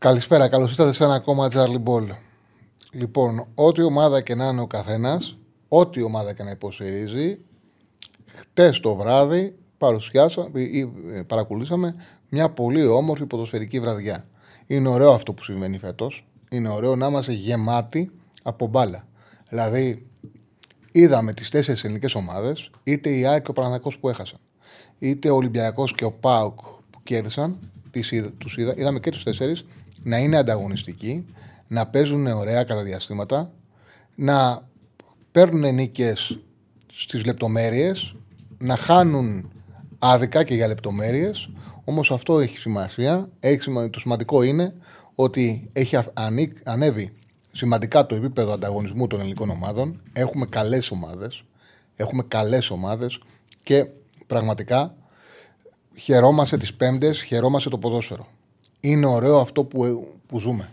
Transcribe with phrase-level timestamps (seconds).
[0.00, 2.08] Καλησπέρα, καλώς ήρθατε σε ένα ακόμα Charlie Ball.
[2.92, 5.38] Λοιπόν, ό,τι ομάδα και να είναι ο καθένας,
[5.68, 7.38] ό,τι ομάδα και να υποστηρίζει,
[8.34, 11.94] χτες το βράδυ παρουσιάσαμε ή ε, παρακολουθήσαμε
[12.28, 14.26] μια πολύ όμορφη ποδοσφαιρική βραδιά.
[14.66, 16.26] Είναι ωραίο αυτό που συμβαίνει φέτος.
[16.50, 18.10] Είναι ωραίο να είμαστε γεμάτοι
[18.42, 19.06] από μπάλα.
[19.48, 20.06] Δηλαδή,
[20.92, 24.38] είδαμε τις τέσσερις ελληνικές ομάδες, είτε η ΑΕΚ και ο Παναγιακό που έχασαν,
[24.98, 26.60] είτε ο Ολυμπιακός και ο ΠΑΟΚ
[26.90, 27.58] που κέρδισαν,
[28.38, 29.64] τους είδα, είδαμε και τους τέσσερις
[30.08, 31.26] να είναι ανταγωνιστικοί,
[31.68, 33.52] να παίζουν ωραία κατά διαστήματα,
[34.14, 34.68] να
[35.32, 36.38] παίρνουν νίκες
[36.92, 38.14] στις λεπτομέρειες,
[38.58, 39.50] να χάνουν
[39.98, 41.50] άδικα και για λεπτομέρειες.
[41.84, 43.28] Όμως αυτό έχει σημασία.
[43.40, 44.74] Έχει, το σημαντικό είναι
[45.14, 45.98] ότι έχει
[46.62, 47.12] ανέβει
[47.52, 50.00] σημαντικά το επίπεδο ανταγωνισμού των ελληνικών ομάδων.
[50.12, 51.42] Έχουμε καλές ομάδες.
[51.96, 53.20] Έχουμε καλές ομάδες
[53.62, 53.86] και
[54.26, 54.94] πραγματικά
[55.96, 58.26] χαιρόμαστε τις Πέμπτες, χαιρόμαστε το ποδόσφαιρο.
[58.80, 60.70] Είναι ωραίο αυτό που, που ζούμε.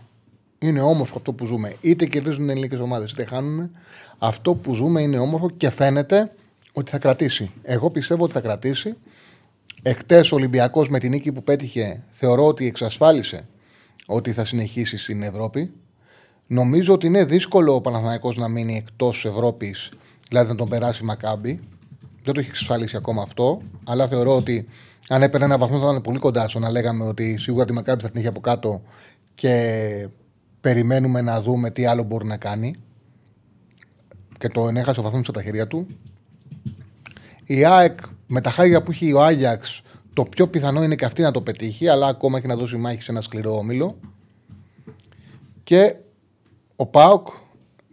[0.58, 1.72] Είναι όμορφο αυτό που ζούμε.
[1.80, 3.70] Είτε κερδίζουν οι ελληνικές ομάδες, είτε χάνουν.
[4.18, 6.32] Αυτό που ζούμε είναι όμορφο και φαίνεται
[6.72, 7.50] ότι θα κρατήσει.
[7.62, 8.94] Εγώ πιστεύω ότι θα κρατήσει.
[9.82, 13.46] Εχθέ ο Ολυμπιακός με την νίκη που πέτυχε, θεωρώ ότι εξασφάλισε
[14.06, 15.72] ότι θα συνεχίσει στην Ευρώπη.
[16.46, 19.88] Νομίζω ότι είναι δύσκολο ο Παναθηναϊκός να μείνει εκτός Ευρώπης,
[20.28, 21.60] δηλαδή να τον περάσει Μακάμπι.
[22.22, 24.66] Δεν το έχει εξασφαλίσει ακόμα αυτό, αλλά θεωρώ ότι
[25.08, 28.02] αν έπαιρνε ένα βαθμό θα ήταν πολύ κοντά στο να λέγαμε ότι σίγουρα τη Μακάμπι
[28.02, 28.82] θα την έχει από κάτω
[29.34, 30.08] και
[30.60, 32.74] περιμένουμε να δούμε τι άλλο μπορεί να κάνει.
[34.38, 35.86] Και το ενέχασε ο βαθμός στα χέρια του.
[37.44, 41.22] Η ΑΕΚ με τα χάρια που έχει ο Άγιαξ, το πιο πιθανό είναι και αυτή
[41.22, 43.98] να το πετύχει, αλλά ακόμα έχει να δώσει μάχη σε ένα σκληρό όμιλο.
[45.64, 45.96] Και
[46.76, 47.28] ο Πάοκ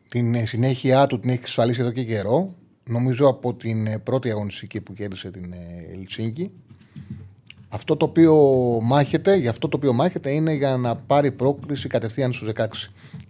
[0.09, 2.55] την συνέχεια του την έχει εξασφαλίσει εδώ και καιρό.
[2.89, 6.51] Νομίζω από την πρώτη αγωνιστική που κέρδισε την ε, Ελτσίνκη.
[7.73, 8.35] Αυτό το οποίο
[8.81, 12.65] μάχεται, για αυτό το οποίο μάχεται είναι για να πάρει πρόκληση κατευθείαν στους 16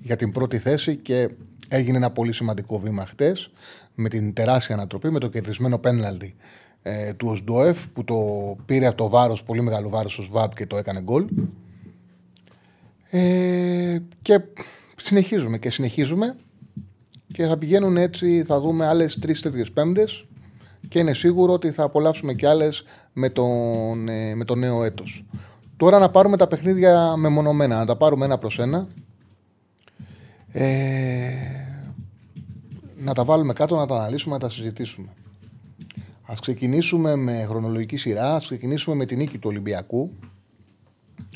[0.01, 1.29] για την πρώτη θέση και
[1.67, 3.51] έγινε ένα πολύ σημαντικό βήμα χτες
[3.95, 6.35] με την τεράστια ανατροπή, με το κερδισμένο πέναλτι
[6.81, 8.15] ε, του Οσντοεφ που το
[8.65, 11.25] πήρε από το βάρος, πολύ μεγάλο βάρος ο ΣΒΑΠ και το έκανε γκολ.
[13.09, 14.41] Ε, και
[14.95, 16.35] συνεχίζουμε και συνεχίζουμε
[17.33, 20.25] και θα πηγαίνουν έτσι, θα δούμε άλλες τρεις τέτοιες πέμπτες
[20.87, 22.83] και είναι σίγουρο ότι θα απολαύσουμε κι άλλες
[23.13, 25.25] με, τον, ε, με το νέο έτος.
[25.77, 28.87] Τώρα να πάρουμε τα παιχνίδια μεμονωμένα, να τα πάρουμε ένα προς ένα.
[30.51, 31.29] Ε,
[32.97, 35.07] να τα βάλουμε κάτω, να τα αναλύσουμε, να τα συζητήσουμε.
[36.21, 40.11] Ας ξεκινήσουμε με χρονολογική σειρά, ας ξεκινήσουμε με την νίκη του Ολυμπιακού,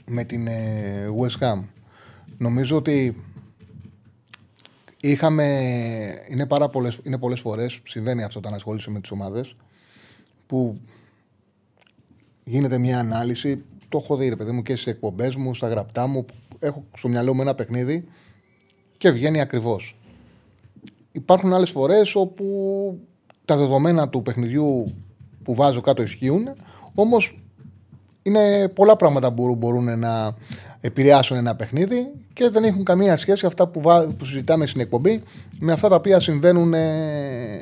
[0.06, 1.64] με την ε, West Ham.
[2.38, 3.24] Νομίζω ότι
[5.12, 5.46] είχαμε,
[6.30, 9.56] είναι, πάρα πολλές, είναι πολλές φορές, συμβαίνει αυτό όταν ασχολείσαι με τις ομάδες,
[10.48, 10.82] που
[12.44, 16.08] γίνεται μια ανάλυση, το έχω δει ρε παιδί μου και στις εκπομπές μου, στα γραπτά
[16.08, 16.26] μου,
[16.60, 18.08] έχω στο μυαλό μου ένα παιχνίδι
[18.98, 19.98] και βγαίνει ακριβώς.
[21.12, 22.46] Υπάρχουν άλλες φορές όπου
[23.46, 24.94] τα δεδομένα του παιχνιδιού
[25.44, 26.48] που βάζω κάτω ισχύουν,
[26.94, 27.40] όμως
[28.22, 30.36] είναι πολλά πράγματα που μπορούν να
[30.88, 33.82] επηρεάσουν ένα παιχνίδι και δεν έχουν καμία σχέση αυτά που,
[34.18, 35.24] που συζητάμε στην εκπομπή
[35.60, 37.60] με αυτά τα οποία συμβαίνουν ε,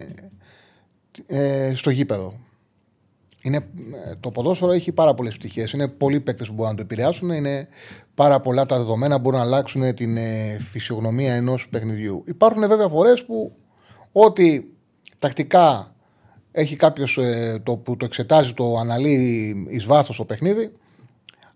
[1.28, 2.34] ε, στο γήπεδο.
[3.46, 3.58] Είναι,
[4.06, 5.72] ε, το ποδόσφαιρο έχει πάρα πολλές πτυχές.
[5.72, 7.30] Είναι πολλοί παίκτες που μπορούν να το επηρεάσουν.
[7.30, 7.68] Είναι
[8.14, 12.24] πάρα πολλά τα δεδομένα που μπορούν να αλλάξουν την ε, φυσιογνωμία ενός παιχνιδιού.
[12.28, 13.56] Υπάρχουν βέβαια φορές που
[14.12, 14.64] ό,τι
[15.20, 15.96] τακτικά
[16.52, 20.72] έχει κάποιος ε, το, που το εξετάζει, το αναλύει εις βάθος το παιχνίδι,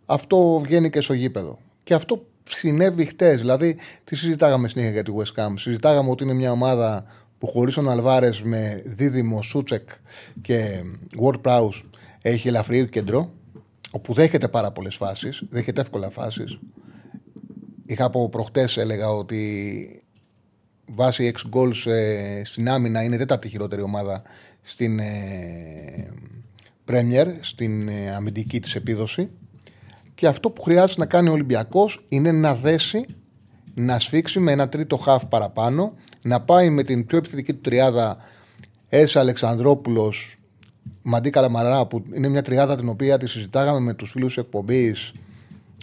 [0.06, 1.60] αυτό βγαίνει και στο γήπεδο.
[1.90, 3.40] Και αυτό συνέβη χτες.
[3.40, 7.06] Δηλαδή, τι συζητάγαμε συνέχεια για τη West Ham; Συζητάγαμε ότι είναι μια ομάδα
[7.38, 9.90] που χωρίς τον Αλβάρες με δίδυμο Σούτσεκ
[10.42, 10.84] και
[11.22, 11.84] Ward Prowse
[12.22, 13.32] έχει ελαφρύ κέντρο,
[13.92, 16.60] όπου δέχεται πάρα πολλές φάσεις, δέχεται εύκολα φάσεις.
[17.86, 20.04] Είχα από προχτές έλεγα ότι
[20.86, 24.22] βάσει 6 goals ε, στην άμυνα είναι τέταρτη χειρότερη ομάδα
[24.62, 26.10] στην ε,
[26.92, 29.30] Premier, στην ε, αμυντική της επίδοση.
[30.20, 33.06] Και αυτό που χρειάζεται να κάνει ο Ολυμπιακός είναι να δέσει,
[33.74, 38.18] να σφίξει με ένα τρίτο χαφ παραπάνω, να πάει με την πιο επιθετική του τριάδα
[38.90, 40.36] Έσα Αλεξανδρόπουλος
[41.02, 45.12] Μαντί Καλαμαρά, που είναι μια τριάδα την οποία τη συζητάγαμε με τους φίλους εκπομπής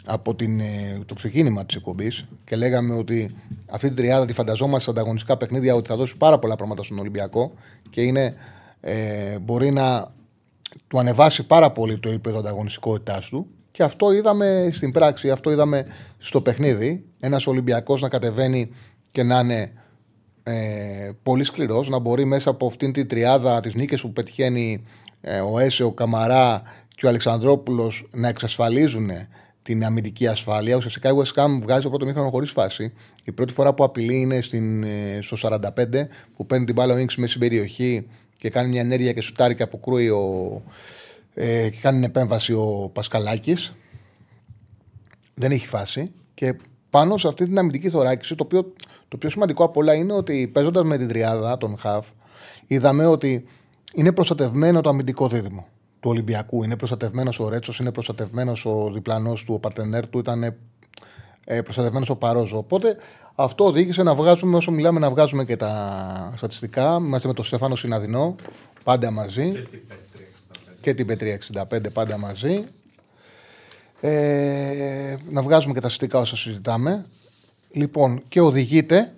[0.05, 3.35] από την, ε, το ξεκίνημα της εκπομπής και λέγαμε ότι
[3.71, 6.99] αυτή την τριάδα τη φανταζόμαστε στα ανταγωνιστικά παιχνίδια ότι θα δώσει πάρα πολλά πράγματα στον
[6.99, 7.53] Ολυμπιακό
[7.91, 8.35] και είναι,
[8.81, 10.13] ε, μπορεί να
[10.89, 13.47] του ανεβάσει πάρα πολύ το επίπεδο ανταγωνιστικότητάς του.
[13.77, 15.87] Και αυτό είδαμε στην πράξη, αυτό είδαμε
[16.19, 17.05] στο παιχνίδι.
[17.21, 18.71] Ένας Ολυμπιακός να κατεβαίνει
[19.11, 19.73] και να είναι
[20.43, 24.85] ε, πολύ σκληρός, να μπορεί μέσα από αυτήν την τριάδα τη νίκη που πετυχαίνει
[25.21, 29.11] ε, ο Έσε, ο Καμαρά και ο Αλεξανδρόπουλος να εξασφαλίζουν
[29.63, 30.77] την αμυντική ασφάλεια.
[30.77, 32.93] Ουσιαστικά η West Ham βγάζει το πρώτο μήχρονο χωρίς φάση.
[33.25, 36.99] Η πρώτη φορά που απειλεί είναι στην, ε, στο 45 που παίρνει την μπάλα ο
[36.99, 38.07] Ινξ μέσα στην περιοχή
[38.39, 40.63] και κάνει μια ενέργεια και σουτάρει και αποκρούει ο,
[41.39, 43.75] ε, και κάνει επέμβαση ο Πασκαλάκης.
[45.35, 46.13] Δεν έχει φάση.
[46.35, 46.57] Και
[46.91, 48.73] πάνω σε αυτή την αμυντική θωράκιση, το, οποίο,
[49.09, 52.09] το πιο σημαντικό από όλα είναι ότι παίζοντας με την τριάδα, τον Χαφ,
[52.67, 53.45] είδαμε ότι
[53.95, 55.67] είναι προστατευμένο το αμυντικό δίδυμο
[56.01, 56.63] του Ολυμπιακού.
[56.63, 60.43] Είναι προστατευμένος ο Ρέτσος, είναι προστατευμένος ο διπλανός του, ο παρτενέρ του, ήταν
[61.45, 62.59] ε, προστατευμένος ο Παρόζο.
[62.59, 62.97] Οπότε
[63.35, 67.77] αυτό οδήγησε να βγάζουμε, όσο μιλάμε, να βγάζουμε και τα στατιστικά μαζί με τον Στεφάνο
[67.77, 68.35] Συναδεινό,
[68.85, 69.53] πάντα μαζί.
[69.53, 69.67] Και
[70.95, 72.65] την Πετρία 65, πάντα μαζί.
[74.01, 77.07] Ε, να βγάζουμε και τα στατιστικά όσο συζητάμε.
[77.71, 79.13] Λοιπόν, και οδηγείται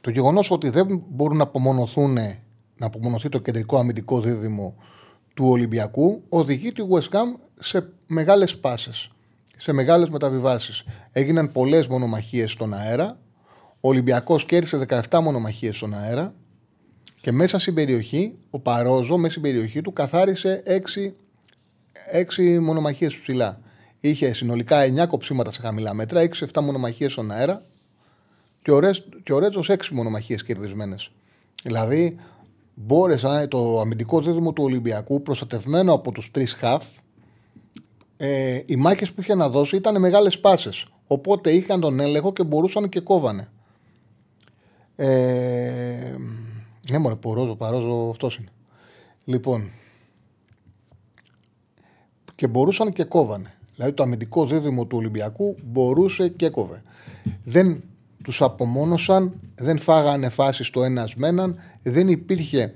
[0.00, 2.12] το γεγονός ότι δεν μπορούν να απομονωθούν
[2.76, 4.74] να απομονωθεί το κεντρικό αμυντικό δίδυμο
[5.34, 9.10] του Ολυμπιακού οδηγεί τη West Ham σε μεγάλες πάσες,
[9.56, 10.84] σε μεγάλες μεταβιβάσεις.
[11.12, 13.18] Έγιναν πολλές μονομαχίες στον αέρα,
[13.80, 16.34] ο Ολυμπιακός κέρδισε 17 μονομαχίες στον αέρα
[17.22, 21.12] και μέσα στην περιοχή, ο Παρόζο μέσα στην περιοχή του καθάρισε 6,
[22.12, 23.60] 6 μονομαχίες ψηλά.
[24.00, 27.62] Είχε συνολικά 9 κοψίματα σε χαμηλά μέτρα, 6-7 μονομαχίες στον αέρα
[28.62, 31.10] και ο, Ρέτζος, και ο Ρέτζος 6 μονομαχίες κερδισμένες.
[31.62, 32.16] Δηλαδή
[32.74, 36.84] μπόρεσαν το αμυντικό δίδυμο του Ολυμπιακού προστατευμένο από τους τρεις χαφ
[38.16, 42.44] ε, οι μάχες που είχε να δώσει ήταν μεγάλες πάσες οπότε είχαν τον έλεγχο και
[42.44, 43.48] μπορούσαν και κόβανε
[44.96, 46.14] ε,
[46.90, 48.48] ναι μωρέ Ρόζο, παρόζο αυτός είναι
[49.24, 49.70] λοιπόν
[52.34, 56.82] και μπορούσαν και κόβανε δηλαδή το αμυντικό δίδυμο του Ολυμπιακού μπορούσε και κόβε
[57.44, 57.82] δεν
[58.22, 62.72] τους απομόνωσαν, δεν φάγανε φάσεις στο ένας με έναν, δεν υπήρχε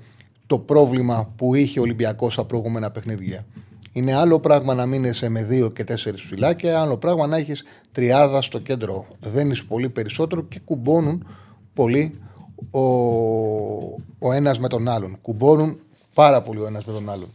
[0.47, 3.45] το πρόβλημα που είχε ο Ολυμπιακός στα προηγούμενα παιχνίδια.
[3.91, 7.63] Είναι άλλο πράγμα να μείνει με δύο και τέσσερις φυλάκια, και άλλο πράγμα να έχεις
[7.91, 9.07] τριάδα στο κέντρο.
[9.19, 11.27] Δεν είσαι πολύ περισσότερο και κουμπώνουν
[11.73, 12.19] πολύ
[12.71, 12.81] ο,
[14.19, 15.17] ο ένας με τον άλλον.
[15.21, 15.79] Κουμπώνουν
[16.13, 17.29] πάρα πολύ ο ένας με τον άλλον.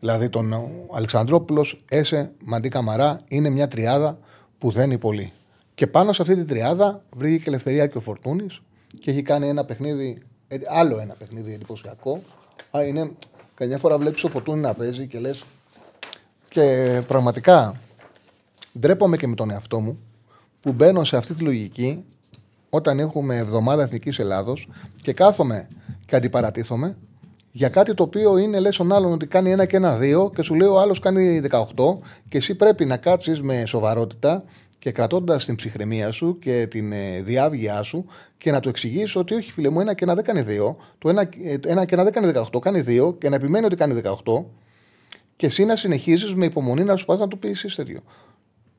[0.00, 0.54] Δηλαδή τον
[0.94, 4.18] Αλεξανδρόπουλος, Έσε, Μαντί Καμαρά είναι μια τριάδα
[4.58, 5.32] που δένει πολύ.
[5.74, 8.62] Και πάνω σε αυτή την τριάδα βρήκε και ελευθερία και ο Φορτούνης
[9.00, 12.22] και έχει κάνει ένα παιχνίδι, ε, άλλο ένα παιχνίδι εντυπωσιακό.
[12.76, 13.10] Α, είναι,
[13.54, 15.44] καμιά φορά βλέπεις ο Φορτούνη να παίζει και λες.
[16.48, 17.80] Και πραγματικά
[18.78, 19.98] ντρέπομαι και με τον εαυτό μου
[20.60, 22.04] που μπαίνω σε αυτή τη λογική
[22.74, 25.68] όταν έχουμε εβδομάδα Εθνικής Ελλάδος και κάθομαι
[26.06, 26.96] και αντιπαρατήθομαι
[27.52, 30.42] για κάτι το οποίο είναι λες τον άλλον ότι κάνει ένα και ένα δύο και
[30.42, 31.64] σου λέει ο άλλος κάνει 18
[32.28, 34.44] και εσύ πρέπει να κάτσεις με σοβαρότητα
[34.78, 38.06] και κρατώντας την ψυχραιμία σου και την ε, διάβγειά σου
[38.38, 41.08] και να του εξηγήσει ότι όχι, φίλε μου, ένα και ένα δεν κάνει δύο, το
[41.08, 44.00] ένα, ε, ένα και ένα δεν κάνει 18, κάνει δύο και να επιμένει ότι κάνει
[44.24, 44.44] 18
[45.36, 48.00] και εσύ να συνεχίζεις με υπομονή να σου πα να του πεις εσύ τέτοιο.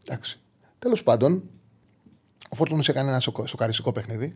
[0.07, 0.39] Εντάξει.
[0.79, 1.43] Τέλος πάντων,
[2.53, 4.35] ο Φόρτουνο έκανε ένα σοκαριστικό παιχνίδι.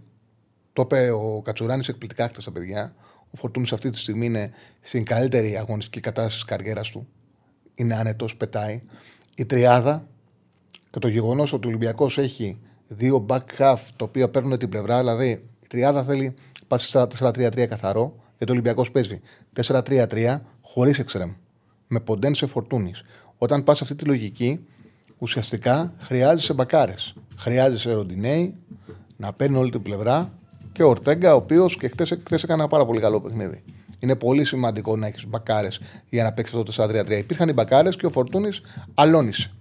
[0.74, 2.96] Το είπε ο Κατσουράνης εκπληκτικά χτε στα παιδιά.
[3.32, 7.08] Ο Φορτούνη αυτή τη στιγμή είναι στην καλύτερη αγωνιστική κατάσταση της καριέρας του.
[7.76, 8.82] Είναι άνετος, πετάει.
[9.36, 10.08] Η τριάδα
[10.92, 14.98] και το γεγονός ότι ο Ολυμπιακός έχει δύο back half τα οποία παίρνουν την πλευρά,
[15.00, 15.30] δηλαδή
[15.64, 16.36] η τριάδα θέλει
[16.68, 16.80] πα
[17.20, 19.22] 4-3-3 καθαρό, γιατί ο Ολυμπιακός παίζει
[19.62, 21.34] 4-3-3 χωρίς εξτρεμ.
[21.88, 23.04] Με ποντέν σε φορτούνης.
[23.38, 24.66] Όταν πας αυτή τη λογική,
[25.18, 27.16] ουσιαστικά χρειάζεσαι μπακάρες.
[27.38, 28.54] Χρειάζεσαι ροντινέι
[29.18, 30.32] να παίρνει όλη την πλευρά
[30.72, 33.64] και ο Ορτέγκα, ο οποίος και χθε έκανε ένα πάρα πολύ καλό παιχνίδι.
[34.00, 37.18] Είναι πολύ σημαντικό να έχεις μπακάρες για να παίξεις αυτό το 4-3-3.
[37.18, 38.62] Υπήρχαν οι μπακάρες και ο Φορτούνης
[38.94, 39.52] αλώνησε.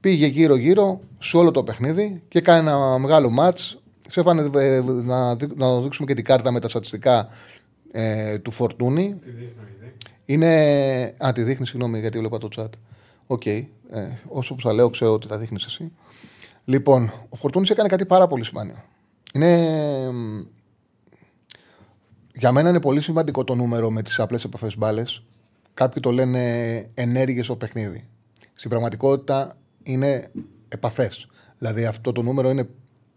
[0.00, 3.78] Πήγε γύρω-γύρω σε όλο το παιχνίδι και κάνει ένα μεγάλο μάτς.
[4.08, 7.28] Σε έφανε ε, να, να δείξουμε και την κάρτα με τα στατιστικά
[7.92, 9.18] ε, του Φορτούνη.
[9.24, 9.52] Τη δείχνει,
[10.24, 11.14] Είναι.
[11.26, 12.68] Α, τη δείχνεις, συγγνώμη, γιατί βλέπα το chat.
[13.26, 13.42] OK.
[13.44, 13.64] Okay.
[13.90, 15.92] Ε, όσο που θα λέω, ξέρω ότι τα δείχνεις εσύ.
[16.64, 18.82] Λοιπόν, ο Φορτούνης έκανε κάτι πάρα πολύ σημαντικό.
[19.32, 19.80] Είναι.
[22.34, 25.22] Για μένα είναι πολύ σημαντικό το νούμερο με τις απλές επαφές μπάλες.
[25.74, 26.40] Κάποιοι το λένε
[26.94, 28.08] ενέργειες στο παιχνίδι.
[28.52, 30.30] Στην πραγματικότητα είναι
[30.68, 31.28] επαφές.
[31.58, 32.68] Δηλαδή αυτό το νούμερο είναι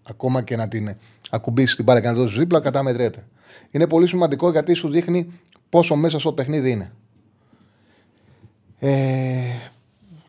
[0.09, 0.95] Ακόμα και να την
[1.29, 3.27] ακουμπήσεις την μπάλα και να δώσεις δίπλα, καταμετρέται.
[3.71, 5.31] Είναι πολύ σημαντικό γιατί σου δείχνει
[5.69, 6.91] πόσο μέσα στο παιχνίδι είναι.
[8.79, 9.37] Ε,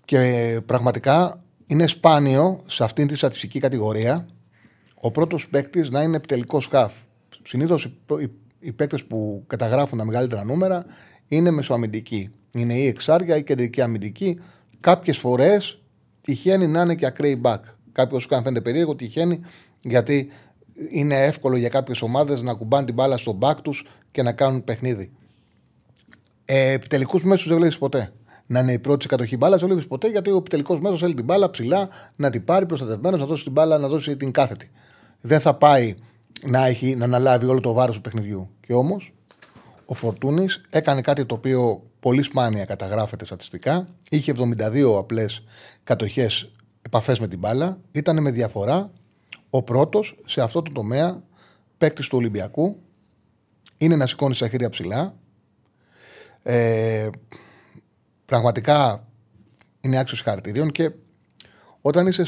[0.04, 4.26] και πραγματικά είναι σπάνιο σε αυτήν τη στατιστική κατηγορία
[4.94, 6.92] ο πρώτος παίκτης να είναι επιτελικός σκάφ.
[7.44, 7.84] Συνήθως
[8.20, 10.84] οι, οι παίκτες που καταγράφουν τα μεγαλύτερα νούμερα
[11.28, 12.30] είναι μεσοαμυντικοί.
[12.52, 14.40] Είναι ή εξάρια ή κεντρική αμυντική.
[14.80, 15.82] Κάποιες φορές
[16.20, 17.60] τυχαίνει να είναι και ακραίοι back.
[17.92, 19.40] Κάποιος που φαίνεται περίεργο τυχαίνει
[19.80, 20.28] γιατί
[20.90, 24.64] είναι εύκολο για κάποιες ομάδες να κουμπάνε την μπάλα στο back τους και να κάνουν
[24.64, 25.12] παιχνίδι.
[26.44, 28.12] Ε, Επιτελικούς μέσους δεν βλέπεις ποτέ.
[28.50, 31.14] Να είναι η πρώτη σε κατοχή μπάλας δεν βλέπει ποτέ γιατί ο επιτελικό μέσος θέλει
[31.14, 34.70] την μπάλα ψηλά να την πάρει προστατευμένος, να δώσει την μπάλα, να δώσει την κάθετη.
[35.20, 35.94] Δεν θα πάει
[36.46, 38.50] να, έχει, να αναλάβει όλο το βάρος του παιχνιδιού.
[38.66, 39.12] Και όμως
[39.86, 43.88] ο Φορτούνης έκανε κάτι το οποίο πολύ σπάνια καταγράφεται στατιστικά.
[44.10, 45.44] Είχε 72 απλές
[45.84, 46.50] κατοχές
[46.82, 47.78] επαφές με την μπάλα.
[47.92, 48.90] Ήταν με διαφορά
[49.50, 51.22] ο πρώτος σε αυτό το τομέα
[51.78, 52.76] παίκτης του Ολυμπιακού.
[53.78, 55.14] Είναι να σηκώνεις στα χέρια ψηλά.
[56.42, 57.08] Ε,
[58.28, 59.08] πραγματικά
[59.80, 60.90] είναι άξιος χαρακτηρίων και
[61.80, 62.24] όταν, είσαι,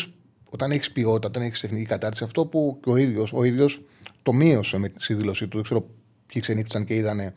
[0.51, 3.83] όταν έχεις ποιότητα, όταν έχεις τεχνική κατάρτιση, αυτό που και ο ίδιος ο ίδιος
[4.23, 5.55] το μείωσε με τη δήλωσή του.
[5.55, 5.87] Δεν ξέρω
[6.27, 7.35] ποιοι ξενύχτησαν και είδανε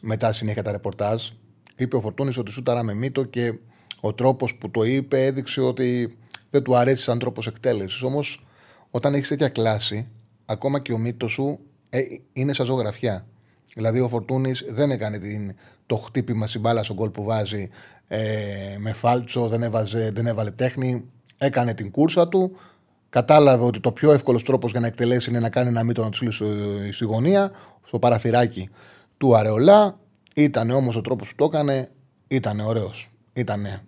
[0.00, 1.28] μετά συνέχεια τα ρεπορτάζ.
[1.76, 3.58] Είπε ο Φορτούνης ότι σούταρα με μύτο και
[4.00, 6.18] ο τρόπος που το είπε έδειξε ότι
[6.50, 8.02] δεν του αρέσει σαν τρόπος εκτέλεσης.
[8.02, 8.44] Όμως,
[8.90, 10.08] όταν έχεις τέτοια κλάση,
[10.44, 11.58] ακόμα και ο μύτος σου
[11.90, 12.00] ε,
[12.32, 13.26] είναι σαν ζωγραφιά.
[13.74, 15.54] Δηλαδή, ο Φορτούνης δεν έκανε την,
[15.86, 17.68] το χτύπημα στην μπάλα στον κόλ που βάζει
[18.08, 21.04] ε, με φάλτσο, δεν, έβαζε, δεν έβαλε τέχνη.
[21.38, 22.56] Έκανε την κούρσα του.
[23.08, 26.10] Κατάλαβε ότι το πιο εύκολος τρόπος για να εκτελέσει είναι να κάνει ένα μύτο να
[26.10, 27.50] του στείλει στη γωνία,
[27.86, 28.70] στο παραθυράκι
[29.16, 29.98] του Αρεολά.
[30.34, 31.88] Ήταν όμως ο τρόπος που το έκανε,
[32.28, 33.10] ήταν ωραίος.
[33.32, 33.82] Ήτανε,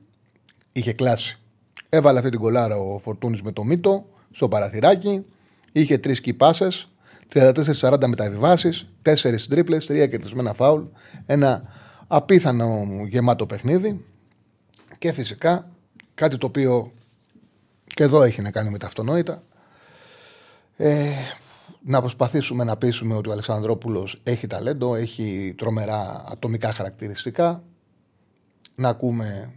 [0.73, 1.39] είχε κλάσει.
[1.89, 5.25] Έβαλε αυτή την κολάρα ο Φορτούνης με το μύτο στο παραθυράκι.
[5.73, 6.69] Είχε τρεις κυπάσε,
[7.33, 10.83] 34-40 μεταβιβάσεις, 4 τρίπλες, 3 κερδισμένα φάουλ.
[11.27, 11.63] Ένα
[12.07, 14.05] απίθανο γεμάτο παιχνίδι.
[14.99, 15.71] Και φυσικά
[16.15, 16.93] κάτι το οποίο
[17.85, 19.43] και εδώ έχει να κάνει με τα αυτονόητα.
[20.77, 21.13] Ε,
[21.83, 27.63] να προσπαθήσουμε να πείσουμε ότι ο Αλεξανδρόπουλος έχει ταλέντο, έχει τρομερά ατομικά χαρακτηριστικά.
[28.75, 29.53] Να ακούμε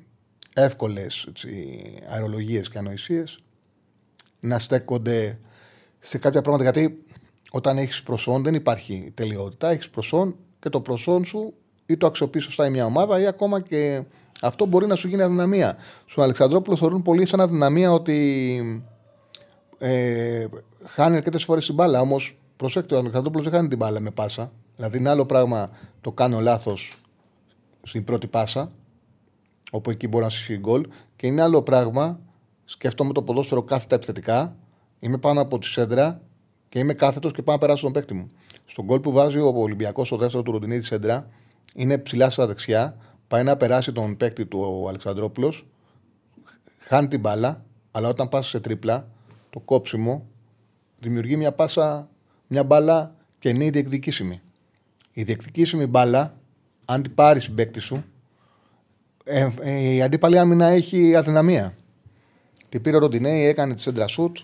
[0.53, 1.79] εύκολες έτσι,
[2.09, 3.39] αερολογίες και ανοησίες.
[4.39, 5.39] Να στέκονται
[5.99, 7.03] σε κάποια πράγματα, γιατί
[7.51, 9.69] όταν έχεις προσόν δεν υπάρχει τελειότητα.
[9.69, 11.53] Έχεις προσόν και το προσόν σου
[11.89, 14.03] ή το αξιοποιεί σωστά η μια ομάδα ή ακόμα και
[14.41, 15.77] αυτό μπορεί να σου γίνει αδυναμία.
[16.05, 18.83] Στον Αλεξανδρόπουλο θεωρούν πολύ σαν αδυναμία ότι
[19.77, 20.45] ε,
[20.85, 22.01] χάνει αρκετές φορές την μπάλα.
[22.01, 24.51] Όμως προσέξτε, ο Αλεξανδρόπουλος δεν χάνει την μπάλα με πάσα.
[24.75, 25.69] Δηλαδή είναι άλλο πράγμα
[26.01, 27.01] το κάνω λάθος
[27.83, 28.71] στην πρώτη πάσα,
[29.71, 32.19] όπου εκεί μπορεί να σου γκολ, και είναι άλλο πράγμα
[32.65, 34.55] σκέφτομαι το ποδόσφαιρο κάθετα επιθετικά.
[34.99, 36.21] Είμαι πάνω από τη σέντρα
[36.69, 38.27] και είμαι κάθετος και πάω να περάσω τον παίκτη μου.
[38.65, 41.27] Στον γκολ που βάζει ο Ολυμπιακός, ο δεύτερο του Ροντινίδη σέντρα,
[41.73, 42.97] είναι ψηλά στα δεξιά,
[43.27, 45.65] πάει να περάσει τον παίκτη του ο Αλεξανδρόπουλος,
[46.79, 49.07] χάνει την μπάλα, αλλά όταν πας σε τρίπλα,
[49.49, 50.27] το κόψιμο
[50.99, 52.09] δημιουργεί μια πάσα,
[52.47, 54.41] μια μπάλα καινή διεκδικήσιμη.
[55.13, 56.37] Η διεκδικήσιμη μπάλα,
[56.85, 58.03] αν την πάρεις την παίκτη σου,
[59.23, 61.77] ε, ε, η αντίπαλη άμυνα έχει αδυναμία.
[62.69, 64.37] Την πήρε ο Ροντινέη, έκανε τη σέντρα σουτ,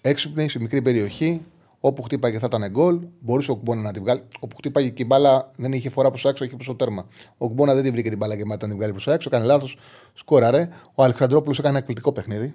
[0.00, 1.42] έξυπνη σε μικρή περιοχή,
[1.80, 2.98] Όπου χτύπαγε θα ήταν γκολ.
[3.20, 4.22] Μπορούσε ο Κουμπόνα να την βγάλει.
[4.40, 7.06] Όπου χτύπαγε και η μπάλα δεν είχε φορά προς έξω, είχε προ το τέρμα.
[7.38, 9.28] Ο Κουμπόνα δεν την βρήκε την μπάλα και μετά την βγάλει προς έξω.
[9.32, 9.78] Έκανε λάθος.
[10.12, 10.68] Σκόραρε.
[10.94, 12.54] Ο Αλεξανδρόπουλος έκανε ένα εκπληκτικό παιχνίδι.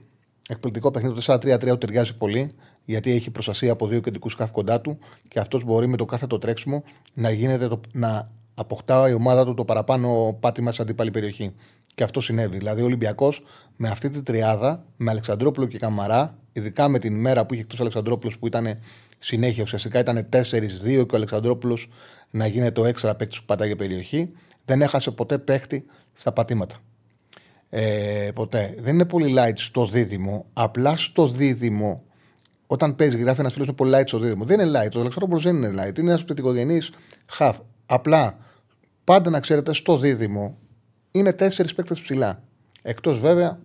[0.50, 1.26] Εκπληκτικό παιχνίδι.
[1.26, 5.64] Το 4-3-3 ταιριάζει πολύ γιατί έχει προστασία από δύο κεντρικούς σκάφ κοντά του και αυτός
[5.64, 9.66] μπορεί με το κάθε το τρέξιμο να, γίνεται το, να αποκτά η ομάδα του το
[9.66, 11.54] παραπάνω πάτημα σε αντίπαλη περιοχή.
[11.96, 12.58] Και αυτό συνέβη.
[12.58, 13.44] Δηλαδή ο Ολυμπιακός
[13.76, 17.80] με αυτή τη τριάδα, με Αλεξανδρόπουλο και Καμαρά, ειδικά με την μέρα που είχε εκτός
[17.80, 18.80] Αλεξανδρόπουλος που ήταν
[19.24, 19.64] συνέχεια.
[19.64, 20.42] Ουσιαστικά ήταν 4-2
[20.84, 21.90] και ο Αλεξανδρόπουλος
[22.32, 24.32] να γίνεται το έξτρα παίκτης που πατάγε περιοχή.
[24.66, 26.76] Δεν έχασε ποτέ παίκτη στα πατήματα.
[27.70, 28.76] Ε, ποτέ.
[28.80, 30.46] Δεν είναι πολύ light στο δίδυμο.
[30.54, 32.04] Απλά στο δίδυμο,
[32.68, 34.46] όταν παίζεις, γράφει ένας φίλος είναι πολύ light στο δίδυμο.
[34.46, 34.96] Δεν είναι light.
[34.96, 36.00] Ο Αλεξανδρόπουλος δεν είναι light.
[36.00, 36.92] Είναι ένας πτυτικογενής
[37.26, 37.58] χαφ.
[37.86, 38.38] Απλά
[39.04, 40.58] πάντα να ξέρετε στο δίδυμο
[41.12, 42.44] είναι τέσσερις παίκτες ψηλά.
[42.82, 43.60] Εκτός βέβαια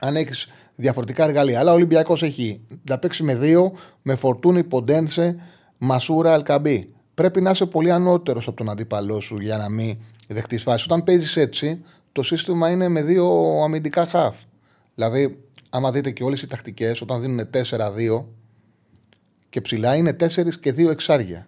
[0.00, 1.58] αν έχεις διαφορετικά εργαλεία.
[1.58, 5.36] Αλλά ο Ολυμπιακός έχει να παίξει με δύο, με φορτούνι, ποντένσε,
[5.78, 6.94] μασούρα, αλκαμπή.
[7.14, 9.96] Πρέπει να είσαι πολύ ανώτερος από τον αντίπαλό σου για να μην
[10.28, 10.84] δεχτείς φάση.
[10.84, 14.36] Όταν παίζεις έτσι, το σύστημα είναι με δύο αμυντικά χαφ.
[14.94, 18.24] Δηλαδή, άμα δείτε και όλες οι τακτικές, όταν δίνουν 4-2
[19.48, 21.46] και ψηλά είναι 4 και 2 εξάρια.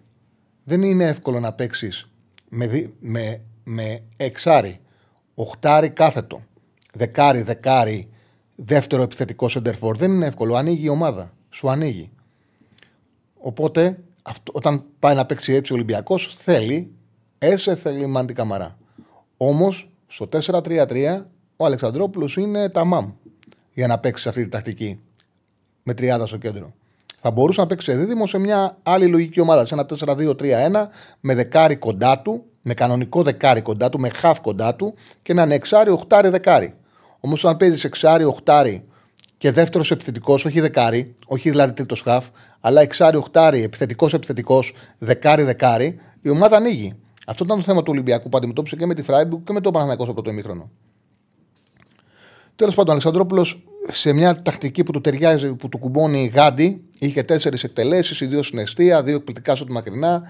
[0.63, 2.09] Δεν είναι εύκολο να παίξεις
[2.49, 4.79] με, με, με εξάρι,
[5.35, 6.43] οχτάρι κάθετο,
[6.93, 8.09] δεκάρι, δεκάρι
[8.55, 9.97] δεύτερο επιθετικό σεντερφόρ.
[9.97, 10.55] Δεν είναι εύκολο.
[10.55, 11.31] Ανοίγει η ομάδα.
[11.49, 12.09] Σου ανοίγει.
[13.37, 16.91] Οπότε αυτό, όταν πάει να παίξει έτσι ο Ολυμπιακός, θέλει
[17.37, 18.77] έσε, θέλει μάντι καμαρά.
[19.37, 21.21] Όμως στο 4-3-3
[21.57, 23.11] ο Αλεξανδρόπουλος είναι τα μαμ
[23.73, 24.99] για να παίξει αυτή τη τακτική
[25.83, 26.73] με τριάδα στο κέντρο.
[27.17, 30.87] Θα μπορούσε να παίξει σε δίδυμο σε μια άλλη λογική ομάδα, σε ένα 4-2-3-1
[31.19, 35.51] με δεκάρι κοντά του, με κανονικό δεκάρι κοντά του, με χαφ κοντά του και έναν
[35.51, 36.73] εξάρι, οχτάρι, δεκάρι.
[37.25, 38.83] Όμως, όταν παίζεις εξάρι, οχτάρι
[39.37, 42.27] και δεύτερος επιθετικός, όχι δεκάρι, όχι δηλαδή τρίτος χαφ,
[42.59, 46.93] αλλά εξάρι, οχτάρι, επιθετικός, επιθετικός, δεκάρι, δεκάρι, η ομάδα ανοίγει.
[47.25, 49.71] Αυτό ήταν το θέμα του Ολυμπιακού που αντιμετώπισε και με τη Φράιμπουργκ και με τον
[49.71, 50.71] Παναθηναϊκός στο πρώτο ημίχρονο.
[52.55, 57.23] Τέλος πάντων, ο Αλεξανδρόπουλος σε μια τακτική που του ταιριάζει, που του κουμπώνει γάντι, είχε
[57.23, 60.29] τέσσερις εκτελέσεις, οι δύο στην αιστεία, δύο εκπληκτικά σου μακρινά,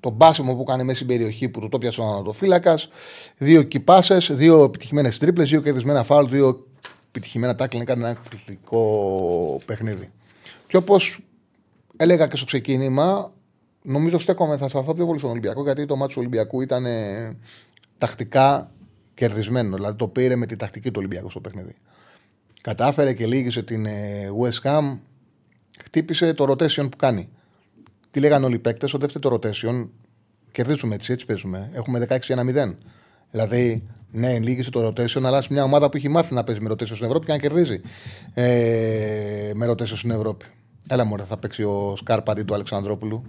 [0.00, 2.88] το μπάσιμο που κάνει μέσα στην περιοχή που του το πιάσε ο Ανατοφύλακας,
[3.36, 6.66] δύο κυπάσε, δύο επιτυχημένες τρίπλες, δύο κερδισμένα φάουλ, δύο
[7.08, 7.82] επιτυχημένα τάκλινγκ.
[7.82, 10.10] Έκανε ένα εκπληκτικό παιχνίδι.
[10.66, 11.20] Και όπως
[11.96, 13.32] έλεγα και στο ξεκίνημα,
[13.82, 16.86] νομίζω στέκομαι, θα σταθώ πιο πολύ στον Ολυμπιακό, γιατί το μάτι του Ολυμπιακού ήταν
[17.98, 18.70] τακτικά
[19.14, 19.76] κερδισμένο.
[19.76, 21.74] Δηλαδή το πήρε με τη τακτική του Ολυμπιακού στο παιχνίδι.
[22.60, 24.98] Κατάφερε και λύγησε την ε, West Ham,
[25.84, 27.28] χτύπησε το rotation που κάνει.
[28.10, 29.88] Τι λέγανε όλοι οι παίκτες, ότι δεύτερο rotation
[30.52, 31.70] κερδίζουμε έτσι, έτσι παίζουμε.
[31.72, 32.74] Έχουμε 16-1-0.
[33.30, 36.70] Δηλαδή, ναι, λύγησε το rotation, αλλά σε μια ομάδα που έχει μάθει να παίζει με
[36.70, 37.80] rotation στην Ευρώπη και να κερδίζει
[38.34, 40.46] ε, με rotation στην Ευρώπη.
[40.88, 43.24] Έλα μου, θα παίξει ο Σκάρπα αντί του Αλεξανδρόπουλου.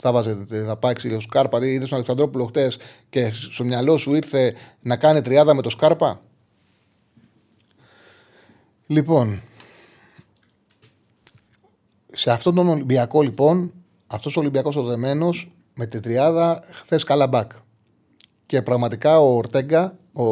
[0.00, 1.66] Θα βάζετε, θα πάει ο Σκάρπα.
[1.66, 6.20] Είδες τον Αλεξανδρόπουλο χτες και στο μυαλό σου ήρθε να κάνει τριάδα με το Σκάρπα;
[8.86, 9.40] Λοιπόν,
[12.18, 13.72] σε αυτόν τον Ολυμπιακό λοιπόν,
[14.06, 14.82] αυτός ο Ολυμπιακός ο
[15.74, 17.50] με τη τριάδα χθες μπακ.
[18.46, 20.24] Και πραγματικά ο Ορτέγκα, ο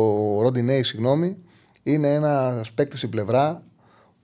[0.42, 1.36] Ροντινέη, συγγνώμη,
[1.82, 3.62] είναι ένας παίκτης στην πλευρά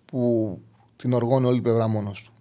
[0.05, 0.59] που
[0.97, 2.33] την οργώνει όλη η πλευρά μόνος του.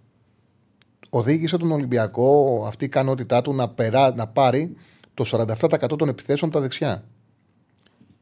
[1.10, 4.76] Οδήγησε τον Ολυμπιακό αυτή η ικανότητά του να, περά, να πάρει
[5.14, 7.04] το 47% των επιθέσεων από τα δεξιά.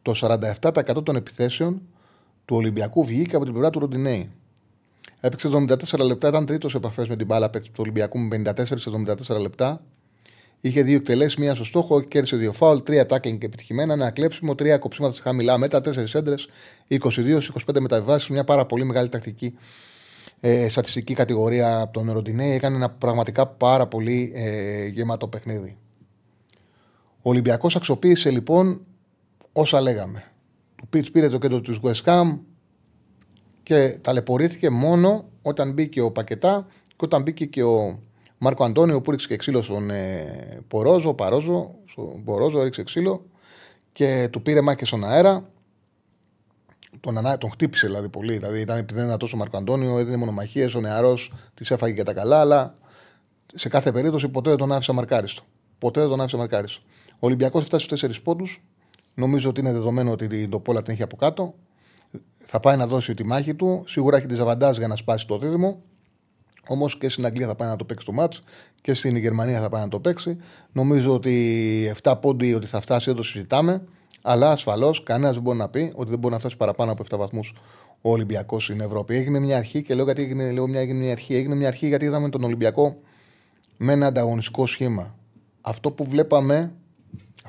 [0.03, 1.83] Το 47% των επιθέσεων
[2.45, 4.31] του Ολυμπιακού βγήκε από την πλευρά του Ροντινέη.
[5.21, 8.91] Έπαιξε 74 λεπτά, ήταν τρίτος σε επαφές με την μπάλα του Ολυμπιακού με 54 σε
[9.31, 9.83] 74 λεπτά.
[10.61, 14.55] Είχε δύο εκτελέσεις, μία στο στόχο, κέρδισε δύο φάουλ, τρία τάκλινγκ και επιτυχημένα, ένα κλέψιμο,
[14.55, 16.49] τρία κοψίματα σε χαμηλά μέτρα, τέσσερις έντρες,
[16.89, 19.55] 22-25 μεταβιβάσεις, μια πάρα πολύ μεγάλη τακτική
[20.41, 22.51] ε, στατιστική κατηγορία από τον Ροντινέη.
[22.55, 25.77] Έκανε ένα πραγματικά πάρα πολύ ε, γεμάτο παιχνίδι.
[27.23, 28.81] Ο Ολυμπιακός αξιοποίησε λοιπόν
[29.53, 30.25] όσα λέγαμε.
[30.77, 32.39] Του Πιτς πήρε το κέντρο του West Ham
[33.63, 37.99] και ταλαιπωρήθηκε μόνο όταν μπήκε ο Πακετά και όταν μπήκε και ο
[38.39, 43.25] Μάρκο Αντώνιο που ρίξε και ξύλο στον ε, Πορόζο, Παρόζο, στον Πορόζο έριξε ξύλο
[43.93, 45.51] και του πήρε μάχη στον αέρα.
[47.01, 48.37] Τον, ανά, τον χτύπησε δηλαδή πολύ.
[48.37, 52.13] Δηλαδή ήταν επειδή ήταν τόσο Μάρκο Αντώνιο, έδινε μονομαχίες, ο νεαρός της έφαγε και τα
[52.13, 52.75] καλά, αλλά
[53.55, 55.43] σε κάθε περίπτωση ποτέ δεν τον άφησε μαρκάριστο.
[55.79, 56.83] Ποτέ δεν τον άφησε μαρκάριστο.
[57.13, 58.63] Ο Ολυμπιακός φτάσει στους 4 πόντους.
[59.15, 61.55] Νομίζω ότι είναι δεδομένο ότι το Πόλα την έχει από κάτω.
[62.45, 63.83] Θα πάει να δώσει τη μάχη του.
[63.87, 65.83] Σίγουρα έχει τη ζαβαντάζ για να σπάσει το δίδυμο.
[66.69, 68.35] Όμως και στην Αγγλία θα πάει να το παίξει το μάτ
[68.81, 70.37] και στην Γερμανία θα πάει να το παίξει.
[70.73, 73.83] Νομίζω ότι 7 πόντι ότι θα φτάσει εδώ συζητάμε.
[74.23, 77.19] Αλλά ασφαλώς κανένας δεν μπορεί να πει ότι δεν μπορεί να φτάσει παραπάνω από 7
[77.19, 77.55] βαθμούς
[78.01, 79.15] ο Ολυμπιακός στην Ευρώπη.
[79.17, 81.35] Έγινε μια αρχή και λέω γιατί έγινε, λέω μια, έγινε μια αρχή.
[81.35, 83.01] Έγινε μια αρχή γιατί είδαμε τον Ολυμπιακό
[83.77, 85.15] με ένα ανταγωνιστικό σχήμα.
[85.61, 86.73] Αυτό που βλέπαμε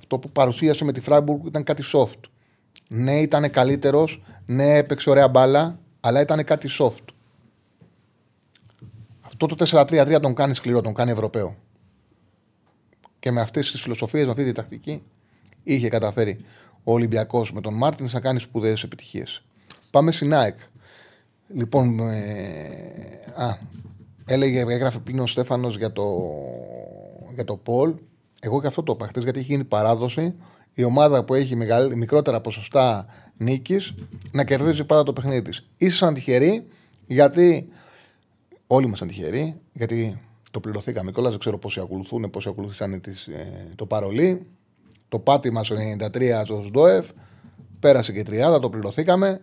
[0.01, 2.19] αυτό που παρουσίασε με τη Φράιμπουργκ ήταν κάτι soft.
[2.87, 7.05] Ναι, ήταν καλύτερος, ναι, έπαιξε ωραία μπάλα, αλλά ήταν κάτι soft.
[9.21, 11.55] Αυτό το 4-3-3 τον κάνει σκληρό, τον κάνει Ευρωπαίο.
[13.19, 15.03] Και με αυτές τις φιλοσοφίες, με αυτή τη τακτική,
[15.63, 16.45] είχε καταφέρει
[16.83, 19.43] ο Ολυμπιακός με τον Μάρτιν να κάνει σπουδαίες επιτυχίες.
[19.91, 20.59] Πάμε στην ΑΕΚ.
[21.47, 22.23] Λοιπόν, ε,
[23.35, 23.57] α,
[24.25, 26.29] έλεγε, έγραφε πριν ο Στέφανος για το,
[27.33, 27.93] για το Πολ
[28.43, 30.33] εγώ και αυτό το είπα χθες, γιατί έχει γίνει παράδοση
[30.73, 31.95] η ομάδα που έχει μεγαλ...
[31.95, 33.05] μικρότερα ποσοστά
[33.41, 33.93] νίκης
[34.31, 35.67] να κερδίζει πάντα το παιχνίδι της.
[35.77, 36.67] Ήσασταν τυχεροί
[37.07, 37.69] γιατί.
[38.67, 40.19] Όλοι ήμασταν τυχεροί, γιατί
[40.51, 41.31] το πληρωθήκαμε κιόλας.
[41.31, 44.47] Δεν ξέρω πόσοι ακολουθούν, πόσοι ακολουθήσαν τις, ε, το παρολί.
[45.09, 47.09] Το πάτημα στο 93 στο ΣΔΟΕΦ.
[47.79, 49.41] Πέρασε και η τριάδα, το πληρωθήκαμε.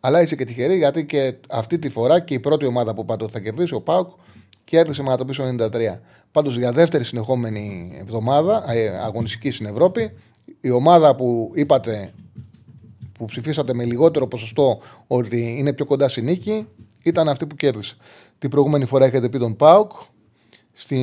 [0.00, 3.26] Αλλά είσαι και τυχερή γιατί και αυτή τη φορά και η πρώτη ομάδα που πάτε
[3.28, 4.08] θα κερδίσει, ο Πάουκ,
[4.64, 6.00] κέρδισε με το πίσω 93.
[6.32, 10.12] Πάντως για δεύτερη συνεχόμενη εβδομάδα ε, αγωνιστική στην Ευρώπη,
[10.60, 12.12] η ομάδα που είπατε
[13.18, 16.66] που ψηφίσατε με λιγότερο ποσοστό ότι είναι πιο κοντά στη νίκη
[17.02, 17.96] ήταν αυτή που κέρδισε.
[18.38, 19.92] Την προηγούμενη φορά έχετε πει τον Πάουκ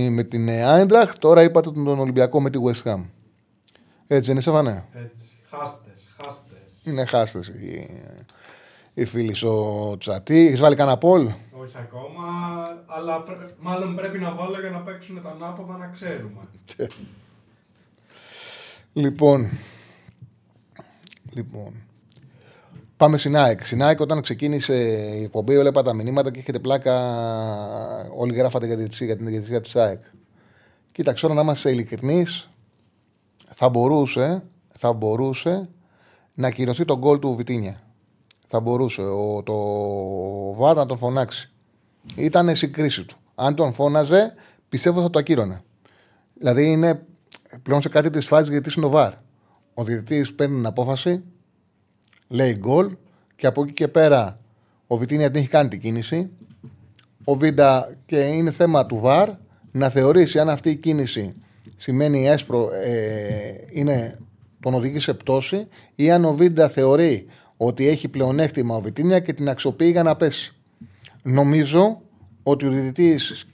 [0.09, 3.05] με την Άιντραχ, τώρα είπατε τον Ολυμπιακό με τη West Ham.
[4.07, 4.85] Έτσι είναι, Σεβανέ.
[4.93, 5.31] Έτσι.
[5.49, 6.83] Χάστες, χάστες.
[6.85, 7.51] Είναι χάστες.
[8.93, 10.47] η φίλη ο Τσατή.
[10.47, 11.31] Έχεις βάλει κανένα πόλ.
[11.51, 12.23] Όχι ακόμα,
[12.85, 13.23] αλλά
[13.59, 16.41] μάλλον πρέπει να βάλω για να παίξουν τα ανάποδα να ξέρουμε.
[18.93, 19.49] λοιπόν,
[21.33, 21.73] λοιπόν,
[23.01, 23.65] Πάμε στην ΑΕΚ.
[23.65, 24.73] Στην ΑΕΚ, όταν ξεκίνησε
[25.17, 26.95] η εκπομπή, έβλεπα τα μηνύματα και έχετε πλάκα.
[28.15, 29.99] Όλοι γράφατε για, για την ηγεσία της ΑΕΚ.
[30.91, 32.49] Κοίταξε, να είμαστε ειλικρινείς,
[33.49, 35.69] θα μπορούσε, θα μπορούσε
[36.33, 37.77] να ακυρωθεί τον γκολ του Βιτίνια.
[38.47, 39.55] Θα μπορούσε ο, το
[40.53, 41.51] Βάρ να τον φωνάξει.
[42.15, 43.17] Ήταν στην κρίση του.
[43.35, 44.33] Αν τον φώναζε,
[44.69, 45.63] πιστεύω θα το ακύρωνε.
[46.33, 47.05] Δηλαδή είναι
[47.63, 49.13] πλέον σε κάτι της φάσης γιατί είναι ο Βάρ.
[49.73, 51.23] Ο διαιτητής παίρνει την απόφαση,
[52.31, 52.95] λέει γκολ
[53.35, 54.39] και από εκεί και πέρα
[54.87, 56.29] ο Βιτίνια την έχει κάνει την κίνηση.
[57.23, 59.29] Ο Βίντα και είναι θέμα του ΒΑΡ
[59.71, 61.33] να θεωρήσει αν αυτή η κίνηση
[61.77, 64.19] σημαίνει έσπρο, ε, είναι,
[64.59, 67.25] τον οδηγεί σε πτώση ή αν ο Βίντα θεωρεί
[67.57, 70.55] ότι έχει πλεονέκτημα ο Βιτίνια και την αξιοποιεί για να πέσει.
[71.23, 72.01] Νομίζω
[72.43, 73.45] ότι ο διδυτής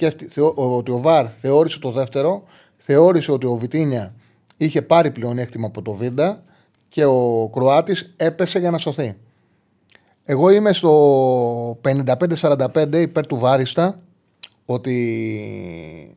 [0.56, 2.44] ότι ο ΒΑΡ θεώρησε το δεύτερο,
[2.78, 4.16] θεώρησε ότι ο Βιτίνια
[4.58, 6.44] είχε πάρει πλεονέκτημα από το Βίντα
[6.98, 9.18] και ο Κροάτης έπεσε για να σωθεί.
[10.26, 14.00] Εγώ είμαι στο 55-45 υπέρ του Βάριστα
[14.66, 16.16] ότι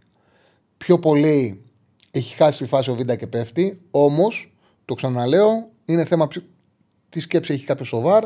[0.76, 1.62] πιο πολύ
[2.10, 3.78] έχει χάσει τη φάση ο Βίντα και πέφτει.
[3.90, 4.52] Όμως,
[4.84, 6.28] το ξαναλέω, είναι θέμα
[7.08, 8.24] τι σκέψη έχει κάποιος στο βαρ.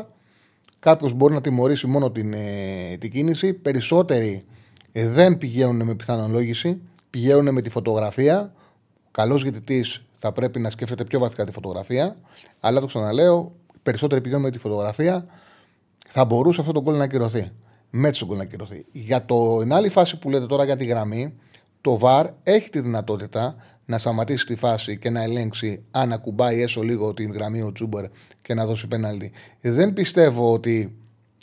[0.79, 3.53] Κάποιος μπορεί να τιμωρήσει μόνο την, ε, την κίνηση.
[3.53, 4.45] Περισσότεροι
[4.91, 8.53] ε, δεν πηγαίνουν με πιθανολόγηση, πηγαίνουν με τη φωτογραφία.
[9.05, 12.15] Ο καλός διαιτητής θα πρέπει να σκέφτεται πιο βαθικά τη φωτογραφία.
[12.59, 15.25] Αλλά το ξαναλέω, περισσότεροι πηγαίνουν με τη φωτογραφία.
[16.07, 17.51] Θα μπορούσε αυτό το γκολ να ακυρωθεί.
[17.89, 18.85] Μέτσε το γκολ να ακυρωθεί.
[18.91, 21.33] Για το, την άλλη φάση που λέτε τώρα για τη γραμμή,
[21.81, 26.81] το VAR έχει τη δυνατότητα να σταματήσει τη φάση και να ελέγξει αν ακουμπάει έσω
[26.81, 28.05] λίγο την γραμμή ο Τσούμπερ
[28.41, 29.31] και να δώσει πέναλτι.
[29.61, 30.95] Δεν πιστεύω ότι.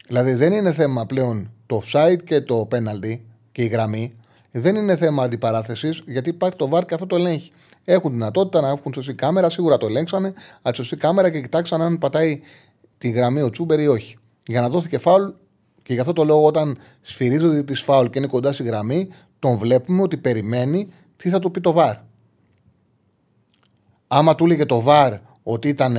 [0.06, 4.14] Δηλαδή δεν είναι θέμα πλέον το offside και το πέναλτι και η γραμμή.
[4.50, 7.52] Δεν είναι θέμα αντιπαράθεσης γιατί υπάρχει το VAR και αυτό το ελέγχει.
[7.84, 11.98] Έχουν δυνατότητα να έχουν σωστή κάμερα, σίγουρα το ελέγξανε, αλλά σωστή κάμερα και κοιτάξαν αν
[11.98, 12.40] πατάει
[12.98, 14.16] τη γραμμή ο Τσούμπερ ή όχι.
[14.46, 15.22] Για να δόθηκε φάουλ
[15.82, 19.56] και γι' αυτό το λόγο όταν σφυρίζονται τη φάουλ και είναι κοντά στη γραμμή, τον
[19.56, 21.96] βλέπουμε ότι περιμένει τι θα του πει το βαρ.
[24.06, 25.96] Άμα του έλεγε το βαρ ότι ήταν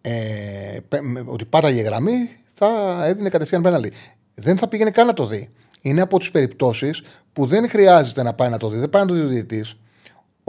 [0.00, 0.78] ε,
[1.24, 3.92] ότι πάταγε γραμμή, θα έδινε κατευθείαν πέναλτι.
[4.34, 5.50] Δεν θα πήγαινε καν να το δει.
[5.82, 8.78] Είναι από τις περιπτώσεις που δεν χρειάζεται να πάει να το δει.
[8.78, 9.76] Δεν πάει να το δει ο διαιτητής.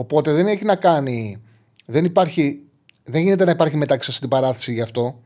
[0.00, 1.42] Οπότε δεν έχει να κάνει.
[1.86, 2.62] Δεν, υπάρχει,
[3.04, 5.20] δεν γίνεται να υπάρχει μεταξύ σα την παράθεση γι' αυτό.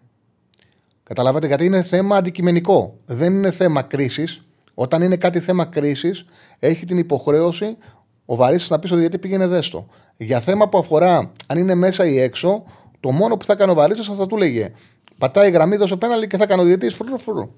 [1.03, 2.99] Καταλάβατε, γιατί είναι θέμα αντικειμενικό.
[3.07, 4.43] Δεν είναι θέμα κρίσης.
[4.75, 6.25] Όταν είναι κάτι θέμα κρίσης,
[6.59, 7.77] έχει την υποχρέωση
[8.25, 9.87] ο Βαρύστης να πει ότι γιατί πήγαινε δέστο.
[10.17, 12.65] Για θέμα που αφορά αν είναι μέσα ή έξω,
[13.01, 14.73] το μόνο που θα κάνει ο Βαρύστης θα του λέγε
[15.19, 17.51] Πατάει γραμμή, δώσε πέναλι και θα κάνει ο διαιτή φρουρου φρουρου.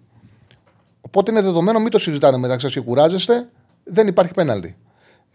[1.01, 3.49] Οπότε είναι δεδομένο, μην το συζητάτε μεταξύ σας και κουράζεστε,
[3.85, 4.77] δεν υπάρχει πέναλτι.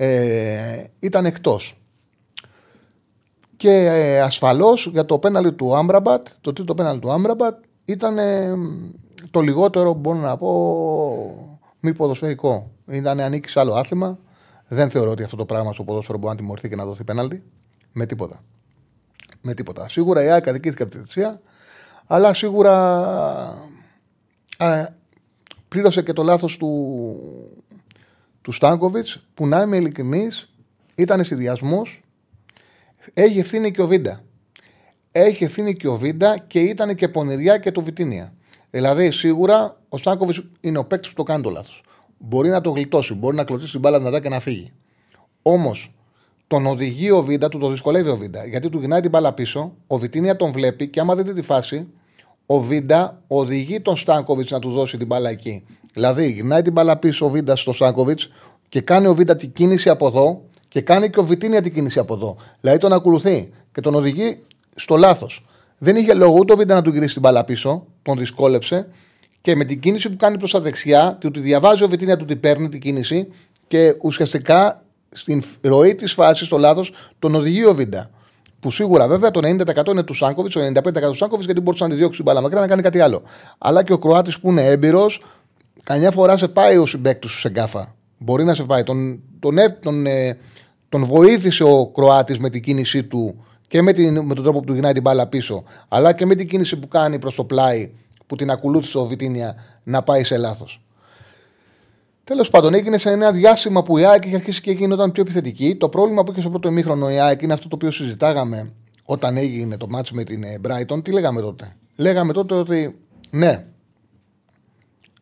[0.02, 1.78] Ε, ήταν εκτός.
[3.58, 8.18] Και ε, ασφαλώς για το πέναλτι του Άμπραμπατ, το τρίτο πέναλτι του Άμπραμπατ, ήταν
[9.32, 10.50] το λιγότερο μπορώ να πω
[11.80, 12.72] μη ποδοσφαιρικό.
[12.88, 14.18] Ήταν ανήκει σε άλλο άθλημα.
[14.68, 17.44] Δεν θεωρώ ότι αυτό το πράγμα στο ποδόσφαιρο μπορεί να τιμωρηθεί και να δοθεί πέναλτι.
[17.92, 18.44] Με τίποτα.
[19.42, 19.90] Με τίποτα.
[19.90, 21.42] Σίγουρα η ΑΕΚ αδικήθηκε από τη θυσία,
[22.08, 22.76] αλλά σίγουρα
[24.58, 24.88] α,
[25.68, 26.70] πλήρωσε και το λάθος του,
[28.42, 30.54] του Στάνκοβιτς που να είμαι ειλικρινής
[30.96, 32.02] ήταν συνδυασμός.
[33.14, 34.24] Έχει ευθύνη και ο Βίντα
[35.12, 38.34] έχει ευθύνη και ο Βίντα και ήταν και πονηριά και το Βιτίνια.
[38.70, 41.84] Δηλαδή, σίγουρα ο Στάνκοβιτς είναι ο παίκτης που το κάνει το λάθος.
[42.18, 44.72] Μπορεί να το γλιτώσει, μπορεί να κλωτσίσει την μπάλα δυνατά και να φύγει.
[45.42, 45.94] Όμως,
[46.48, 48.46] τον οδηγεί ο Βίντα, του το δυσκολεύει ο Βίντα.
[48.46, 51.88] Γιατί του γυρνάει την μπάλα πίσω, ο Βιτίνια τον βλέπει και άμα δείτε τη φάση,
[52.46, 55.66] ο Βίντα οδηγεί τον Στάνκοβιτς να του δώσει την μπάλα εκεί.
[56.00, 58.20] Δηλαδή, γυρνάει την μπάλα πίσω ο Βίντα στο Στάνκοβιτ
[58.70, 62.00] και κάνει ο Βίντα την κίνηση από εδώ και κάνει και ο Βιτίνια την κίνηση
[62.00, 62.36] από εδώ.
[62.60, 64.40] Δηλαδή τον ακολουθεί και τον οδηγεί
[64.76, 65.46] στο λάθος.
[65.78, 68.88] Δεν είχε λόγο ούτε ο Βίντα να του γυρίσει την μπάλα πίσω, τον δυσκόλεψε
[69.42, 72.40] και με την κίνηση που κάνει προς τα δεξιά, του διαβάζει ο Βιτίνια του την
[72.40, 73.28] παίρνει την κίνηση
[73.68, 78.10] και ουσιαστικά στην ροή της φάσης στο λάθος τον οδηγεί ο Βίντα.
[78.60, 81.90] Που σίγουρα βέβαια το 90% είναι του Σάνκοβιτς, το 95% του Σάνκοβιτς γιατί μπορούσε να
[81.90, 83.22] τη διώξει την μπάλα μακριά να κάνει κάτι άλλο.
[83.58, 85.22] Αλλά και ο Κροάτης που είναι έμπειρος,
[85.84, 87.96] καμιά φορά σε πάει ο συμπέκτη σου σε γκάφα.
[88.18, 88.84] Μπορεί να σε πάει.
[88.84, 90.38] Τον, τον, τον, τον, ε,
[90.90, 94.66] τον βοήθησε ο Κροάτης με την κίνησή του και με, την, με τον τρόπο που
[94.66, 97.92] του γυρνάει την μπάλα πίσω, αλλά και με την κίνηση που κάνει προς το πλάι
[98.28, 100.82] που την ακολούθησε ο Βιτίνια να πάει σε λάθος.
[102.24, 105.76] Τέλος πάντων, έγινε σε ένα διάστημα που η ΑΕΚ είχε αρχίσει και γινόταν πιο επιθετική.
[105.76, 109.38] Το πρόβλημα που είχε στο πρώτο ημίχρονο η ΑΕΚ είναι αυτό το οποίο συζητάγαμε όταν
[109.38, 111.04] έγινε το μάτσο με την ε, Brighton.
[111.04, 113.66] Τι λέγαμε τότε; Λέγαμε τότε ότι ναι,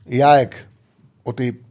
[0.07, 0.51] η ΑΕΚ
[1.23, 1.61] ότι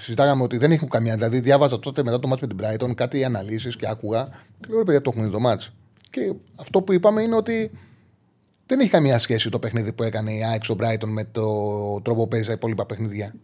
[0.00, 1.14] συζητάγαμε ότι δεν έχουν καμία.
[1.14, 4.28] Δηλαδή, διάβαζα τότε μετά το μάτσο με την Brighton κάτι αναλύσεις και άκουγα.
[4.60, 5.72] Και λέω, παιδιά, το έχουν δει το μάτσο.
[6.10, 7.70] Και αυτό που είπαμε είναι ότι
[8.66, 11.42] δεν έχει καμία σχέση το παιχνίδι που έκανε η ΑΕΚ στο Brighton με το
[12.00, 13.34] τρόπο που παίζει τα υπόλοιπα παιχνίδια.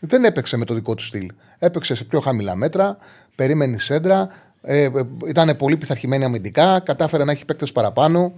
[0.00, 1.30] Δεν έπαιξε με το δικό του στυλ.
[1.58, 2.96] Έπαιξε σε πιο χαμηλά μέτρα,
[3.34, 4.28] περίμενε σέντρα,
[4.62, 4.90] ε, ε,
[5.26, 8.32] ήταν πολύ πειθαρχημένη αμυντικά, κατάφερε να έχει παίκτες παραπάνω.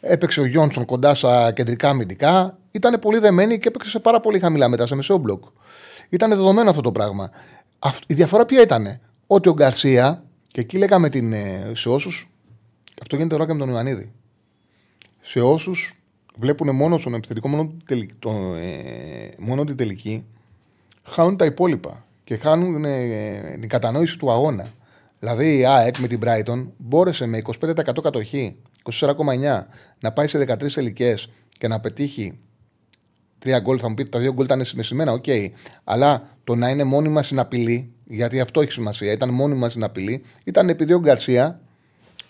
[0.00, 2.58] Έπαιξε ο Γιόνσον κοντά στα κεντρικά αμυντικά.
[2.70, 5.44] Ήταν πολύ δεμένη και έπαιξε σε πάρα πολύ χαμηλά μέτρα, σε μεσαίο μπλοκ.
[6.08, 7.30] Ήταν δεδομένο αυτό το πράγμα.
[8.06, 12.30] Η διαφορά ποια ήταν, ότι ο Γκαρσία, και εκεί λέγαμε την, ε, σε όσους.
[13.02, 14.12] Αυτό γίνεται τώρα και με τον Ιωαννίδη.
[15.20, 15.94] Σε όσους
[16.36, 17.72] βλέπουν μόνο στον επιθετικό, μόνο,
[18.18, 20.24] το, ε, μόνο την τελική,
[21.02, 24.66] χάνουν τα υπόλοιπα και χάνουν ε, την κατανόηση του αγώνα.
[25.18, 29.66] Δηλαδή η ΑΕΚ με την Brighton μπόρεσε με 25% κατοχή, 24,9
[30.00, 31.14] να πάει σε 13 τελικές
[31.58, 32.38] και να πετύχει
[33.38, 33.78] τρία γκολ.
[33.80, 35.24] Θα μου πείτε τα δύο γκολ ήταν συναισθημένα, OK.
[35.26, 35.48] Okay.
[35.84, 40.22] Αλλά το να είναι μόνιμα στην απειλή, γιατί αυτό έχει σημασία, ήταν μόνιμα στην απειλή,
[40.44, 41.60] ήταν επειδή ο Γκαρσία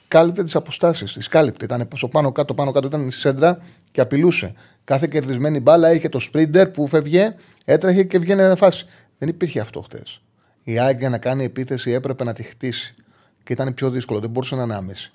[0.08, 1.12] κάλυπτε τις αποστάσεις.
[1.12, 1.64] Τις κάλυπτε.
[1.64, 3.58] Ήταν στο πάνω κάτω, πάνω κάτω ήταν στη σέντρα
[3.90, 4.54] και απειλούσε.
[4.84, 7.34] Κάθε κερδισμένη μπάλα είχε το σπρίντερ που φεύγε,
[7.64, 8.86] έτρεχε και βγαίνει φάση.
[9.18, 10.22] Δεν υπήρχε αυτό χτες.
[10.62, 12.94] Η ΑΕΚ για να κάνει επίθεση έπρεπε να τη χτίσει.
[13.42, 14.20] Και ήταν πιο δύσκολο.
[14.20, 15.10] Δεν μπορούσε να είναι άμεση.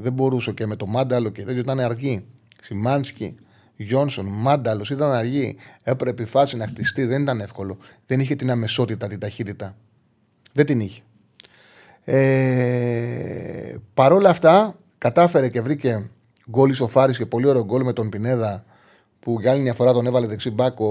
[0.00, 2.24] Δεν μπορούσε και με το Μάνταλο και τέτοιο ήταν αργή.
[2.62, 3.34] Σιμάνσκι,
[3.76, 5.56] Γιόνσον, Μάνταλος ήταν αργή.
[5.82, 7.04] Έπρεπε η φάση να χτιστεί.
[7.04, 7.78] Δεν ήταν εύκολο.
[8.06, 9.76] Δεν είχε την αμεσότητα, την ταχύτητα.
[10.52, 11.00] Δεν την είχε.
[12.04, 16.10] Ε, Παρ' όλα αυτά, κατάφερε και βρήκε
[16.50, 18.64] γκολ ισοφάρη και πολύ ωραίο γκολ με τον Πινέδα
[19.20, 20.84] που για άλλη μια φορά τον έβαλε δεξί μπακ ο,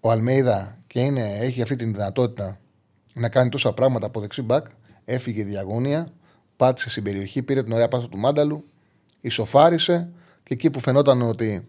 [0.00, 2.58] ο Αλμέιδα και είναι, έχει αυτή τη δυνατότητα
[3.14, 4.66] να κάνει τόσα πράγματα από δεξί μπακ.
[5.04, 6.12] Έφυγε διαγώνια,
[6.58, 8.64] πάτησε στην περιοχή, πήρε την ωραία πάσα του Μάνταλου,
[9.20, 10.08] ισοφάρισε
[10.42, 11.64] και εκεί που φαινόταν ότι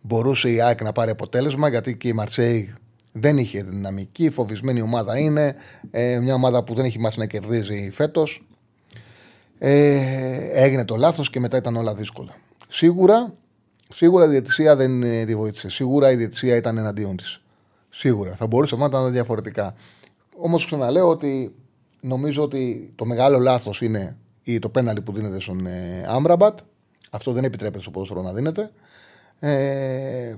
[0.00, 2.74] μπορούσε η ΑΕΚ να πάρει αποτέλεσμα γιατί και η Μαρσέη
[3.12, 5.54] δεν είχε δυναμική, φοβισμένη ομάδα είναι.
[5.90, 8.46] Ε, μια ομάδα που δεν έχει μάθει να κερδίζει φέτος.
[9.58, 9.98] Ε,
[10.52, 12.34] έγινε το λάθος και μετά ήταν όλα δύσκολα.
[12.68, 13.34] Σίγουρα,
[13.88, 15.68] σίγουρα η διαιτησία δεν ε, τη βοήθησε.
[15.68, 17.40] Σίγουρα η διαιτησία ήταν εναντίον της.
[17.88, 18.36] Σίγουρα.
[18.36, 19.74] Θα μπορούσε να ήταν διαφορετικά.
[20.36, 21.54] Όμως ξαναλέω ότι
[22.00, 24.16] νομίζω ότι το μεγάλο λάθος είναι
[24.58, 26.58] το πέναλι που δίνεται στον ε, Άμραμπατ.
[27.10, 28.70] Αυτό δεν επιτρέπεται στο ποδόσφαιρο να δίνεται.
[29.38, 30.34] Ε,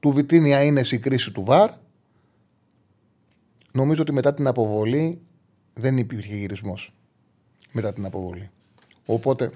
[0.00, 1.70] του Βιτίνια είναι η κρίση του ΒΑΡ.
[3.72, 5.20] Νομίζω ότι μετά την αποβολή
[5.74, 6.94] δεν υπήρχε γυρισμός.
[7.72, 8.50] Μετά την αποβολή.
[9.06, 9.50] Οπότε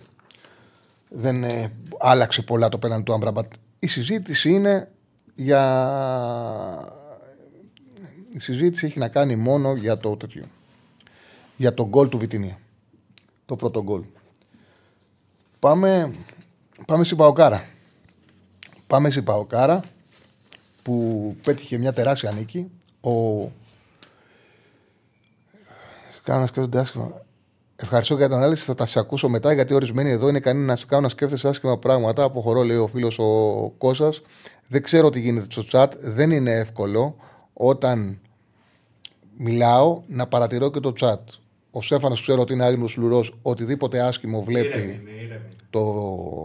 [1.09, 3.53] δεν ε, άλλαξε πολλά το πέναν του Αμπραμπατ.
[3.79, 4.91] Η συζήτηση είναι
[5.35, 5.63] για.
[8.33, 10.45] Η συζήτηση έχει να κάνει μόνο για το τέτοιο.
[11.57, 12.59] Για το γκολ του Βιτινία.
[13.47, 14.03] Το πρώτο γκολ.
[15.59, 16.15] Πάμε,
[16.87, 17.65] πάμε στην Παοκάρα.
[18.87, 19.81] Πάμε στην Παοκάρα
[20.83, 22.71] που πέτυχε μια τεράστια νίκη.
[23.01, 23.51] Ο
[26.27, 27.21] Κάνω να σκέφτονται άσχημα.
[27.77, 28.65] Ευχαριστώ για την ανάλυση.
[28.65, 31.49] Θα τα σε ακούσω μετά γιατί ορισμένοι εδώ είναι κανεί να σου κάνουν να σκέφτεσαι
[31.49, 32.23] άσχημα πράγματα.
[32.23, 34.23] Αποχωρώ, λέει ο φίλος ο Κώστας.
[34.69, 35.89] Δεν ξέρω τι γίνεται στο chat.
[36.01, 37.17] Δεν είναι εύκολο
[37.53, 38.19] όταν
[39.37, 41.19] μιλάω να παρατηρώ και το chat.
[41.77, 43.39] Ο Στέφανος ξέρω ότι είναι άγνωστο λουρός.
[43.43, 45.01] Οτιδήποτε άσχημο βλέπει
[45.71, 45.81] το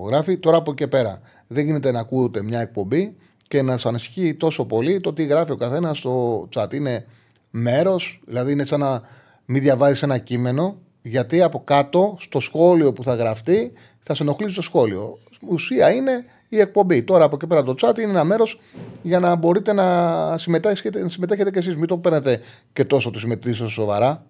[0.07, 0.37] γράφει.
[0.37, 3.15] Τώρα από εκεί πέρα δεν γίνεται να ακούτε μια εκπομπή
[3.47, 6.73] και να σας ανησυχεί τόσο πολύ το τι γράφει ο καθένας στο chat.
[6.73, 7.05] Είναι
[7.49, 9.01] μέρος, δηλαδή είναι σαν να
[9.45, 14.55] μην διαβάζεις ένα κείμενο, γιατί από κάτω στο σχόλιο που θα γραφτεί θα σε ενοχλήσει
[14.55, 15.17] το σχόλιο.
[15.47, 17.03] Ουσία είναι η εκπομπή.
[17.03, 18.59] Τώρα από εκεί πέρα το chat είναι ένα μέρος
[19.01, 21.75] για να μπορείτε να συμμετέχετε, να συμμετέχετε και εσείς.
[21.75, 22.39] Μην το παίρνετε
[22.73, 24.25] και τόσο το συμμετρήσετε σοβαρά.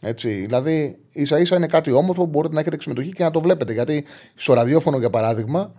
[0.00, 3.40] Έτσι, δηλαδή, ίσα ίσα είναι κάτι όμορφο που μπορείτε να έχετε συμμετοχή και να το
[3.40, 3.72] βλέπετε.
[3.72, 5.72] Γιατί στο ραδιόφωνο, για παράδειγμα,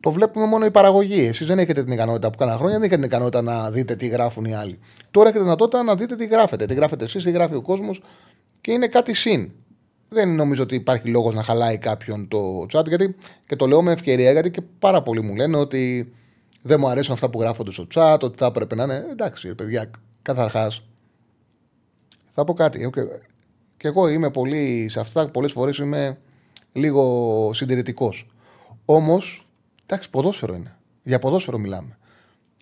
[0.00, 1.26] το βλέπουμε μόνο η παραγωγή.
[1.26, 4.06] Εσείς δεν έχετε την ικανότητα που κάνα χρόνια, δεν έχετε την ικανότητα να δείτε τι
[4.06, 4.78] γράφουν οι άλλοι.
[5.10, 6.66] Τώρα έχετε δυνατότητα να δείτε τι γράφετε.
[6.66, 8.02] Τι γράφετε εσείς, τι γράφει ο κόσμος
[8.60, 9.50] και είναι κάτι συν.
[10.08, 13.92] Δεν νομίζω ότι υπάρχει λόγος να χαλάει κάποιον το chat, γιατί και το λέω με
[13.92, 16.12] ευκαιρία, γιατί και πάρα πολλοί μου λένε ότι
[16.62, 19.06] δεν μου αρέσουν αυτά που γράφονται στο chat, ότι θα έπρεπε να είναι.
[19.10, 19.90] Εντάξει, παιδιά,
[20.22, 20.82] καταρχάς.
[22.30, 22.90] Θα πω κάτι.
[23.76, 26.16] Και εγώ είμαι πολύ σε αυτά, πολλές φορές είμαι
[26.72, 28.26] λίγο συντηρητικός.
[28.84, 29.44] Όμως
[29.92, 30.76] Εντάξει, ποδόσφαιρο είναι.
[31.02, 31.98] Για ποδόσφαιρο μιλάμε.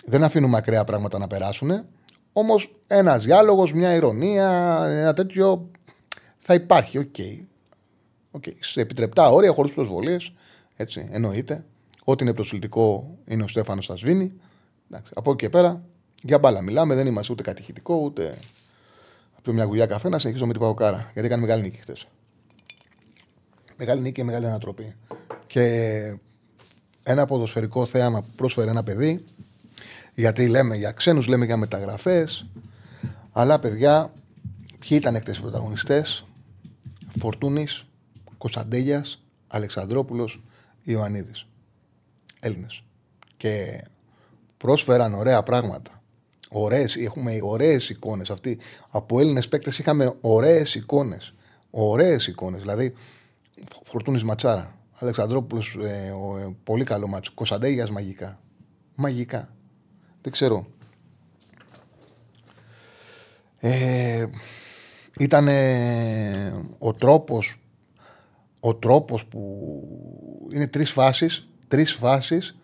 [0.04, 1.84] Δεν αφήνουμε ακραία πράγματα να περάσουν.
[2.32, 5.70] Όμως ένας διάλογος, μια ειρωνεία, ένα τέτοιο
[6.36, 6.98] θα υπάρχει.
[6.98, 7.06] OK.
[7.18, 7.44] Okay.
[8.30, 8.52] Okay.
[8.58, 10.16] Σε επιτρεπτά όρια, χωρίς προσβολές.
[10.76, 11.64] Έτσι, εννοείται.
[12.04, 14.32] Ό,τι είναι προσελτικό είναι ο Στέφανος στα σβήνει.
[14.90, 15.82] Εντάξει, από εκεί και πέρα
[16.22, 16.94] για μπάλα μιλάμε.
[16.94, 18.34] Δεν είμαστε ούτε κατηχητικό ούτε
[19.50, 20.08] από μια γουλιά καφέ.
[20.08, 21.10] Να συνεχίσω με την Παοκάρα.
[21.12, 21.96] Γιατί έκανε μεγάλη νίκη χθε.
[23.76, 24.94] Μεγάλη νίκη και μεγάλη ανατροπή.
[25.46, 26.16] Και
[27.02, 29.24] ένα ποδοσφαιρικό θέαμα που πρόσφερε ένα παιδί.
[30.14, 32.46] Γιατί λέμε για ξένους, λέμε για μεταγραφές.
[33.32, 34.12] Αλλά παιδιά,
[34.78, 36.26] ποιοι ήταν εκτέ οι πρωταγωνιστές,
[37.18, 37.86] Φορτούνης,
[38.38, 40.42] Κωνσταντέλιας, Αλεξανδρόπουλος,
[40.82, 41.46] Ιωαννίδης.
[42.40, 42.82] Έλληνες.
[43.36, 43.84] Και
[44.56, 45.97] πρόσφεραν ωραία πράγματα.
[46.50, 48.32] Ωραίες, έχουμε ωραίες εικόνες.
[48.90, 51.34] Από Έλληνες παίκτες είχαμε ωραίες εικόνες.
[51.70, 52.60] Ωραίες εικόνες.
[52.60, 52.94] Δηλαδή,
[53.82, 54.78] Φορτούνης Ματσάρα.
[54.92, 57.32] Αλεξανδρόπουλος, ε, ε, πολύ καλό μάτσο.
[57.34, 58.40] Κωνσταντέγιας μαγικά.
[58.94, 59.54] Μαγικά.
[60.22, 60.66] Δεν ξέρω.
[63.60, 64.26] Ε,
[65.18, 65.48] ήταν
[66.78, 67.60] ο τρόπος
[68.60, 69.70] ο τρόπος που
[70.52, 72.58] είναι τρεις φάσεις τρεις φάσεις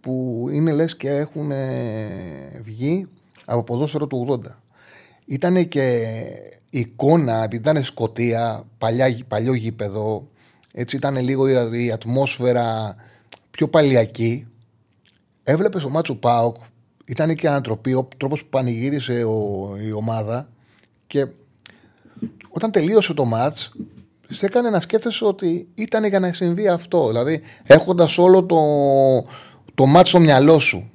[0.00, 1.52] που είναι λες και έχουν
[2.60, 3.08] βγει
[3.50, 4.50] από ποδόσφαιρο του 80
[5.24, 6.06] ήταν και
[6.70, 10.28] εικόνα επειδή ήταν σκοτία παλιά, παλιό γήπεδο
[10.72, 12.96] έτσι ήταν λίγο η, ατμόσφαιρα
[13.50, 14.46] πιο παλιακή.
[15.42, 16.56] Έβλεπες ο Μάτσο Πάοκ,
[17.04, 20.48] ήταν και ανατροπή, ο τρόπος που πανηγύρισε ο, η ομάδα
[21.06, 21.26] και
[22.48, 23.72] όταν τελείωσε το μάτς
[24.28, 27.06] σε έκανε να σκέφτεσαι ότι ήταν για να συμβεί αυτό.
[27.06, 28.58] Δηλαδή, έχοντας όλο το,
[29.74, 30.90] το μάτς στο μυαλό σου,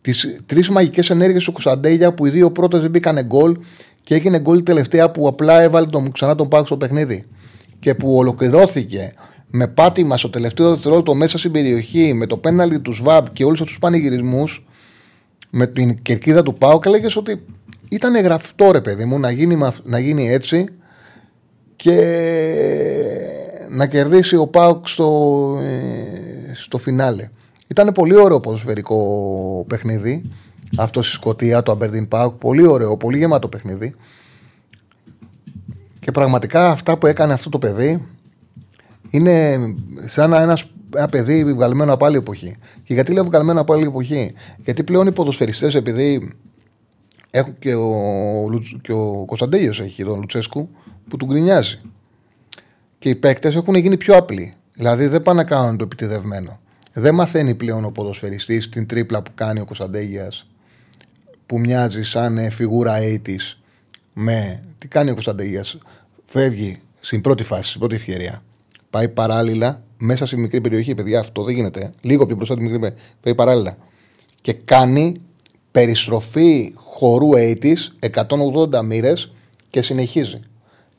[0.00, 3.56] τις τρεις μαγικές ενέργειες του Κωνσταντέλια που οι δύο πρώτες δεν μπήκαν γκολ
[4.02, 7.26] και έγινε γκολ τελευταία που απλά έβαλε τον, ξανά τον Πάοκ στο παιχνίδι
[7.78, 9.12] και που ολοκληρώθηκε
[9.50, 13.60] με πάτημα στο τελευταίο δευτερόλεπτο μέσα στην περιοχή, με το πέναλι του ΣΒΑΠ και όλους
[13.60, 14.66] αυτούς τους πανηγυρισμούς,
[15.50, 17.44] με την κερκίδα του Πάου, και έλεγες ότι
[17.88, 20.68] ήταν γραφτό ρε παιδί μου να γίνει, να γίνει έτσι
[21.76, 21.96] και
[23.68, 27.28] να κερδίσει ο Πάουκ στο, ε, στο φινάλε.
[27.70, 30.22] Ήταν πολύ ωραίο ποδοσφαιρικό παιχνίδι.
[30.76, 32.34] Αυτό στη Σκωτία, το Αμπερντίν Πάουκ.
[32.34, 33.94] Πολύ ωραίο, πολύ γεμάτο παιχνίδι.
[36.00, 38.06] Και πραγματικά αυτά που έκανε αυτό το παιδί
[39.10, 39.58] είναι
[40.06, 40.64] σαν ένας,
[40.96, 42.56] ένα παιδί βγαλμένο από άλλη εποχή.
[42.82, 46.32] Και γιατί λέω βγαλμένο από άλλη εποχή, Γιατί πλέον οι ποδοσφαιριστές, επειδή
[47.30, 48.48] έχουν και ο,
[48.82, 50.68] και ο Κωνσταντέλιος έχει τον Λουτσέσκου
[51.08, 51.80] που του γκρινιάζει.
[52.98, 54.54] Και οι παίκτες έχουν γίνει πιο απλοί.
[54.74, 56.60] Δηλαδή δεν πάνε να κάνουν το επιτεδευμένο.
[56.92, 60.46] Δεν μαθαίνει πλέον ο ποδοσφαιριστής την τρίπλα που κάνει ο Κωνσταντέγιας
[61.46, 63.36] που μοιάζει σαν φιγούρα 80
[64.12, 64.62] με.
[64.78, 65.78] Τι κάνει ο Κωνσταντέγιας.
[66.24, 68.42] Φεύγει στην πρώτη φάση, στην πρώτη ευκαιρία.
[68.90, 70.94] Πάει παράλληλα μέσα σε μικρή περιοχή.
[70.94, 71.92] Παιδιά, αυτό δεν γίνεται.
[72.00, 73.02] Λίγο πιο μπροστά τη μικρή περιοχή.
[73.20, 73.76] Πάει παράλληλα.
[74.40, 75.20] Και κάνει
[75.70, 79.32] περιστροφή χορού 80 180 μοίρες
[79.70, 80.40] και συνεχίζει.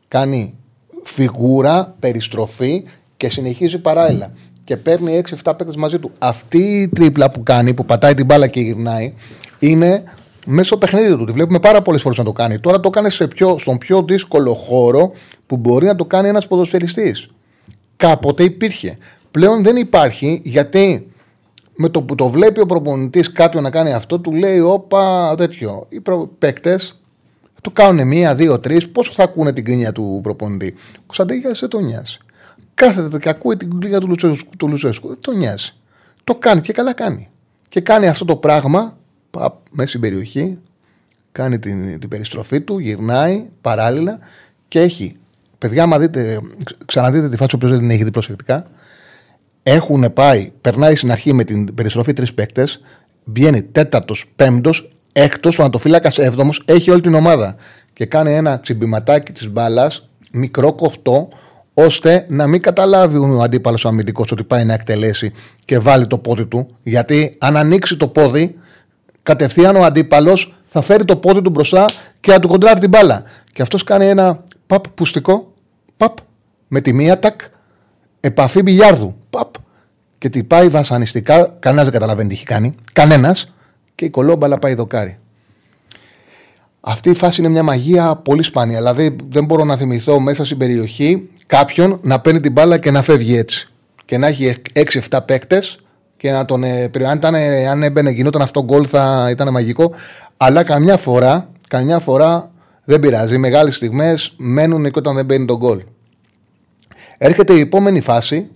[0.08, 0.56] Κάνει
[1.04, 2.84] φιγούρα, περιστροφή
[3.18, 4.34] και συνεχίζει παράλληλα.
[4.64, 6.12] Και παίρνει 6-7 παίκτες μαζί του.
[6.20, 9.14] Αυτή η τρίπλα που κάνει, που πατάει την μπάλα και γυρνάει,
[9.60, 10.04] είναι
[10.46, 11.26] μέσω παιχνίδι του.
[11.26, 12.60] Τη βλέπουμε πάρα πολλές φορές να το κάνει.
[12.60, 15.12] Τώρα το κάνει σε πιο, στον πιο δύσκολο χώρο
[15.46, 17.30] που μπορεί να το κάνει ένας ποδοσφαιριστής.
[17.98, 18.98] Κάποτε υπήρχε.
[19.32, 21.12] Πλέον δεν υπάρχει γιατί
[21.76, 25.86] με το που το βλέπει ο προπονητής κάποιον να κάνει αυτό, του λέει: Όπα, τέτοιο.
[25.90, 26.02] Οι
[26.38, 27.02] παίκτες
[27.62, 28.90] το κάνουν μία, δύο, τρεις.
[28.90, 30.74] Πόσο θα ακούνε την κρίνια του προπονητή.
[30.78, 32.18] Ο Κωνσταντίνια δεν τον νοιάζει.
[32.86, 34.00] Κάθεται και ακούει την κρίνια
[34.58, 35.08] του Λουτσέσκου.
[35.08, 35.74] Δεν τον νοιάζει.
[36.24, 37.30] Το κάνει και καλά κάνει.
[37.70, 38.98] Και κάνει αυτό το πράγμα
[39.32, 40.58] παπ, μέσα στην περιοχή,
[41.32, 44.20] κάνει την, την περιστροφή του, γυρνάει παράλληλα
[44.68, 45.16] και έχει.
[45.58, 46.40] Παιδιά, άμα δείτε,
[46.86, 48.68] ξαναδείτε τη φάση, όποιο δεν την έχει δει προσεκτικά,
[49.64, 52.82] έχουν πάει, περνάει στην αρχή με την περιστροφή τρεις παίκτες,
[53.24, 57.56] βγαίνει τέταρτος, πέμπτος, έκτος, ο Ανατοφύλακα έβδομος, έχει όλη την ομάδα.
[57.94, 61.30] Και κάνει ένα τσιμπηματάκι της μπάλας, μικρό κοφτό,
[61.74, 65.32] ώστε να μην καταλάβει ο αντίπαλος αμυντικός ότι πάει να εκτελέσει
[65.66, 66.78] και βάλει το πόδι του.
[66.84, 68.56] Γιατί αν ανοίξει το πόδι,
[69.24, 71.86] κατευθείαν ο αντίπαλος θα φέρει το πόδι του μπροστά
[72.20, 73.24] και θα του κοντράρει την μπάλα.
[73.54, 75.54] Και αυτός κάνει ένα παπ πουστικό,
[75.98, 76.18] παπ,
[76.68, 77.42] με τη μία τακ,
[78.20, 79.16] επαφή μπιλιάρδου.
[79.30, 79.54] Παπ.
[80.18, 82.76] Και τι πάει βασανιστικά, κανένας δεν καταλαβαίνει τι έχει κάνει.
[82.94, 83.54] Κανένας.
[83.96, 85.20] Και η κολόμπαλα πάει δοκάρι.
[86.82, 88.78] Αυτή η φάση είναι μια μαγεία πολύ σπάνια.
[88.78, 93.02] Δηλαδή δεν μπορώ να θυμηθώ μέσα στην περιοχή κάποιον να παίρνει την μπάλα και να
[93.02, 93.70] φεύγει έτσι.
[94.06, 94.56] Και να έχει
[95.10, 95.80] 6-7 παίκτες
[96.18, 96.64] και να τον.
[96.64, 97.36] Ε, αν, ήταν,
[97.70, 99.94] αν έμπαινε, γινόταν αυτό γκολ θα ήταν μαγικό.
[100.38, 102.52] Αλλά καμιά φορά, καμιά φορά
[102.84, 103.34] δεν πειράζει.
[103.34, 105.82] Οι μεγάλες στιγμές μένουν και όταν δεν μπαίνει τον γκολ.
[107.18, 108.48] Έρχεται η επόμενη φάση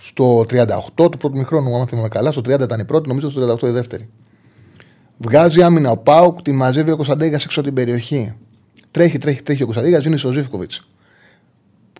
[0.00, 2.32] στο 38 του πρώτου μηχρόνου, αν θυμάμαι καλά.
[2.32, 4.08] Στο 30 ήταν η πρώτη, νομίζω στο 38 η δεύτερη.
[5.16, 8.32] Βγάζει άμυνα ο Πάουκ, τη μαζεύει ο Κωνσταντέγα έξω από την περιοχή.
[8.90, 10.86] Τρέχει, τρέχει, τρέχει ο Κωνσταντέγα, δίνει στο Ζήφκοβιτς.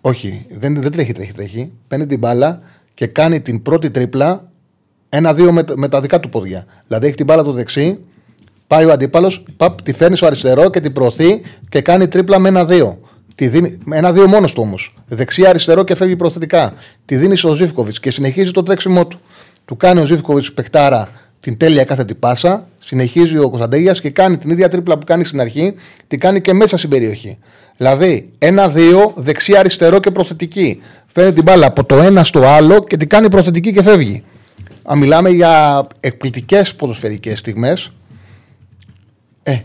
[0.05, 1.71] Όχι, δεν, δεν τρέχει, τρέχει, τρέχει.
[1.87, 2.61] Παίρνει την μπάλα
[2.93, 4.51] και κάνει την πρώτη τρίπλα
[5.09, 6.65] ένα-δύο με, με, τα δικά του πόδια.
[6.87, 7.99] Δηλαδή έχει την μπάλα του δεξί,
[8.67, 9.43] πάει ο αντίπαλος,
[9.83, 12.99] τη φέρνει στο αριστερό και την προωθεί και κάνει τρίπλα με ένα-δύο.
[13.35, 14.95] Τη δίνει, ένα-δύο μόνος του όμως.
[15.07, 16.73] Δεξιά-αριστερό και φεύγει προθετικά.
[17.05, 19.19] Τη δίνει στο Ζήφκοβιτς και συνεχίζει το τρέξιμό του.
[19.65, 22.67] Του κάνει ο Ζήφκοβιτς παιχτάρα την τέλεια κάθετη πάσα.
[22.79, 25.73] Συνεχίζει ο Κωνσταντέγιας και κάνει την ίδια τρίπλα που κάνει στην αρχή,
[26.07, 27.37] την κάνει και μέσα στην περιοχή.
[27.83, 30.81] Δηλαδή, ένα-δύο, δεξιά-αριστερό και προθετική.
[31.05, 34.23] Φέρνει την μπάλα από το ένα στο άλλο και την κάνει προθετική και φεύγει.
[34.83, 37.91] Αν μιλάμε για εκπληκτικές ποδοσφαιρικές στιγμές.
[39.43, 39.59] Ε,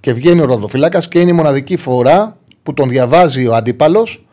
[0.00, 4.24] και βγαίνει ο ροδοφύλακα και είναι η μοναδική φορά που τον διαβάζει ο αντίπαλος.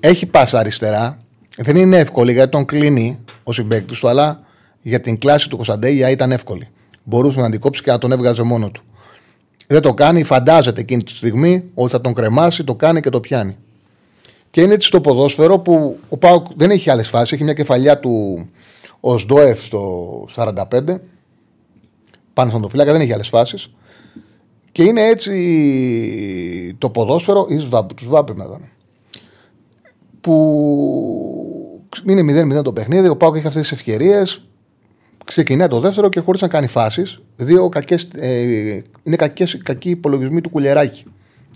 [0.00, 1.18] Έχει πάσα αριστερά.
[1.56, 4.40] Δεν είναι εύκολη γιατί τον κλείνει ο συμπέκτη του, αλλά
[4.82, 6.68] για την κλάση του Κωνσταντέγια ήταν εύκολη.
[7.04, 8.82] Μπορούσε να αντικόψει και να τον έβγαζε μόνο του.
[9.70, 13.20] Δεν το κάνει, φαντάζεται εκείνη τη στιγμή ότι θα τον κρεμάσει, το κάνει και το
[13.20, 13.56] πιάνει.
[14.50, 17.32] Και είναι έτσι στο ποδόσφαιρο που ο Πάουκ δεν έχει άλλες φάσεις.
[17.32, 18.46] Έχει μια κεφαλιά του
[19.00, 20.54] ω Σντόεφ στο 45
[22.32, 23.70] πάνω στον φύλακα, δεν έχει άλλες φάσεις.
[24.72, 28.68] Και είναι έτσι το ποδόσφαιρο εις βάμπ, τους βάμπ να ήταν.
[30.20, 32.22] Που είναι
[32.58, 34.42] 0-0 το παιχνίδι, ο Πάουκ έχει αυτές τις ευκαιρίες.
[35.28, 37.20] Ξεκινάει το δεύτερο και χωρίς να κάνει φάσεις.
[37.36, 38.40] Δύο κακές, ε,
[39.02, 41.04] είναι κακές, κακοί υπολογισμοί του κουλεράκι.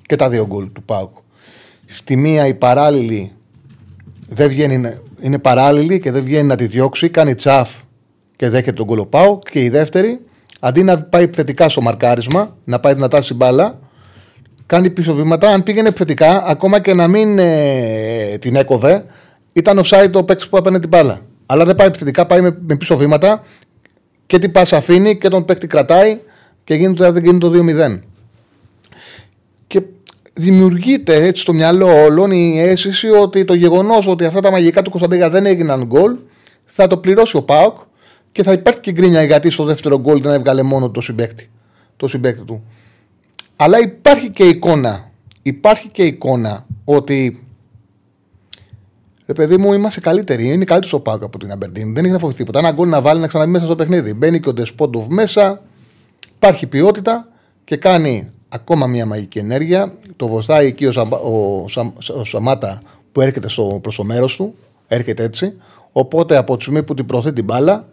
[0.03, 1.17] Και τα δύο γκολ του Πάουκ.
[1.87, 3.33] Στη μία η παράλληλη
[4.29, 7.09] δεν βγαίνει, είναι παράλληλη και δεν βγαίνει να τη διώξει.
[7.09, 7.77] Κάνει τσαφ
[8.37, 9.51] και δέχεται τον γκολ Πάουκ.
[9.51, 10.21] Και η δεύτερη,
[10.61, 13.79] αντί να πάει θετικά στο μαρκάρισμα, να πάει δυνατά στην μπάλα,
[14.67, 15.49] κάνει πίσω βήματα.
[15.49, 19.05] Αν πήγαινε θετικά, ακόμα και να μην ε, την έκοβε,
[19.53, 21.21] ήταν offside το παίξι που έπαιρνε την μπάλα.
[21.53, 23.43] Αλλά δεν πάει επιθετικά, πάει με, με πίσω βήματα
[24.27, 26.19] και την πάσα αφήνει και τον παίκτη κρατάει
[26.65, 27.99] και γίνεται, γίνεται το 2-0.
[29.67, 29.83] Και
[30.33, 34.91] δημιουργείται έτσι στο μυαλό όλων η αίσθηση ότι το γεγονός ότι αυτά τα μαγικά του
[34.91, 36.17] Κωνσταντίνα δεν έγιναν γκολ
[36.65, 37.79] θα το πληρώσει ο Πάοκ
[38.33, 41.51] και θα υπάρχει και γκρίνια γιατί στο δεύτερο γκολ δεν έβγαλε μόνο το συμπέκτη,
[41.97, 42.65] το συμπέκτη του.
[43.57, 45.11] Αλλά υπάρχει και εικόνα.
[45.43, 47.42] Υπάρχει και εικόνα ότι
[49.33, 50.45] Ρε παιδί μου, είμαστε καλύτεροι.
[50.45, 51.95] Είναι καλύτερος ο Πάουκ από την Αμπερντίν.
[51.95, 52.59] Δεν έχει να φοβηθεί τίποτα.
[52.59, 54.15] Ένα γκολ να βάλει να ξαναμπεί μέσα στο παιχνίδι.
[54.15, 55.63] Μπαίνει και ο Ντεσπόντοβ μέσα.
[56.35, 57.29] Υπάρχει ποιότητα
[57.65, 59.95] και κάνει ακόμα μια μαγική ενέργεια.
[60.17, 61.65] Το βοηθάει εκεί ο, Σαμπα, ο,
[62.19, 64.55] ο Σαμάτα που έρχεται στο, προς το μέρος του.
[64.89, 65.53] Έρχεται έτσι.
[65.93, 67.89] Οπότε από τη στιγμή που την προωθεί την μπάλα,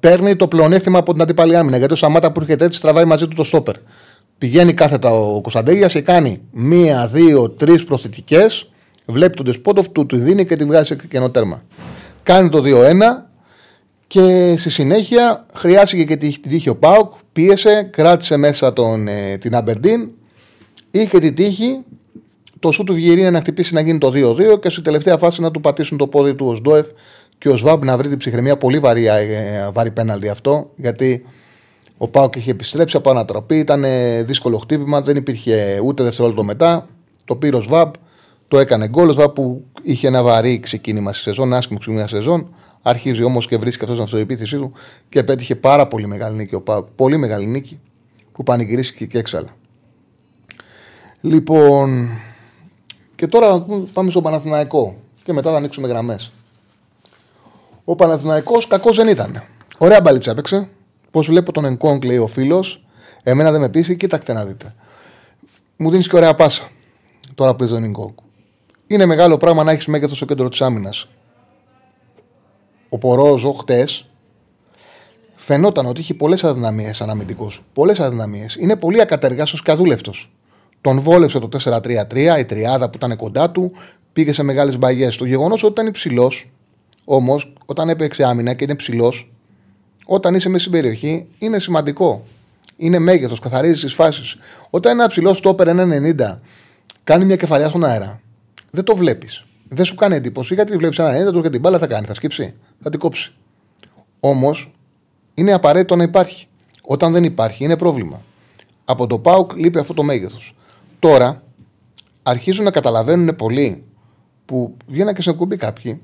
[0.00, 1.76] παίρνει το πλεονέκτημα από την αντίπαλη άμυνα.
[1.76, 3.74] Γιατί ο Σαμάτα που έρχεται έτσι τραβάει μαζί του το στόπερ.
[4.38, 8.46] Πηγαίνει κάθετα ο Κωνσταντέγιας και κάνει μία, δύο, τρεις προσθετικέ
[9.06, 11.62] Βλέπει τον Τεσπότοφ, του του δίνει και τη βγάζει σε κενό τέρμα.
[12.22, 12.92] Κάνει το 2-1
[14.06, 17.12] και στη συνέχεια χρειάστηκε και την τύχη ο Πάουκ.
[17.32, 20.10] Πίεσε, κράτησε μέσα τον, ε, την Αμπερντίν.
[20.90, 21.84] Είχε την τύχη
[22.58, 25.50] το σου του Βιερίνια να χτυπήσει να γίνει το 2-2 και στη τελευταία φάση να
[25.50, 26.86] του πατήσουν το πόδι του ο Σντόεφ
[27.38, 28.56] και ο Σβάμπ να βρει την ψυχραιμία.
[28.56, 31.24] Πολύ βαρύ, ε, βαρύ πέναλτι αυτό γιατί
[31.96, 33.58] ο Πάουκ είχε επιστρέψει από ανατροπή.
[33.58, 33.84] Ήταν
[34.22, 36.88] δύσκολο χτύπημα, δεν υπήρχε ούτε δευτερόλεπτο μετά.
[37.24, 37.92] Το πήρε ο Σβάμπ,
[38.48, 39.14] το έκανε γκολ.
[39.34, 42.54] που είχε ένα βαρύ ξεκίνημα στη σεζόν, άσχημο ξεκίνημα στη σεζόν.
[42.82, 44.72] Αρχίζει όμως και βρίσκει αυτός στην αυτοεπίθεσή του
[45.08, 46.86] και πέτυχε πάρα πολύ μεγάλη νίκη ο Πάουκ.
[46.96, 47.80] Πολύ μεγάλη νίκη
[48.32, 49.48] που πανηγυρίστηκε και έξαλα.
[51.20, 52.08] Λοιπόν,
[53.14, 56.32] και τώρα πάμε στο Παναθηναϊκό και μετά θα ανοίξουμε γραμμές.
[57.84, 59.42] Ο Παναθηναϊκός κακός δεν ήταν.
[59.78, 60.68] Ωραία μπαλίτσα έπαιξε.
[61.10, 62.84] Πώς βλέπω τον Ενκόνγκ, λέει ο φίλος.
[63.22, 64.74] Εμένα δεν με πείσει, κοίταξτε να δείτε.
[65.76, 66.68] Μου δίνεις και ωραία πάσα
[67.34, 68.14] τώρα που τον Ενκόνγκ.
[68.86, 71.08] Είναι μεγάλο πράγμα να έχεις μέγεθος στο κέντρο της άμυνας.
[72.88, 74.08] Ο Πορόζο χτες
[75.34, 77.62] φαινόταν ότι είχε πολλές αδυναμίες σαν αμυντικός.
[77.72, 78.54] Πολλές αδυναμίες.
[78.54, 80.12] Είναι πολύ ακατεργάστο και αδούλευτο.
[80.80, 83.72] Τον βόλεψε το 4-3-3, η τριάδα που ήταν κοντά του,
[84.12, 85.16] πήγε σε μεγάλες μπαγιές.
[85.16, 86.50] Το γεγονός ότι ήταν υψηλός,
[87.04, 89.12] όμως, όταν έπαιξε άμυνα και είναι ψηλό,
[90.06, 92.24] όταν είσαι μέσα στην περιοχή, είναι σημαντικό.
[92.76, 94.36] Είναι μέγεθος, καθαρίζεις τις φάσεις.
[94.70, 96.40] Όταν ένα ψηλό στόπερ 1,90
[97.04, 98.20] κάνει μια κεφαλιά στον αέρα,
[98.70, 99.44] δεν το βλέπεις.
[99.68, 102.54] Δεν σου κάνει εντύπωση γιατί βλέπεις ένα έντα, του την μπάλα θα κάνει, θα σκύψει,
[102.82, 103.34] θα την κόψει.
[104.20, 104.72] Όμως
[105.34, 106.46] είναι απαραίτητο να υπάρχει.
[106.82, 108.22] Όταν δεν υπάρχει, είναι πρόβλημα.
[108.84, 110.54] Από το ΠΑΟΚ λείπει αυτό το μέγεθος.
[110.98, 111.42] Τώρα
[112.22, 113.84] αρχίζουν να καταλαβαίνουν πολλοί
[114.44, 116.00] που βγαίναν και σε κουμπί κάποιοι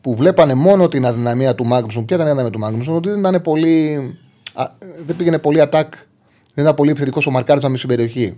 [0.00, 2.04] που βλέπανε μόνο την αδυναμία του Μάγνουσον.
[2.04, 3.98] Ποια ήταν η αδυναμία του Μάγνουσον, ότι δεν, ήταν πολύ,
[5.06, 5.88] δεν πήγαινε πολύ attack,
[6.54, 8.36] δεν ήταν πολύ επιθετικός ο μαρκάρισμα με στην περιοχή.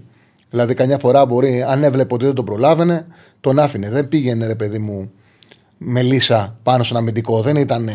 [0.51, 3.07] Δηλαδή, καμιά φορά μπορεί, αν έβλεπε ότι δεν τον προλάβαινε,
[3.41, 3.91] τον άφηνε.
[3.91, 5.11] Δεν πήγαινε, ρε παιδί μου,
[5.79, 7.43] με λύσα πάνω στον αμυντικό.
[7.43, 7.91] Δεν ήταν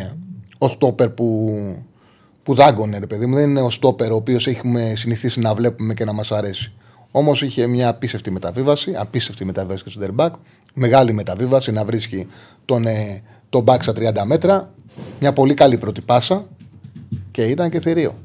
[0.57, 1.57] ο στόπερ που,
[2.43, 3.35] που δάγκωνε, ρε παιδί μου.
[3.35, 6.73] Δεν είναι ο στόπερ ο οποίος έχουμε συνηθίσει να βλέπουμε και να μας αρέσει.
[7.11, 10.33] Όμως είχε μια απίστευτη μεταβίβαση, απίστευτη μεταβίβαση και στο Τερμπακ.
[10.73, 12.27] Μεγάλη μεταβίβαση να βρίσκει
[12.65, 14.73] τον, ε, τον back στα 30 μέτρα.
[15.19, 16.45] Μια πολύ καλή πρώτη πάσα
[17.31, 18.15] και ήταν και θηρίο.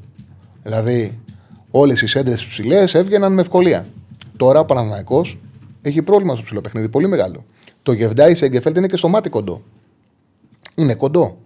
[0.63, 1.19] Δηλαδή,
[1.71, 3.87] όλες οι έντρε ψηλές έβγαιναν με ευκολία.
[4.39, 5.25] Τώρα ο Παναναναϊκό
[5.81, 7.45] έχει πρόβλημα στο ψηλό παιχνίδι, πολύ μεγάλο.
[7.83, 9.61] Το Γεβδάη σε Εγκεφέλτ είναι και στο μάτι κοντό.
[10.75, 11.37] Είναι κοντό.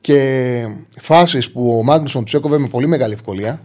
[0.00, 0.66] και
[0.98, 3.62] φάσεις που ο Μάγνουσον τους έκοβε με πολύ μεγάλη ευκολία.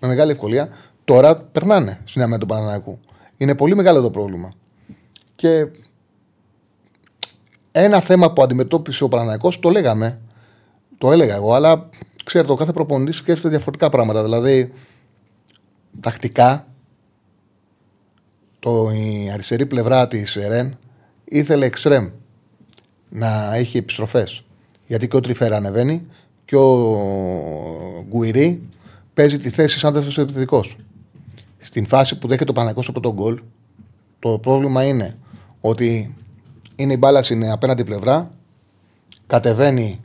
[0.00, 0.68] Με μεγάλη ευκολία,
[1.04, 2.98] τώρα περνάνε στην άμυνα του Παναναναϊκού.
[3.36, 4.52] Είναι πολύ μεγάλο το πρόβλημα.
[5.34, 5.66] Και
[7.72, 10.20] ένα θέμα που αντιμετώπισε ο Παναναναϊκός το λέγαμε.
[10.98, 11.88] Το έλεγα εγώ, αλλά
[12.24, 14.22] ξέρετε, ο κάθε προπονητής σκέφτεται διαφορετικά πράγματα.
[14.22, 14.72] Δηλαδή,
[16.00, 16.69] τακτικά,
[18.60, 20.78] το, η αριστερή πλευρά της ΡΕΝ
[21.24, 22.08] ήθελε εξτρέμ
[23.08, 24.44] να έχει επιστροφές.
[24.86, 26.06] Γιατί και ο Τριφέρα ανεβαίνει
[26.44, 28.62] και ο Γκουιρί
[29.14, 30.76] παίζει τη θέση σαν δεύτερος επιθετικός.
[31.58, 33.40] Στην φάση που δέχεται ο Παναγό από τον γκολ,
[34.18, 35.16] το πρόβλημα είναι
[35.60, 36.14] ότι
[36.76, 38.30] είναι η μπάλα στην απέναντι πλευρά,
[39.26, 40.00] κατεβαίνει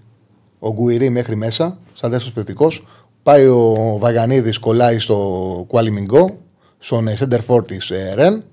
[0.60, 2.86] ο Γκουιρί μέχρι μέσα, σαν δεύτερος επιθετικός,
[3.24, 6.38] πάει ο Βαγανίδη, κολλάει στο Κουαλιμιγκό,
[6.86, 8.44] στον center for της Ρεν,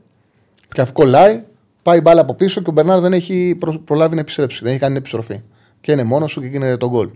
[0.69, 1.43] και αφού κολλάει,
[1.83, 4.97] πάει μπάλα από πίσω και ο Μπερνάρ δεν έχει προλάβει να επιστρέψει, δεν έχει κάνει
[4.97, 5.41] επιστροφή.
[5.81, 7.11] Και είναι μόνος σου και γίνεται το γκολ.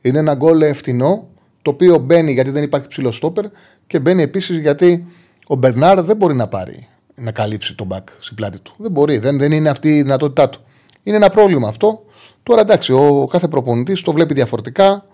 [0.00, 1.28] Είναι ένα γκολ φτηνό,
[1.62, 3.44] το οποίο μπαίνει γιατί δεν υπάρχει ψηλό στόπερ
[3.86, 5.06] και μπαίνει επίσης γιατί
[5.46, 8.74] ο Μπερνάρ δεν μπορεί να πάρει να καλύψει τον μπακ στην πλάτη του.
[8.76, 10.60] Δεν μπορεί, δεν, δεν είναι αυτή η δυνατότητά του.
[11.02, 12.04] Είναι ένα πρόβλημα αυτό.
[12.42, 15.06] Τώρα εντάξει, ο κάθε προπονητής το βλέπει διαφορετικά.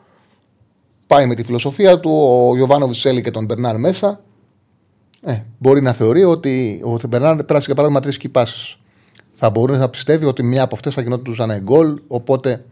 [1.06, 2.10] Πάει με τη φιλοσοφία του.
[2.10, 4.20] Ο Ιωβάνο Βισέλη και τον Μπερνάρ μέσα.
[5.24, 8.78] Ε, μπορεί να θεωρεί ότι ο Μπερνάρ πέρασε για παράδειγμα τρεις key passes.
[9.32, 12.64] Θα μπορεί να πιστεύει ότι μια από αυτές θα γινόταν γκολ, οπότε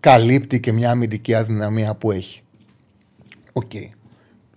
[0.00, 2.42] καλύπτει και μια αμυντική αδυναμία που έχει.
[3.52, 3.70] OK.
[3.74, 3.88] Okay.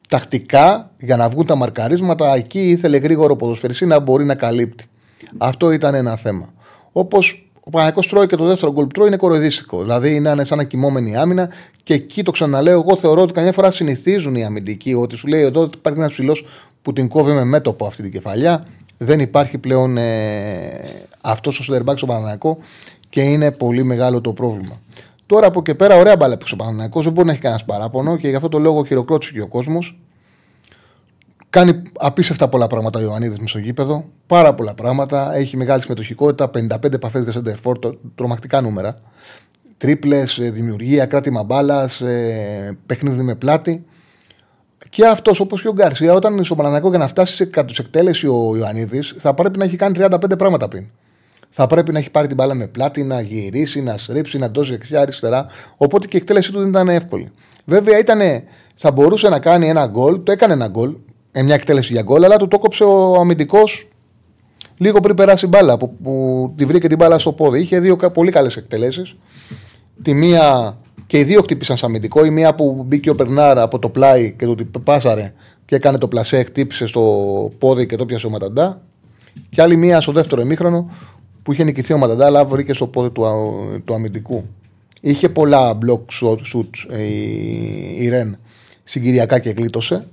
[0.09, 4.85] Τακτικά, για να βγουν τα μαρκαρίσματα, εκεί ήθελε γρήγορο ποδοσφαιριστή να μπορεί να καλύπτει.
[5.37, 6.53] Αυτό ήταν ένα θέμα.
[6.91, 9.81] Όπως ο Παναθηναϊκός τρώει και το δεύτερο γκολ που τρώει είναι κοροϊδίστικο.
[9.81, 11.49] Δηλαδή είναι σαν ακοιμόμενη άμυνα
[11.83, 12.79] και εκεί το ξαναλέω.
[12.79, 16.37] Εγώ θεωρώ ότι καμιά φορά συνηθίζουν οι αμυντικοί ότι σου λέει εδώ υπάρχει ένα ψηλό
[16.87, 18.65] που την κόβει με μέτωπο αυτή την κεφαλιά.
[18.97, 20.83] Δεν υπάρχει πλέον ε,
[21.21, 22.57] αυτός ο σεντερμπάκ στο Παναγικό
[23.09, 24.81] και είναι πολύ μεγάλο το πρόβλημα.
[25.25, 28.29] Τώρα από και πέρα, ωραία μπάλα ο Παναγικό, δεν μπορεί να έχει κανένας παράπονο και
[28.29, 29.99] γι' αυτό το λόγο χειροκρότησε και ο κόσμος.
[31.49, 34.05] Κάνει απίστευτα πολλά πράγματα ο Ιωαννίδης μες στο γήπεδο.
[34.27, 35.35] Πάρα πολλά πράγματα.
[35.35, 36.49] Έχει μεγάλη συμμετοχικότητα.
[36.53, 37.79] 55 επαφές για σεντερφόρ,
[38.15, 39.01] τρομακτικά νούμερα.
[39.77, 43.85] Τρίπλες, ε, δημιουργία, κράτημα μπάλας, ε, παιχνίδι με πλάτη.
[44.89, 48.27] Και αυτός, όπως και ο Γκαρσία, όταν στο Παναναναϊκό για να φτάσει σε κατ' εκτέλεση
[48.27, 50.85] ο Ιωαννίδης, θα πρέπει να έχει κάνει 35 πράγματα πριν.
[51.49, 54.71] Θα πρέπει να έχει πάρει την μπάλα με πλάτη, να γυρίσει, να στρίψει, να δώσει
[54.71, 55.45] δεξιά-αριστερά.
[55.77, 57.31] Οπότε και η εκτέλεσή του δεν ήταν εύκολη.
[57.65, 58.43] Βέβαια, ήτανε,
[58.75, 60.95] θα μπορούσε να κάνει ένα γκολ, το έκανε ένα γκολ,
[61.31, 63.87] ε, μια εκτέλεση για γκολ, αλλά του το κόψε ο αμυντικός
[64.77, 67.59] λίγο πριν περάσει η μπάλα, που, που τη βρήκε την μπάλα στο πόδι.
[67.59, 69.15] Είχε δύο πολύ καλές εκτελέσεις.
[70.01, 70.77] Τη μία
[71.07, 72.25] και οι δύο χτύπησαν σαν αμυντικό.
[72.25, 75.33] Η μία που μπήκε ο Περνάρα από το πλάι και του πάσαρε
[75.65, 77.01] και έκανε το πλασέ, χτύπησε στο
[77.57, 78.81] πόδι και το πιάσε ο Ματαντά.
[79.49, 80.91] Και άλλη μία στο δεύτερο ημίχρονο
[81.43, 83.25] που είχε νικηθεί ο Ματαντά, αλλά βρήκε στο πόδι του,
[83.85, 84.45] του αμυντικού.
[85.01, 88.37] Είχε πολλά block shoots ε, η, η Ρεν
[88.83, 90.07] συγκυριακά και γλίτωσε.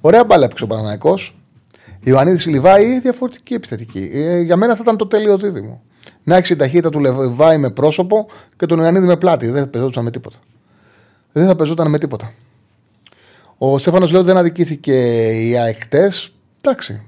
[0.00, 1.14] Ωραία μπάλα έπαιξε ο Παναθηναϊκός.
[2.04, 4.10] Ιωαννίδης Λιβάι διαφορετική επιθετική.
[4.12, 5.82] Ε, για μένα θα ήταν το τέλειο δίδυμο.
[6.22, 8.26] Να έχει την ταχύτητα του Λιβάι με πρόσωπο
[8.56, 9.46] και τον Ιωαννίδη με πλάτη.
[9.46, 10.36] Δεν θα παιζόταν με τίποτα.
[11.32, 12.32] Δεν θα παιζόταν με τίποτα.
[13.58, 16.10] Ο Στέφανος λέει ότι δεν αδικήθηκε η ΑΕΚ.
[16.60, 17.02] Εντάξει.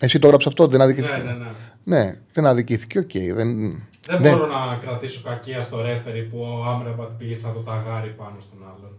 [0.00, 1.16] Εσύ το έγραψες αυτό, δεν αδικήθηκε.
[1.16, 1.50] Ναι, ναι, ναι.
[1.84, 2.98] Ναι, δεν αδικήθηκε.
[2.98, 3.10] OK.
[3.10, 3.82] Okay, δεν...
[4.06, 4.30] Δεν ναι.
[4.30, 8.58] μπορώ να κρατήσω κακία στο ρέφερι που ο Άμρεμπατ πήγε σαν το ταγάρι πάνω στον
[8.62, 8.90] άλλον.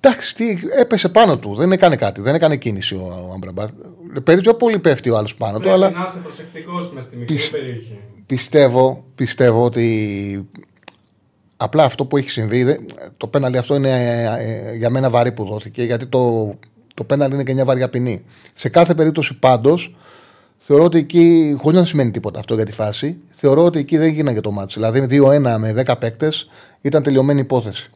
[0.00, 1.54] Εντάξει, τι, έπεσε πάνω του.
[1.54, 2.20] Δεν έκανε κάτι.
[2.20, 3.70] Δεν έκανε κίνηση ο, ο Άμπραμπατ.
[4.24, 5.74] Περίπου πολύ πέφτει ο άλλος πάνω Πρέπει του.
[5.74, 7.98] Αλλά να είσαι προσεκτικός μες στη μικρή Πισ- περιοχή.
[8.26, 10.48] Πιστεύω, πιστεύω ότι
[11.56, 15.32] απλά αυτό που έχει συμβεί, δεν- το πέναλι αυτό είναι ε, ε, για μένα βαρύ
[15.32, 16.54] που δόθηκε, γιατί το,
[16.94, 18.24] το πέναλι είναι και μια βαριά ποινή.
[18.54, 19.96] Σε κάθε περίπτωση πάντως,
[20.58, 24.12] θεωρώ ότι εκεί, χωρίς να σημαίνει τίποτα αυτό για τη φάση, θεωρώ ότι εκεί δεν
[24.12, 24.80] γίνανε το μάτσο.
[24.80, 26.48] Δηλαδή 2-1 με 10 παίκτες
[26.80, 27.90] ήταν τελειωμένη υπόθεση.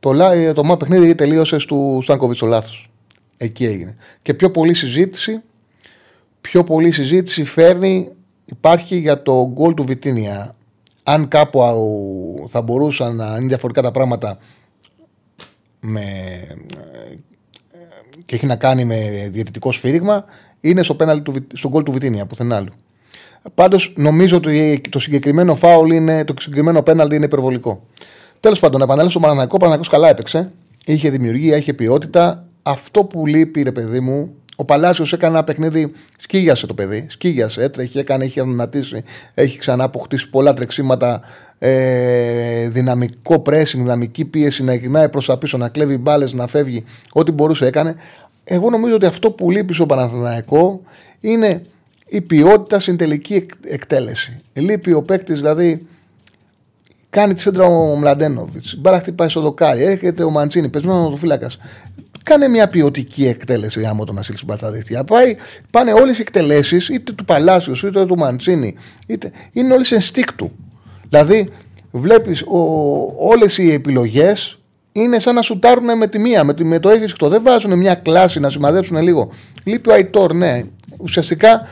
[0.00, 2.90] Το, λα- το μα παιχνίδι τελείωσε του Στάνκοβιτς ο λάθος.
[3.36, 3.94] Εκεί έγινε.
[4.22, 5.40] Και πιο πολλή συζήτηση,
[6.40, 8.08] πιο πολλή συζήτηση φέρνει,
[8.44, 10.56] υπάρχει για το γκολ του Βιτίνια.
[11.02, 14.38] Αν κάπου α, ο- θα μπορούσαν να είναι διαφορετικά τα πράγματα
[15.80, 17.14] με, ε,
[18.26, 20.24] και έχει να κάνει με διαιτητικό σφύριγμα,
[20.60, 22.72] είναι στο, πέναλτι του, Βι- στο γκολ του Βιτίνια, πουθενά άλλου.
[23.54, 27.86] Πάντως νομίζω ότι το συγκεκριμένο φάουλ είναι, το συγκεκριμένο πέναλτι είναι υπερβολικό.
[28.40, 29.52] Τέλος πάντων, να επανέλθω στο Παναναναϊκό.
[29.54, 30.52] Ο Παναναναϊκός καλά έπαιξε.
[30.84, 32.44] Είχε δημιουργία, είχε ποιότητα.
[32.62, 35.92] Αυτό που λείπει, ρε παιδί μου, ο Παλάσιος έκανε ένα παιχνίδι.
[36.18, 37.06] Σκίγιασε το παιδί.
[37.08, 39.02] Σκίγιασε, έτρεχε, έκανε, έχει αδυνατήσει.
[39.34, 41.20] Έχει ξανά αποκτήσει πολλά τρεξίματα.
[41.58, 46.84] Ε, δυναμικό pressing, δυναμική πίεση να γυρνάει προς τα πίσω, να κλέβει μπάλες, να φεύγει.
[47.12, 47.94] Ό,τι μπορούσε έκανε.
[48.44, 50.80] Εγώ νομίζω ότι αυτό που λείπει στο Παναθηναϊκό
[51.20, 51.62] είναι
[52.06, 54.40] η ποιότητα στην τελική εκ- εκτέλεση.
[54.52, 55.86] Λείπει ο παίκτης, δηλαδή
[57.10, 58.76] Κάνει τη σέντρα ο Μλαντένοβιτς.
[58.78, 59.82] Μπάλα χτυπάει στο δοκάρι.
[59.82, 61.58] Έρχεται ο Μαντσίνη, πεσμένο ο φύλακας.
[62.24, 65.04] Κάνε μια ποιοτική εκτέλεση άμα το να στείλει μπάλα στα δίχτυα.
[65.04, 65.36] Πάει,
[65.70, 68.74] πάνε όλες οι εκτελέσεις, είτε του Παλάσιου είτε του Μαντσίνη,
[69.06, 70.52] είτε, είναι όλες ενστίκτου.
[71.08, 71.48] Δηλαδή,
[71.90, 72.44] βλέπεις
[73.18, 74.58] όλες οι επιλογές
[74.92, 78.40] είναι σαν να σουτάρουν με τη μία, με, με το έχεις Δεν βάζουν μια κλάση
[78.40, 79.30] να σημαδέψουν λίγο.
[79.64, 80.62] Λείπει ο Αϊτόρ, ναι.
[80.98, 81.66] Ουσιαστικά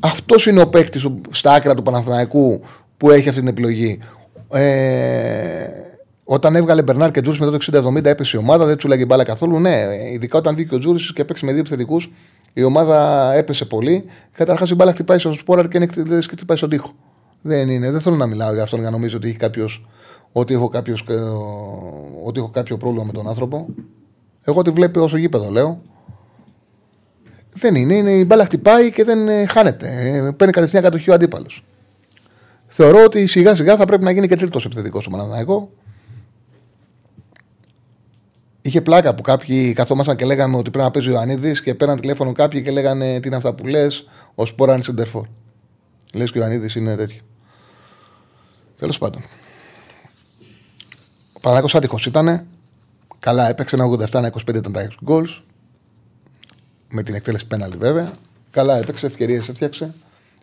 [0.00, 2.60] αυτός είναι ο παίκτης στα άκρα του Παναθηναϊκού
[2.96, 3.98] που έχει αυτή την επιλογή.
[4.52, 5.87] Ε,
[6.30, 9.24] όταν έβγαλε Μπερνάρ και Τζούρις μετά το 60-70 έπεσε η ομάδα, δεν του λέγε μπάλα
[9.24, 9.60] καθόλου.
[9.60, 12.10] Ναι, ειδικά όταν βγήκε ο Τζούρις και έπαιξε με δύο επιθετικούς,
[12.52, 14.04] η ομάδα έπεσε πολύ.
[14.32, 15.86] Καταρχάς η μπάλα χτυπάει στον Σπόραρ και είναι
[16.20, 16.92] χτυπάει στον τοίχο.
[17.42, 19.86] Δεν είναι, δεν θέλω να μιλάω για αυτόν για να νομίζω ότι, έχει κάποιος,
[20.32, 21.14] ότι, έχω κάποιος, ε,
[22.24, 23.66] ότι έχω κάποιο πρόβλημα με τον άνθρωπο.
[24.44, 25.82] Εγώ τη βλέπει όσο γήπεδο λέω.
[27.52, 29.88] Δεν είναι, είναι η μπάλα χτυπάει και δεν ε, χάνεται.
[29.88, 31.64] Ε, παίρνει κατευθείαν κατοχή ο αντίπαλος.
[32.66, 35.70] Θεωρώ ότι σιγά σιγά θα πρέπει να γίνει και τρίτος επιθετικός ο Μαναναϊκό.
[38.68, 42.00] Είχε πλάκα που κάποιοι καθόμασταν και λέγανε ότι πρέπει να παίζει ο Ιωαννίδης και πέραν
[42.00, 45.26] τηλέφωνο κάποιοι και λέγανε τι είναι αυτά που λες, ω πόραν σεντερφόρ.
[46.12, 47.20] Λες και ο Ιωαννίδης είναι τέτοιο.
[48.76, 49.22] Τέλος πάντων.
[51.32, 52.46] Ο Παναγιώ άτυχος ήταν.
[53.18, 55.42] Καλά έπαιξε ένα 87-25 ήταν τα 6 goals.
[56.88, 58.12] Με την εκτέλεση πέναλι βέβαια.
[58.50, 59.94] Καλά έπαιξε, ευκαιρίες έφτιαξε.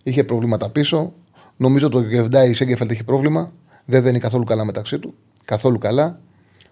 [0.03, 1.13] Είχε προβλήματα πίσω.
[1.57, 3.51] Νομίζω ότι ο Γεβδάη Σέγκεφελτ έχει πρόβλημα.
[3.85, 5.13] Δεν δένει καθόλου καλά μεταξύ του.
[5.45, 6.19] Καθόλου καλά.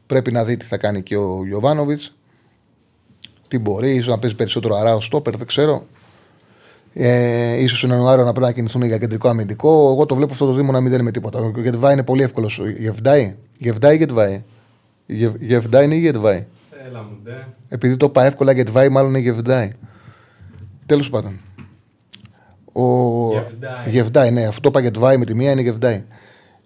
[0.06, 2.16] Πρέπει να δει τι θα κάνει και ο Γιωβάνοβιτς.
[3.48, 5.88] Τι μπορεί, ίσως να παίζει περισσότερο αράο στόπερ, δεν ξέρω.
[6.94, 9.92] Ε, ίσως τον Ιανουάριο να πρέπει να κινηθούν για κεντρικό αμυντικό.
[9.92, 11.40] Εγώ το βλέπω αυτό το Δήμο να μην δένει με τίποτα.
[11.40, 12.62] Ο Γετβάη είναι πολύ εύκολος.
[12.78, 13.36] Γεβδάη.
[13.58, 14.44] Γεβδάη ή Γετβάη.
[15.40, 16.46] Γεβδάη είναι ή Γετβάη;
[16.88, 17.48] Έλα μου, ντε.
[17.70, 19.72] Επειδή το είπα εύκολα Γετβάη, μάλλον είναι Γεβδάη.
[20.86, 21.40] Τέλος πάντων.
[22.72, 22.84] Ο...
[23.32, 23.90] Γεβδάη.
[23.90, 24.46] Γεβδάη, ναι.
[24.46, 26.04] Αυτό το είπα Γετβάη με τη μία είναι Γεβδάη.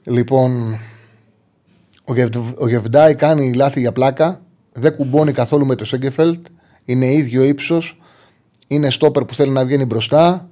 [0.03, 0.79] Λοιπόν,
[2.07, 2.29] ο, Γευ...
[2.57, 4.41] ο Γεβδάη κάνει λάθη για πλάκα.
[4.73, 6.45] Δεν κουμπώνει καθόλου με το Σέγκεφελτ.
[6.85, 7.99] Είναι ίδιο ύψος
[8.67, 10.49] είναι στόπερ που θέλει να βγαίνει μπροστά.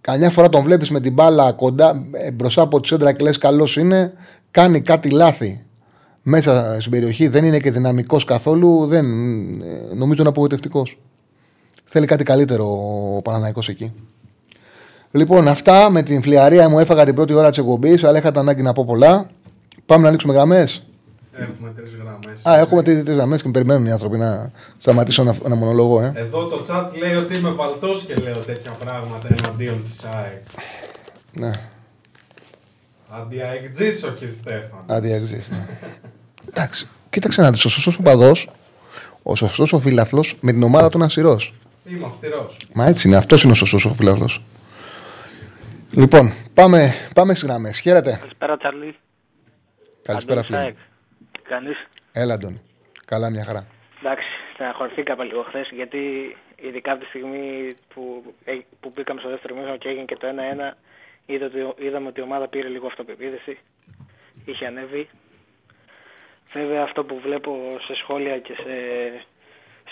[0.00, 3.38] Καμιά φορά τον βλέπεις με την μπάλα κοντά, ε, μπροστά από τη σέντρα και λες:
[3.38, 4.12] Καλός είναι.
[4.50, 5.64] Κάνει κάτι λάθη
[6.22, 7.28] μέσα στην περιοχή.
[7.28, 8.86] Δεν είναι και δυναμικός καθόλου.
[8.86, 9.06] Δεν,
[9.60, 10.98] ε, νομίζω είναι απογοητευτικός.
[11.84, 12.66] Θέλει κάτι καλύτερο
[13.16, 13.92] ο Παναναναϊκός εκεί.
[15.10, 18.62] Λοιπόν, αυτά με την φλιαρία μου έφαγα την πρώτη ώρα της εκπομπής, αλλά είχα ανάγκη
[18.62, 19.30] να πω πολλά.
[19.88, 20.82] Πάμε να ανοίξουμε γραμμές.
[21.32, 22.46] Έχουμε τρεις γραμμές.
[22.46, 26.00] Α, έχουμε τρεις γραμμές και με περιμένουν οι άνθρωποι να σταματήσω ένα, ένα μονολόγο.
[26.00, 26.12] Ε.
[26.14, 30.42] Εδώ το chat λέει ότι είμαι παλτός και λέω τέτοια πράγματα εναντίον της ΑΕΚ.
[31.32, 31.50] Ναι,
[33.10, 34.32] Αντιαεκτζή ο κ.
[34.32, 34.84] Στέφαν.
[34.86, 35.42] αντιαξή.
[35.50, 35.66] Ναι.
[36.48, 37.64] Εντάξει, κοίταξε να δεις.
[37.64, 38.32] Ο σωστός οπαδό,
[39.22, 41.40] ο σωστός ο φίλαθλο με την ομάδα του είναι ασυρό.
[41.84, 42.56] Είμαι αυστηρός.
[42.74, 44.28] Μα έτσι είναι, αυτός είναι ο σωστός ο φίλαθλο.
[45.90, 47.78] Λοιπόν, πάμε, πάμε στις γραμμές.
[47.78, 48.16] Χαίρετε.
[48.20, 48.96] Καλησπέρα, Τσαρλί.
[50.08, 50.58] Καλησπέρα, Αντώνης φίλε.
[50.58, 50.64] μου.
[50.64, 50.76] ΑΕΚ.
[51.48, 51.86] Κανείς.
[52.12, 52.60] Έλα, Αντώνη.
[53.06, 53.66] Καλά, μια χαρά.
[54.00, 56.00] Εντάξει, στεναχωρηθήκαμε λίγο χθες γιατί
[56.56, 60.26] ειδικά από τη στιγμή που, ε, που μπήκαμε στο δεύτερο μήνυμα και έγινε και το
[60.26, 60.76] 1-1,
[61.26, 63.58] είδα ότι- είδαμε ότι η ομάδα πήρε λίγο αυτοπεποίθηση.
[64.44, 65.08] Είχε ανέβει.
[66.52, 68.72] Βέβαια αυτό που βλέπω σε σχόλια και σε,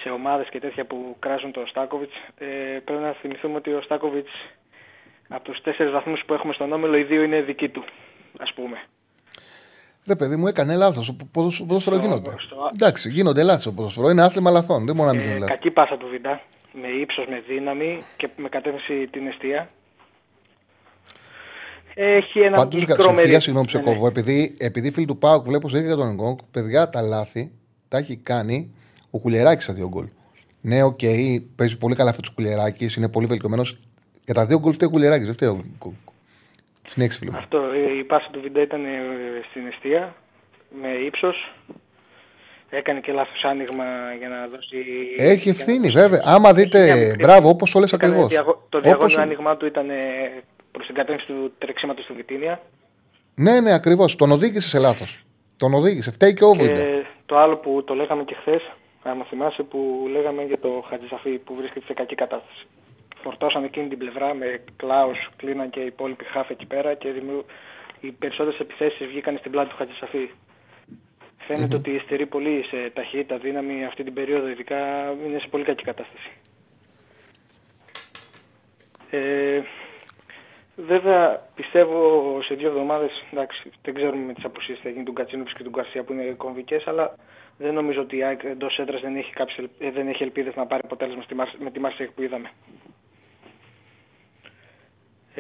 [0.03, 2.47] σε ομάδες και τέτοια που κράζουν το Στάκοβιτς ε,
[2.85, 4.31] πρέπει να θυμηθούμε ότι ο Στάκοβιτς
[5.29, 7.85] από τους τέσσερις βαθμούς που έχουμε στον Όμιλο οι δύο είναι δικοί του
[8.39, 8.83] ας πούμε.
[10.07, 11.17] Ρε παιδί μου, έκανε λάθος.
[11.33, 12.31] Ποδόσφαιρο Στο- γίνονται.
[12.39, 14.09] στο- Εντάξει, γίνονται λάθη στο ποδόσφαιρο.
[14.11, 14.87] Είναι άθλημα λαθών.
[14.87, 15.51] Δεν μπορεί να μην Ε, γίνει λάθη.
[15.53, 16.41] κακή πάσα του Βιντά.
[16.83, 19.69] Με ύψος, με δύναμη και με κατεύθυνση την εστία.
[21.95, 23.41] Έχει ένα Πάντως, μικρό συγγνώμη, μερίδιο.
[23.41, 23.91] συγγνώμη, σε Ναι, ναι.
[23.93, 24.07] κόβω.
[24.07, 27.51] Επειδή, επειδή φίλοι του ΠΑΟΚ βλέπω σε για τον Εγκόγκ, παιδιά τα λάθη
[27.89, 28.75] τα έχει κάνει
[29.11, 30.09] ο Κουλιεράκης στα δύο γκολ.
[30.61, 30.99] Ναι, οκ,
[31.57, 33.79] παίζει πολύ καλά αυτός του Κουλιεράκη, είναι πολύ βελτιωμένος.
[34.25, 35.93] Για τα δύο γκολ φταίει ο Κουλιεράκης, δεν φταίει ο Εγκόγκ.
[36.87, 37.37] Συνέχισε, φίλε μου.
[37.37, 38.89] Αυτό, ε, η πάσα του Βιντά ήταν ε,
[39.51, 40.15] στην εστία,
[40.83, 41.53] με ύψος.
[42.71, 43.85] Έκανε και λάθος άνοιγμα
[44.19, 44.77] για να δώσει.
[45.17, 46.23] Έχει για να ευθύνη, δώσει- βέβαια.
[46.25, 48.33] Άμα Έχει δείτε, μια μικρή- μπράβο, όπως όλες έκανε ακριβώς.
[48.33, 49.87] διαγω- Το διαγώνιο άνοιγμά του ήταν
[50.71, 52.61] προς την κατεύθυνση του τρεξίματος του Βιτίνια.
[53.35, 54.17] Ναι, ναι, ακριβώς.
[54.17, 55.25] Τον οδήγησε σε λάθος.
[55.57, 56.11] Τον οδήγησε.
[56.11, 56.73] Φταίει και ο Όβιντα.
[56.83, 58.63] Και το άλλο που το λέγαμε και χθες,
[59.03, 62.67] άμα θυμάσαι, που λέγαμε για το Χατζησαφή που βρίσκεται σε κακή κατάσταση.
[63.27, 67.45] Φορτώσαν εκείνη την πλευρά με Κλάους, κλείναν και οι υπόλοιποι χάφ εκεί πέρα και δημιου...
[68.01, 70.31] οι περισσότερες επιθέσεις βγήκαν στην πλάτη του Χατζησαφή.
[71.39, 74.79] Φαίνεται ότι στερεί πολύ σε ταχύτητα, δύναμη αυτή την περίοδο, ειδικά
[75.27, 76.31] είναι σε πολύ κακή κατάσταση.
[79.11, 79.61] Ε,
[80.77, 85.57] βέβαια, πιστεύω σε δύο εβδομάδες, εντάξει, δεν ξέρουμε με τις αποσύσει θα γίνει του Κατσίνοβιτ
[85.57, 87.15] και του Γκαρσία που είναι κομβικές, αλλά
[87.59, 90.55] δεν νομίζω ότι η ΑΕΚ εντός έδρα δεν έχει, κάποιες ελ- ε, δεν έχει ελπίδες
[90.55, 92.51] να πάρει αποτέλεσμα στη Μαρ- με τη Μαρσέικ που είδαμε.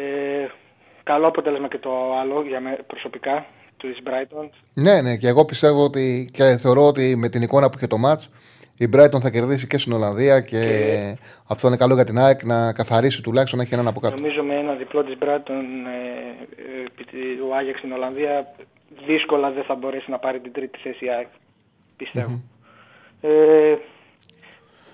[0.00, 0.46] Ε,
[1.02, 1.90] καλό αποτέλεσμα και το
[2.20, 3.46] άλλο για μέ, προσωπικά.
[3.78, 4.48] της Brighton.
[4.74, 7.96] Ναι, ναι, και εγώ πιστεύω ότι και θεωρώ ότι με την εικόνα που είχε το
[8.06, 8.24] match
[8.78, 11.16] η Brighton θα κερδίσει και στην Ολλανδία και, Και-
[11.48, 14.16] αυτό είναι καλό για την ΑΕΚ να καθαρίσει τουλάχιστον να έχει έναν από κάτω.
[14.16, 16.02] Νομίζω με ένα διπλό της Brighton ε,
[16.62, 18.54] ε, επί τη- ο Άγιαξ στην Ολλανδία
[19.06, 21.26] δύσκολα δεν θα μπορέσει να πάρει την τρίτη θέση η ΑΕΚ.
[21.96, 22.40] πιστευω
[23.20, 23.74] Ε,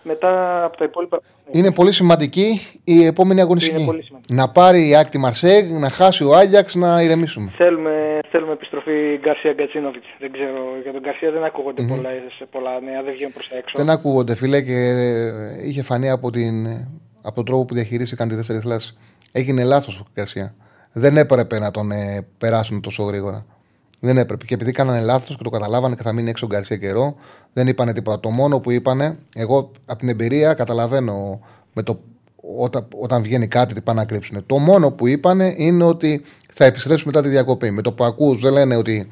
[0.03, 1.21] μετά από τα υπόλοιπα...
[1.51, 3.77] Είναι πολύ σημαντική η επόμενη αγωνιστική.
[3.77, 4.35] Είναι πολύ σημαντική.
[4.35, 7.53] Να πάρει η ΑΕΚ τη Μαρσέγ, να χάσει ο Άγιαξ, να ηρεμήσουμε.
[7.57, 10.03] Θέλουμε, θέλουμε επιστροφή Γκαρσία Γκατσίνοβιτ.
[10.19, 13.57] Δεν ξέρω, για τον Γκαρσία δεν ακούγονται πολλά, σε πολλά νέα, δεν βγαίνουν προς τα
[13.57, 13.75] έξω.
[13.77, 16.67] Δεν ακούγονται, φίλε, και ε, είχε φανεί από, την,
[17.23, 18.97] από τον τρόπο που διαχειρίστηκαν τη δεύτερη θλάση.
[19.33, 20.55] Έγινε λάθος ο Γκαρσία.
[20.93, 23.47] Δεν έπρεπε να τον ε, περάσουν τόσο γρήγορα.
[24.05, 24.45] Δεν έπρεπε.
[24.45, 27.15] Και επειδή κάνανε λάθος και το καταλάβανε και θα μείνει έξω ο Γκαρσία καιρό,
[27.53, 28.21] δεν είπανε τίποτα.
[28.21, 31.41] Το μόνο που είπανε, εγώ από την εμπειρία καταλαβαίνω
[31.73, 32.01] με το,
[32.59, 34.47] όταν, όταν βγαίνει κάτι τι πάνε να κρύψουν.
[34.47, 36.23] Το μόνο που είπανε είναι ότι
[36.53, 37.71] θα επιστρέψει μετά τη διακοπή.
[37.71, 39.09] Με το που ακούς δεν λένε ότι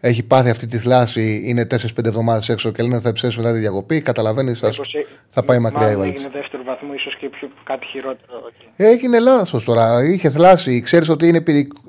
[0.00, 3.52] έχει πάθει αυτή τη θλάση, είναι 4-5 εβδομάδες έξω και λένε ότι θα επιστρέψει μετά
[3.52, 4.00] τη διακοπή.
[4.00, 6.22] Καταλαβαίνεις, Μήπως, ε, θα πάει μακριά η μάλλον βαλίτσα.
[6.26, 8.50] έγινε δεύτερο βαθμό, ίσως και πιο, κάτι χειρότερο.
[8.76, 9.84] Έγινε λάθος τώρα.
[10.12, 10.80] Είχε θλάσει.
[10.80, 11.42] Ξέρεις ότι είναι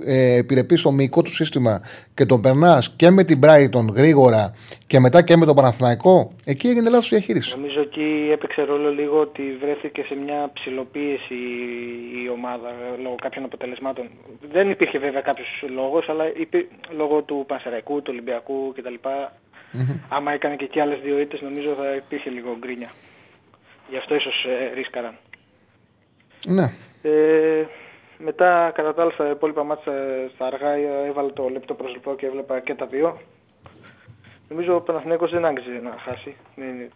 [0.05, 1.81] ε, επιρρεπής στο μυϊκό του σύστημα
[2.13, 4.53] και τον περνάς και με την Brighton γρήγορα
[4.87, 7.55] και μετά και με τον Παναθηναϊκό; Εκεί έγινε λάθος διαχείριση.
[7.55, 11.39] Νομίζω εκεί έπαιξε ρόλο λίγο ότι βρέθηκε σε μια ψηλοποίηση
[12.23, 14.05] η ομάδα ε, λόγω κάποιων αποτελεσμάτων.
[14.51, 16.67] Δεν υπήρχε βέβαια κάποιος λόγος, αλλά υπή...
[16.97, 18.97] λόγω του Πανσεραϊκού, του Ολυμπιακού κτλ.
[20.09, 22.89] Άμα έκανε και εκεί άλλες δύο ήττες, νομίζω θα υπήρχε λίγο γκρίνια.
[23.89, 25.15] Γι' αυτό ίσως ε, ρίσκαραν.
[26.45, 26.71] Ναι.
[27.01, 27.65] Ε,
[28.17, 29.93] μετά, κατά τα άλλα, στα υπόλοιπα μάτια
[30.35, 33.19] στα αργά ε, έβαλε το λεπτό προς λεπτό και έβλεπα και τα δύο.
[34.49, 36.35] Νομίζω ο Παναθηναίκος δεν άγγιζε να χάσει.
[36.55, 36.91] Δεν-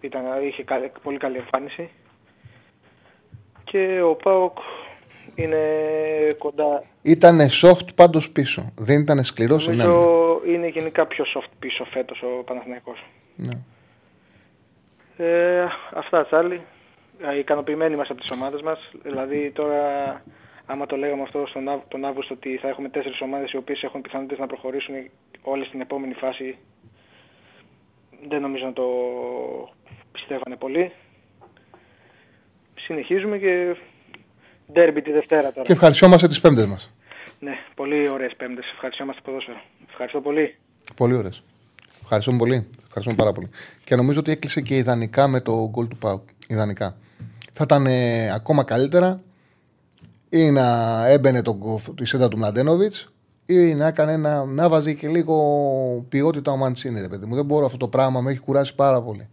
[0.00, 1.90] Ήταν, είχε κα- πολύ καλή εμφάνιση.
[3.64, 4.58] Και ο Πάοκ
[5.34, 5.58] είναι
[6.38, 6.84] κοντά.
[7.02, 8.72] Ήταν soft πάντως πίσω.
[8.78, 9.96] Δεν ήταν σκληρός στην άμυνα.
[9.96, 13.04] Νομίζω είναι γενικά πιο soft πίσω φέτος ο Παναθηναίκος.
[13.36, 13.58] Ναι.
[15.22, 16.60] Ε, αυτά Τσάρλι.
[17.18, 18.78] Ε, Ικανοποιημένοι είμαστε από τις ομάδες μας.
[19.02, 19.82] Δηλαδή τώρα,
[20.66, 23.82] άμα το λέγαμε αυτό στον, Αύ- τον Αύγουστο ότι θα έχουμε τέσσερις ομάδες οι οποίες
[23.82, 24.94] έχουν πιθανότητες να προχωρήσουν
[25.42, 26.58] όλες στην επόμενη φάση,
[28.28, 28.84] δεν νομίζω να το
[30.12, 30.92] πιστεύανε πολύ.
[32.74, 33.76] Συνεχίζουμε και
[34.72, 35.62] ντέρμπι τη Δευτέρα τώρα.
[35.66, 36.94] Και ευχαριστιόμαστε τις πέμπτες μας.
[37.38, 38.64] Ναι, πολύ ωραίες πέμπτες.
[38.72, 39.60] Ευχαριστούμε ποδόσφαιρο.
[39.88, 40.56] Ευχαριστώ πολύ.
[40.96, 41.44] Πολύ ωραίες.
[42.02, 42.66] Ευχαριστούμε πολύ.
[42.86, 43.48] Ευχαριστούμε πάρα πολύ.
[43.84, 46.24] Και νομίζω ότι έκλεισε και ιδανικά με το γκολ του Πάου.
[46.46, 46.96] Ιδανικά.
[47.52, 49.20] Θα ήταν ε, ακόμα καλύτερα
[50.28, 53.12] ή να έμπαινε το, γκοφ- τη σέντα του Μλαντένοβιτς
[53.46, 55.36] ή να έκανε ένα, να βάζει και λίγο
[56.08, 57.34] ποιότητα ο Μαντσίνη, ρε παιδί μου.
[57.34, 59.28] Δεν μπορώ αυτό το πράγμα, με έχει κουράσει πάρα πολύ.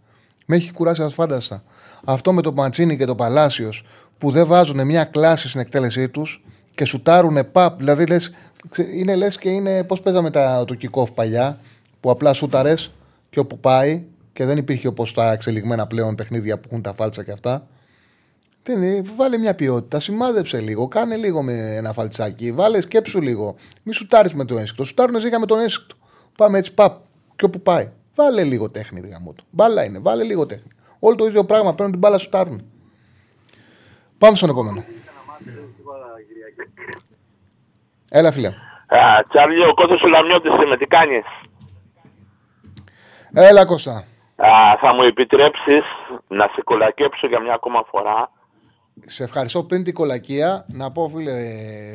[0.46, 1.62] Με έχει κουράσει ασφάνταστα.
[2.04, 3.84] Αυτό με το Μαντσίνη και το Παλάσιος
[4.18, 6.44] που δεν βάζουν μια κλάση στην εκτέλεσή τους
[6.74, 7.78] και σουτάρουν παπ.
[7.78, 8.32] Δηλαδή λες,
[8.70, 11.58] ξε- είναι λες και είναι πώς παίζαμε τα, το kick-off παλιά,
[12.00, 12.92] που απλά σούταρες
[13.30, 17.24] και όπου πάει και δεν υπήρχε όπως τα εξελιγμένα πλέον παιχνίδια που έχουν τα φάλτσα
[17.24, 17.66] και αυτά.
[18.62, 23.56] Δεν είναι, βάλε μια ποιότητα, σημάδεψε λίγο, κάνε λίγο με ένα φαλτσάκι, βάλε σκέψου λίγο.
[23.82, 24.84] Μη σουτάρεις με το ένσυκτο.
[24.84, 25.94] Σουτάρουν ζήγα με τον ένσυκτο.
[26.36, 27.00] Πάμε έτσι, παπ,
[27.36, 27.90] και όπου πάει.
[28.14, 29.44] Βάλε λίγο τέχνη, ρε γαμότο.
[29.50, 30.70] Μπάλα είναι, βάλε λίγο τέχνη.
[30.98, 32.64] Όλο το ίδιο πράγμα, παίρνουν την μπάλα, σουτάρουν.
[34.18, 34.84] Πάμε στον επόμενο.
[38.10, 38.48] Έλα, φίλε.
[38.88, 41.24] Α, Τσάρλι, ο Κώστας ο Λαμιώτης είμαι, τι κάνεις;
[43.40, 43.92] Έλα, Κώστα.
[44.36, 45.84] Α, θα μου επιτρέψεις
[46.28, 48.30] να σε κολακέψω για μια ακόμα φορά;
[49.06, 50.64] Σε ευχαριστώ πριν την κολακία.
[50.68, 51.32] Να πω, φίλε,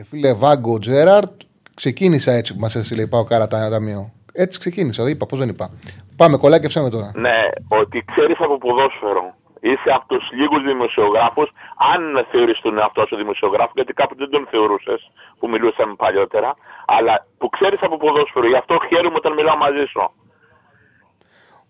[0.09, 1.41] φίλε Βάγκο Τζέραρτ,
[1.73, 4.11] ξεκίνησα έτσι που μας έστειλε η Πάο Κάρα τα ταμείο.
[4.33, 5.69] Έτσι ξεκίνησα, είπα, πώς δεν είπα.
[6.17, 7.11] Πάμε, κολάκευσέ με τώρα.
[7.15, 9.33] Ναι, ότι ξέρεις από ποδόσφαιρο.
[9.59, 11.49] Είσαι από τους λίγους δημοσιογράφους,
[11.93, 16.53] αν θεωρείς τον εαυτό σου δημοσιογράφο, γιατί κάποτε δεν τον θεωρούσες, που μιλούσαμε παλιότερα,
[16.85, 18.47] αλλά που ξέρεις από ποδόσφαιρο.
[18.47, 20.11] Γι' αυτό χαίρομαι όταν μιλάω μαζί σου.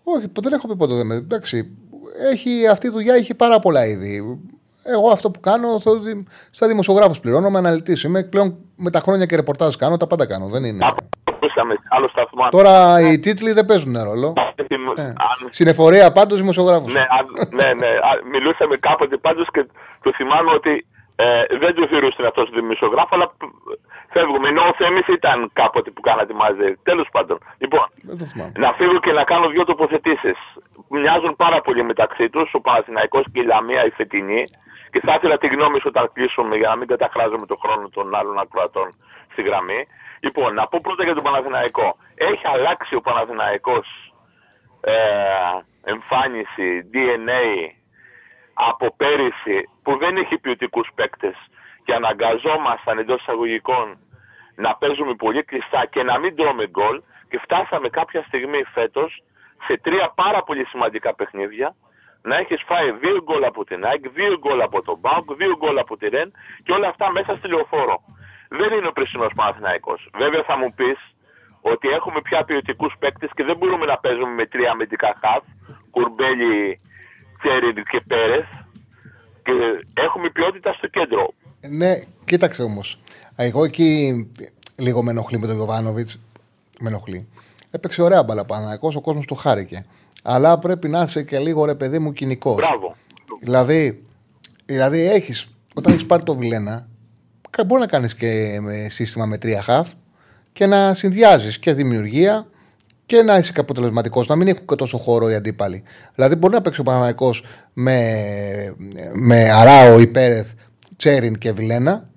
[0.03, 0.93] Όχι, δεν έχω πει ποτέ.
[0.93, 1.77] δεν με- Εντάξει,
[2.31, 4.39] έχει, αυτή η δουλειά έχει πάρα πολλά είδη.
[4.83, 8.03] Εγώ αυτό που κάνω, θεωρώ ότι σαν δημοσιογράφος πληρώνομαι, αναλυτής.
[8.03, 10.47] Είμαι πλέον με τα χρόνια και ρεπορτάζ κάνω, τα πάντα κάνω.
[10.47, 10.85] Δεν είναι.
[11.23, 12.49] Ακούσαμε σε άλλο σταθμό.
[12.49, 14.33] Τώρα οι τίτλοι δεν παίζουν ρόλο.
[14.95, 15.15] Ε, Αν-
[15.49, 16.93] Συνεφορία πάντως δημοσιογράφος.
[16.93, 17.87] Ναι, αν- ναι, ναι.
[17.87, 19.65] Α, Μιλούσαμε κάποτε πάντως και
[20.01, 20.85] το θυμάμαι ότι
[21.15, 24.47] ε, δεν το θεωρούσε αυτός ο δημοσιογράφο, αλλά π- φεύγουμε.
[24.49, 26.75] Ενώ ο Θέμης ήταν κάποτε που κάνατε μαζί.
[26.83, 27.37] Τέλος πάντων.
[27.57, 28.51] Λοιπόν, Δεν το θυμάμαι.
[28.55, 30.37] να φύγω και να κάνω δύο τοποθετήσεις.
[30.89, 34.43] Μοιάζουν πάρα πολύ μεταξύ τους, ο Παναθηναϊκός και η Λαμία η φετινή.
[34.91, 38.15] Και θα ήθελα τη γνώμη σου όταν κλείσουμε για να μην καταχράζουμε τον χρόνο των
[38.15, 38.87] άλλων ακροατών
[39.31, 39.85] στη γραμμή.
[40.19, 41.97] Λοιπόν, να πω πρώτα για τον Παναθηναϊκό.
[42.15, 43.87] Έχει αλλάξει ο Παναθηναϊκός
[44.81, 44.93] ε,
[45.83, 47.43] εμφάνιση, DNA
[48.53, 51.35] από πέρυσι που δεν έχει ποιοτικούς παίκτες
[51.83, 53.97] και αναγκαζόμασταν εντός εισαγωγικών
[54.55, 59.23] να παίζουμε πολύ κλειστά και να μην τρώμε γκολ και φτάσαμε κάποια στιγμή φέτος
[59.67, 61.75] σε τρία πάρα πολύ σημαντικά παιχνίδια
[62.21, 65.77] να έχεις φάει δύο γκολ από την ΑΕΚ, δύο γκολ από τον Μπάουκ, δύο γκολ
[65.77, 66.31] από τη Ρεν
[66.63, 67.97] και όλα αυτά μέσα στη λεωφόρο.
[68.49, 70.09] Δεν είναι ο πρίσινος Παναθηναϊκός.
[70.13, 70.99] Βέβαια θα μου πεις
[71.61, 75.43] ότι έχουμε πια ποιοτικούς παίκτες και δεν μπορούμε να παίζουμε με τρία αμυντικά χαφ,
[75.91, 76.79] κουρμπέλι,
[77.43, 78.39] τσέριν και πέρε.
[79.43, 79.51] Και
[79.93, 81.33] έχουμε ποιότητα στο κέντρο.
[81.69, 81.93] Ναι,
[82.25, 82.99] κοίταξε όμως.
[83.35, 84.31] Εγώ εκεί
[84.75, 86.09] λίγο με ενοχλεί με τον Γιωβάνοβιτ.
[86.79, 87.27] Με ενοχλεί.
[87.71, 88.45] Έπαιξε ωραία μπαλά
[88.81, 89.85] ο κόσμος το χάρηκε.
[90.23, 92.55] Αλλά πρέπει να είσαι και λίγο ρε παιδί μου κοινικός.
[92.55, 92.95] Μπράβο.
[93.39, 94.03] Δηλαδή,
[94.65, 96.87] δηλαδή έχεις, όταν έχεις πάρει το Βιλένα,
[97.65, 99.91] μπορεί να κάνεις και με σύστημα με τρία χαφ
[100.53, 102.47] και να συνδυάζεις και δημιουργία
[103.05, 105.83] και να είσαι αποτελεσματικός, να μην έχουν και τόσο χώρο οι αντίπαλοι.
[106.15, 107.33] Δηλαδή, μπορεί να παίξει ο Παναναναϊκό
[107.73, 108.75] με,
[109.13, 110.51] με Αράο, Υπέρεθ,
[110.97, 112.09] Τσέριν και Βιλένα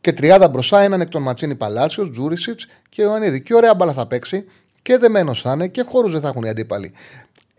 [0.00, 3.42] και τριάδα μπροστά έναν εκ των Ματσίνη Παλάσιος, Τζούρισιτς και Ιωαννίδη.
[3.42, 4.44] Και ωραία μπάλα θα παίξει
[4.82, 6.92] και δεμένος θα είναι και χώρους δεν θα έχουν οι αντίπαλοι.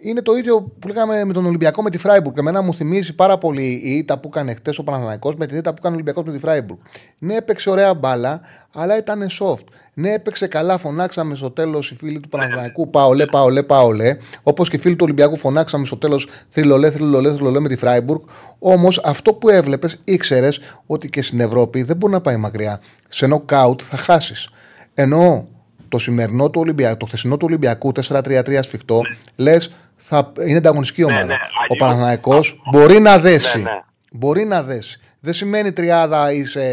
[0.05, 2.37] Είναι το ίδιο που λέγαμε με τον Ολυμπιακό με τη Φράιμπουργκ.
[2.37, 5.69] Εμένα μου θυμίζει πάρα πολύ η ήττα που έκανε χτες ο Παναθανικό με την ήττα
[5.69, 6.79] που έκανε ο Ολυμπιακός με τη Φράιμπουργκ.
[7.17, 8.41] Ναι, έπαιξε ωραία μπάλα,
[8.73, 9.63] αλλά ήταν soft.
[9.93, 14.17] Ναι, έπαιξε καλά, φωνάξαμε στο τέλος οι φίλοι του Παναθανικού Πάολε, Πάολε, Πάολε.
[14.43, 18.21] Όπως και οι φίλοι του Ολυμπιακού φωνάξαμε στο τέλος θρυλολέ, θρυλολέ, θρυλολέ με τη Φράιμπουργκ.
[18.59, 22.79] Όμως αυτό που έβλεπες ήξερες ότι και στην Ευρώπη δεν μπορεί να πάει μακριά.
[23.07, 24.49] Σε νοκάουτ θα χάσεις.
[24.93, 25.47] Ενώ
[25.93, 29.43] το σημερινό του Ολυμπιακού, το χθεσινό του Ολυμπιακού 4-3-3 σφιχτό, ναι.
[29.45, 29.61] λες
[29.97, 31.25] θα είναι ανταγωνιστική ναι, ομάδα.
[31.25, 31.37] Ναι,
[31.67, 32.39] ο Παναναναϊκό
[32.71, 33.57] μπορεί να δέσει.
[33.57, 33.79] Ναι, ναι.
[34.11, 34.93] Μπορεί να δέσει.
[35.25, 36.65] Δεν σημαίνει τριάδα είσαι,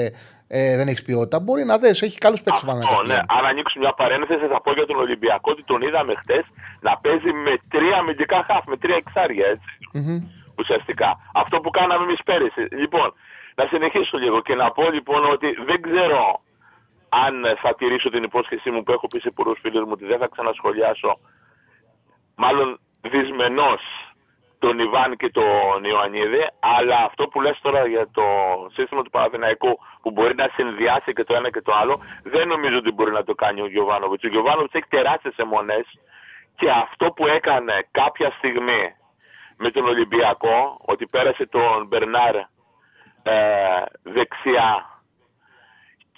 [0.49, 1.37] ε, δεν έχεις ποιότητα.
[1.41, 2.05] Μπορεί να δέσει.
[2.07, 3.03] Έχει καλούς παίκτες ο Παναναναϊκό.
[3.03, 3.19] Ναι.
[3.37, 6.39] Αν ανοίξω μια παρένθεση, θα πω για τον Ολυμπιακό ότι τον είδαμε χτε
[6.87, 9.73] να παίζει με τρία αμυντικά χαφ, με τρία εξάρια έτσι.
[9.95, 10.21] Mm-hmm.
[10.61, 11.09] Ουσιαστικά.
[11.43, 12.65] Αυτό που κάναμε εμείς πέρυσι.
[12.83, 13.09] Λοιπόν,
[13.59, 16.21] να συνεχίσω λίγο και να πω λοιπόν ότι δεν ξέρω
[17.11, 20.19] αν θα τηρήσω την υπόσχεσή μου που έχω πει σε πολλούς φίλους μου ότι δεν
[20.19, 21.19] θα ξανασχολιάσω.
[22.37, 23.81] Μάλλον δυσμενός
[24.59, 28.25] τον Ιβάν και τον Ιωαννίδη, αλλά αυτό που λες τώρα για το
[28.73, 32.77] σύστημα του Παναθηναϊκού που μπορεί να συνδυάσει και το ένα και το άλλο, δεν νομίζω
[32.77, 34.25] ότι μπορεί να το κάνει ο Γιωβάνοβιτς.
[34.25, 35.87] Ο Γιωβάνοβιτς έχει τεράστιες αιμονές
[36.57, 38.95] και αυτό που έκανε κάποια στιγμή
[39.57, 42.47] με τον Ολυμπιακό, ότι πέρασε τον Μπερνάρ ε,
[44.03, 44.90] δεξιά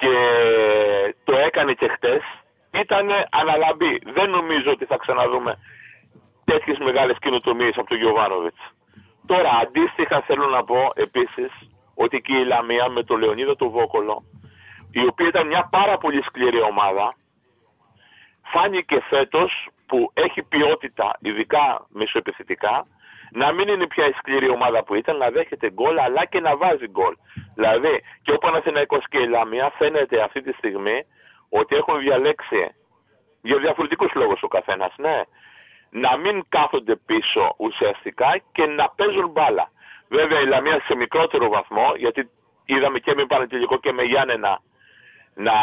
[0.03, 2.23] και το έκανε και χτες,
[2.71, 3.99] ήταν αναλαμπή.
[4.05, 5.59] Δεν νομίζω ότι θα ξαναδούμε
[6.45, 8.55] τέτοιες μεγάλες καινοτομίες από τον Γιωβάνοβιτ.
[9.27, 11.53] Τώρα, αντίστοιχα θέλω να πω επίσης
[11.95, 14.23] ότι και η Λαμία με τον Λεωνίδα του Βόκολο,
[14.91, 17.15] η οποία ήταν μια πάρα πολύ σκληρή ομάδα,
[18.43, 22.87] φάνηκε φέτος που έχει ποιότητα, ειδικά μεσοεπιθετικά,
[23.33, 26.57] να μην είναι πια η σκληρή ομάδα που ήταν, να δέχεται γκολ αλλά και να
[26.57, 27.15] βάζει γκολ.
[27.55, 30.99] Δηλαδή και ο Παναθηναϊκός και η Λαμία φαίνεται αυτή τη στιγμή
[31.49, 32.75] ότι έχουν διαλέξει
[33.43, 34.93] για διαφορετικούς λόγους ο καθένας.
[34.97, 35.21] Ναι,
[35.91, 39.71] να μην κάθονται πίσω ουσιαστικά και να παίζουν μπάλα.
[40.09, 42.31] Βέβαια η Λαμία σε μικρότερο βαθμό, γιατί
[42.65, 44.61] είδαμε και με Πανετελικό και με Γιάννενα
[45.35, 45.55] να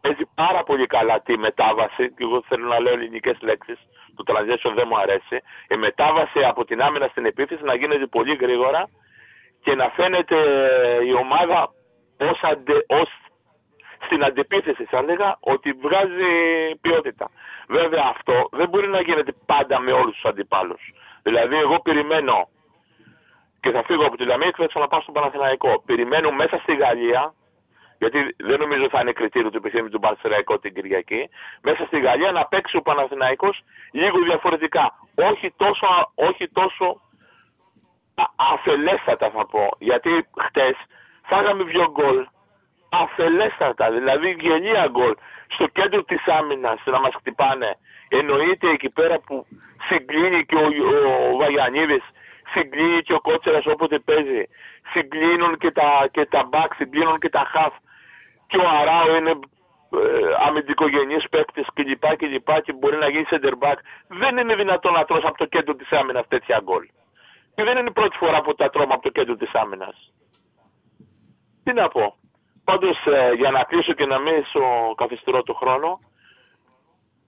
[0.00, 3.78] παίζει πάρα πολύ καλά τη μετάβαση, και εγώ θέλω να λέω ελληνικές λέξεις,
[4.16, 5.36] το transition δεν μου αρέσει,
[5.68, 8.88] η μετάβαση από την άμυνα στην επίθεση να γίνεται πολύ γρήγορα
[9.62, 10.36] και να φαίνεται
[11.04, 11.70] η ομάδα
[12.30, 13.08] ως, αντε, ως
[14.04, 16.30] στην αντιπίθεση θα έλεγα ότι βγάζει
[16.80, 17.30] ποιότητα.
[17.68, 20.92] Βέβαια αυτό δεν μπορεί να γίνεται πάντα με όλους τους αντιπάλους.
[21.22, 22.48] Δηλαδή εγώ περιμένω
[23.60, 25.82] και θα φύγω από τη Λαμία και θα ξαναπάω στον Παναθηναϊκό.
[25.86, 27.34] Περιμένω μέσα στη Γαλλία,
[28.02, 31.22] γιατί δεν νομίζω θα είναι κριτήριο του επιθέμου του Παναθηναϊκού την Κυριακή,
[31.62, 33.56] μέσα στη Γαλλία να παίξει ο Παναθηναϊκός
[33.92, 34.84] λίγο διαφορετικά.
[35.14, 36.86] Όχι τόσο, όχι τόσο
[38.52, 39.68] αφελέστατα θα πω.
[39.78, 40.10] Γιατί
[40.46, 40.76] χτες
[41.30, 42.26] φάγαμε δύο γκολ
[42.90, 45.14] αφελέστατα, δηλαδή γελία γκολ
[45.54, 47.70] στο κέντρο της άμυνας να μας χτυπάνε.
[48.08, 49.46] Εννοείται εκεί πέρα που
[49.88, 50.66] συγκλίνει και ο,
[51.32, 52.04] ο Βαγιανίδης,
[52.54, 54.42] συγκλίνει και ο Κότσερας όποτε παίζει,
[54.92, 57.74] συγκλίνουν και τα, και τα μπακ, συγκλίνουν και τα χαφ
[58.52, 62.04] και ο Αράο είναι ε, αμυντικογενής παίκτης κλπ.
[62.16, 62.26] Και,
[62.64, 63.78] και μπορεί να γίνει center back.
[64.08, 66.84] Δεν είναι δυνατόν να τρως από το κέντρο της άμυνας τέτοια γκολ.
[67.54, 70.12] Και δεν είναι η πρώτη φορά που τα τρώμε από το κέντρο της άμυνας.
[71.64, 72.16] Τι να πω.
[72.64, 74.62] Πάντως, ε, για να κλείσω και να μην σου
[74.96, 75.98] καθυστερώ το χρόνο,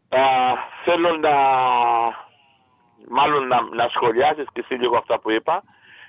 [0.09, 0.21] ε,
[0.85, 1.35] θέλω να,
[3.09, 5.63] μάλλον να, να σχολιάσεις και εσύ λίγο αυτά που είπα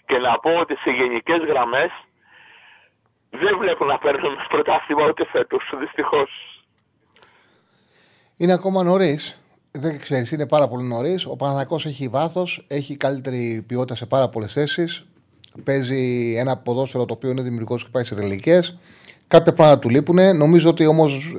[0.06, 1.92] και να πω ότι σε γενικές γραμμές
[3.44, 6.30] δεν βλέπω να παίρνουμε πρωτάθλημα ούτε φέτος, δυστυχώς.
[8.38, 9.40] Είναι ακόμα νωρίς.
[9.72, 11.26] Δεν ξέρεις, είναι πάρα πολύ νωρίς.
[11.26, 15.06] Ο Παναθηναϊκός έχει βάθος, έχει καλύτερη ποιότητα σε πάρα πολλές θέσεις.
[15.64, 18.78] Παίζει ένα ποδόσφαιρο το οποίο είναι δημιουργικό και πάει σε τελικές.
[19.28, 20.38] Κάποια πράγματα του λείπουν.
[20.38, 21.36] Νομίζω ότι όμως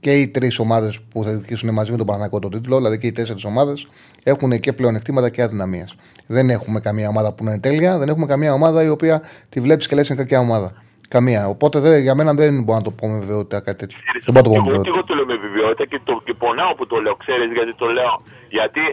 [0.00, 3.06] και οι τρεις ομάδες που θα διεκδικήσουν μαζί με τον Παναγικό τον τίτλο, δηλαδή και
[3.06, 3.88] οι τέσσερις ομάδες,
[4.24, 5.96] έχουν και πλεονεκτήματα και αδυναμίες.
[6.26, 9.60] Δεν έχουμε καμία ομάδα που να είναι τέλεια, δεν έχουμε καμία ομάδα η οποία τη
[9.60, 10.84] βλέπεις και λες είναι κακιά ομάδα.
[11.08, 11.48] Καμία.
[11.48, 13.98] Οπότε δε, για μένα δεν μπορώ να το πω με βεβαιότητα κάτι τέτοιο.
[14.24, 14.92] Δεν μπορώ να το πω με Εγώ, βεβαιότητα.
[14.94, 17.14] εγώ το λέω με βεβαιότητα και, το, και πονάω που το λέω.
[17.24, 18.14] Ξέρεις γιατί το λέω.
[18.58, 18.84] Γιατί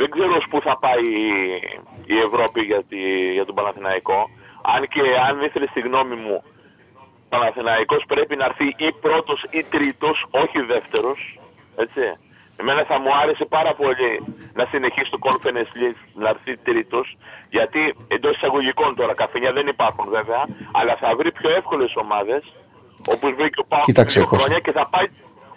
[0.00, 1.62] δεν ξέρω ως πού θα πάει η-
[2.14, 2.98] η Ευρώπη για, τη,
[3.36, 4.18] για τον Παναθηναϊκό.
[4.74, 6.36] Αν και αν ήθελε τη γνώμη μου,
[7.24, 11.18] ο Παναθηναϊκός πρέπει να έρθει ή πρώτος ή τρίτος, όχι δεύτερος.
[11.84, 12.02] Έτσι.
[12.60, 14.12] Εμένα θα μου άρεσε πάρα πολύ
[14.58, 17.06] να συνεχίσει το Conference League να έρθει τρίτος,
[17.56, 20.42] γιατί εντός εισαγωγικών τώρα καφενιά δεν υπάρχουν βέβαια,
[20.78, 22.42] αλλά θα βρει πιο εύκολες ομάδες,
[23.14, 24.42] όπως βρήκε ο Πάο Κοίταξε, δύο Κώστα.
[24.44, 25.06] χρόνια και θα πάει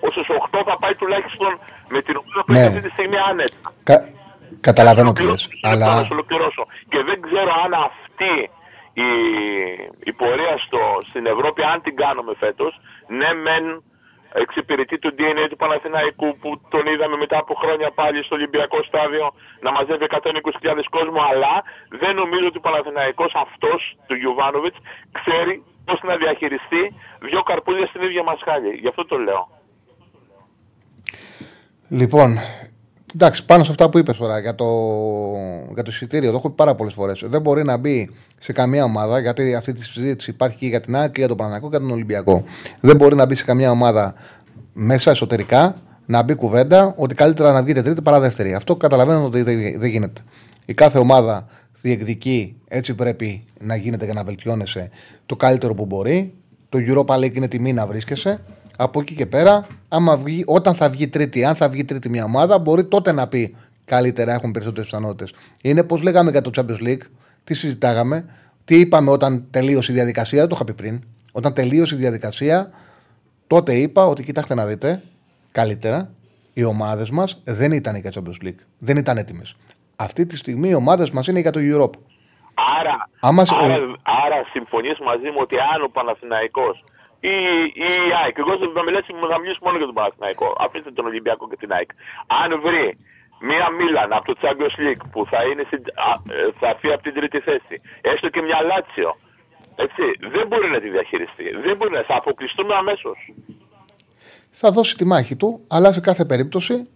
[0.08, 0.10] ω
[0.52, 1.52] 8 θα πάει τουλάχιστον
[1.90, 2.58] με την ομάδα που Ναι.
[2.60, 3.58] έχει αυτή τη στιγμή άνετα.
[3.84, 3.96] Κα...
[4.70, 5.28] Καταλαβαίνω τι λε.
[5.28, 6.64] Ολοκληρώσω, λεπτό, Αλλά να σου ολοκληρώσω.
[6.92, 8.34] Και δεν ξέρω αν αυτή
[8.94, 9.10] η,
[10.10, 10.80] η πορεία στο,
[11.10, 12.72] στην Ευρώπη, αν την κάνουμε φέτος,
[13.08, 13.84] ναι, μεν
[14.34, 19.26] εξυπηρετεί το DNA του Παναθηναϊκού που τον είδαμε μετά από χρόνια πάλι στο Ολυμπιακό στάδιο
[19.66, 21.54] να μαζεύει 120.000 κόσμο, αλλά
[22.02, 24.78] δεν νομίζω ότι ο Παναθηναϊκός αυτός του Γιουβάνοβιτς
[25.18, 25.54] ξέρει
[25.86, 26.84] πώς να διαχειριστεί
[27.30, 28.72] δύο καρπούδια στην ίδια μασχάλη.
[28.84, 29.44] Γι' αυτό το λέω.
[31.90, 32.30] Λοιπόν,
[33.14, 34.66] εντάξει, πάνω σε αυτά που είπες τώρα για το,
[35.74, 37.24] για το εισιτήριο, το έχω πει πάρα πολλές φορές.
[37.28, 38.10] Δεν μπορεί να μπει
[38.40, 41.38] σε καμία ομάδα, γιατί αυτή τη συζήτηση υπάρχει και για την ΑΕΚ και για τον
[41.38, 42.44] Παναγικό και για τον Ολυμπιακό.
[42.80, 44.14] Δεν μπορεί να μπει σε καμία ομάδα
[44.74, 48.54] μέσα εσωτερικά να μπει κουβέντα ότι καλύτερα να βγείτε τρίτη παρά δεύτερη.
[48.54, 50.22] Αυτό καταλαβαίνω ότι δεν δεν γίνεται.
[50.66, 51.46] Η κάθε ομάδα
[51.82, 54.90] διεκδικεί, έτσι πρέπει να γίνεται και να βελτιώνεσαι
[55.26, 56.34] το καλύτερο που μπορεί.
[56.70, 58.42] Το Europa League είναι τιμή να βρίσκεσαι.
[58.84, 62.24] Από εκεί και πέρα, άμα βγει, όταν θα βγει τρίτη, αν θα βγει τρίτη μια
[62.24, 63.56] ομάδα, μπορεί τότε να πει
[63.86, 65.34] καλύτερα, έχουν περισσότερες πιθανότητες.
[65.62, 67.02] Είναι πώς λέγαμε για το Champions League,
[67.44, 68.26] τι συζητάγαμε,
[68.66, 71.04] τι είπαμε όταν τελείωσε η διαδικασία, δεν το είχα πει πριν.
[71.32, 72.70] Όταν τελείωσε η διαδικασία,
[73.48, 75.02] τότε είπα ότι κοιτάξτε να δείτε,
[75.52, 76.10] καλύτερα,
[76.54, 78.60] οι ομάδες μας δεν ήταν για Champions League.
[78.80, 79.56] Δεν ήταν έτοιμες.
[79.96, 81.96] Αυτή τη στιγμή οι ομάδες μας είναι για το Europe.
[82.80, 83.76] Άρα, Άμα σε- άρα,
[84.26, 86.84] άρα συμφωνείς μαζί μου ότι αν ο Παναθηναϊκός
[87.30, 87.36] ή
[87.88, 91.44] ή η ΑΕΚ, εγώ θα μιλήσω, θα μιλήσω μόνο για τον Παναθηναϊκό, αφήστε τον Ολυμπιακό
[91.52, 91.90] και την ΑΕΚ.
[92.42, 92.88] Αν βρει
[93.50, 97.04] μία Μίλαν από το Champions League που θα, είναι στην, α, ε, θα έρθει από
[97.08, 99.10] την τρίτη θέση, έστω και μια Λάτσιο,
[99.76, 100.04] έτσι,
[100.36, 101.46] δεν μπορεί να τη διαχειριστεί.
[101.66, 103.18] Δεν μπορεί να, θα αποκλειστούμε αμέσως.
[104.52, 106.90] θα δώσει τη μάχη του, αλλά σε κάθε περίπτωση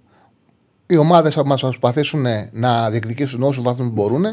[0.88, 4.26] οι ομάδες θα μας προσπαθήσουν να διεκδικήσουν όσου βαθμού μπορούν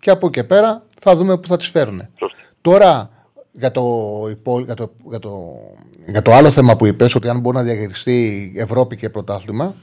[0.00, 2.08] και από εκεί και πέρα θα δούμε πού θα τις φέρουν.
[2.18, 2.38] Σωστά.
[2.60, 3.10] Τώρα
[3.52, 3.82] για το,
[4.30, 5.56] υπό- για, το, για, το,
[6.06, 9.74] για το άλλο θέμα που είπες ότι αν μπορεί να διαχειριστεί Ευρώπη και πρωτάθλημα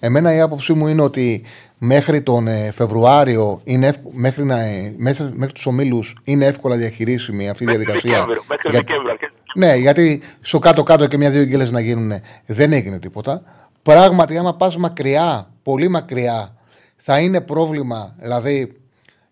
[0.00, 1.42] εμένα η άποψή μου είναι ότι
[1.78, 6.76] μέχρι τον ε, Φεβρουάριο είναι εύκο- μέχρι, να, ε, μέχρι, μέχρι τους ομίλους είναι εύκολα
[6.76, 11.16] διαχειρίσιμη αυτή η Μέχρι διαδικασία Δεκέμβριο, μέχρι Για- Δεκέμβριο, αρχές ναι, γιατί στο κάτω-κάτω και
[11.16, 12.12] μια-δύο γκέλες να γίνουν
[12.46, 13.42] δεν έγινε τίποτα.
[13.82, 16.54] Πράγματι, άμα πας μακριά, πολύ μακριά,
[16.96, 18.14] θα είναι πρόβλημα.
[18.20, 18.72] Δηλαδή,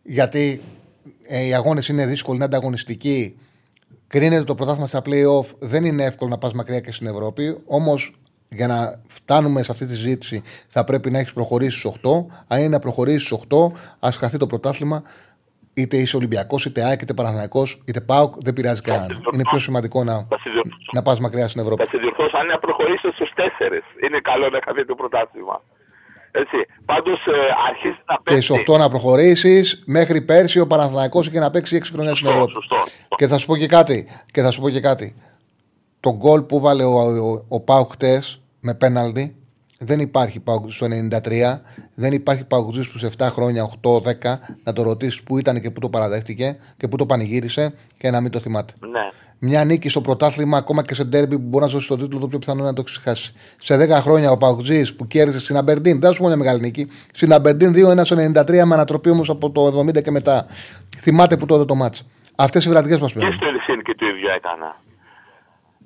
[0.03, 0.62] γιατί
[1.26, 3.36] ε, οι αγώνες είναι δύσκολοι, είναι ανταγωνιστικοί.
[4.14, 5.46] Κρίνεται το πρωτάθλημα στα playoff.
[5.58, 7.56] Δεν είναι εύκολο να πας μακριά και στην Ευρώπη.
[7.66, 8.12] Όμως,
[8.48, 12.26] για να φτάνουμε σε αυτή τη συζήτηση, θα πρέπει να έχεις προχωρήσει στους 8.
[12.48, 15.02] Αν είναι να προχωρήσεις στους 8, ας χαθεί το πρωτάθλημα.
[15.74, 19.22] Είτε είσαι Ολυμπιακός, είτε ΑΕΚ, είτε Παναθηναϊκός, είτε ΠΑΟΚ, δεν πειράζει κανέναν.
[19.34, 20.90] Είναι πιο σημαντικό να, Θα σε διορθώσω.
[20.92, 21.84] να πας μακριά στην Ευρώπη.
[21.84, 23.84] Θα σε διορθώσω αν είναι να προχωρήσεις στους τέσσερις.
[24.06, 25.62] Είναι καλό να χαθεί το πρωτάθλημα.
[26.33, 26.57] Έτσι.
[26.85, 27.30] Πάντως ε,
[27.68, 28.43] αρχίζει να Και πέφτει.
[28.43, 29.83] στου 8 να προχωρήσεις.
[29.87, 32.53] Μέχρι πέρσι ο Παναθηναϊκός είχε να παίξει 6 χρόνια στην Σωστό, Ευρώπη.
[32.53, 33.16] σωστό, σωστό.
[33.16, 34.07] Και θα σου πω και κάτι.
[34.30, 35.14] Και θα σου πω και κάτι.
[36.01, 39.37] Το γκολ που βάλε ο, ο, ο Πάουκ χτες με πέναλτι
[39.78, 40.87] δεν υπάρχει Πάουκ στο
[41.24, 41.59] 93.
[41.95, 43.99] Δεν υπάρχει Πάουκ που σε 7 χρόνια, 8-10
[44.64, 48.20] να το ρωτήσεις που ήταν και που το παραδέχτηκε και που το πανηγύρισε και να
[48.20, 48.72] μην το θυμάται.
[48.80, 49.09] Ναι.
[49.45, 52.26] Μια νίκη στο πρωτάθλημα, ακόμα και σε ντέρμπι που μπορεί να ζώσει τον τίτλο, το
[52.28, 53.32] πιο πιθανό είναι να το ξεχάσει.
[53.59, 56.61] Σε 10 χρόνια ο Παουτζής που κέρδισε στην Αμπερντίν, δεν θα σου πω μια μεγάλη
[56.61, 56.88] νίκη.
[57.12, 60.47] Στην Αμπερντίν 2-1 στο 93 με ανατροπή όμως από το 70 και μετά.
[60.99, 62.07] Θυμάται που τότε το μάτς.
[62.36, 63.36] Αυτές οι βραδικές μας Και παίρνουν.
[63.36, 64.70] στο Ελσίνκι το ίδιο έκανα.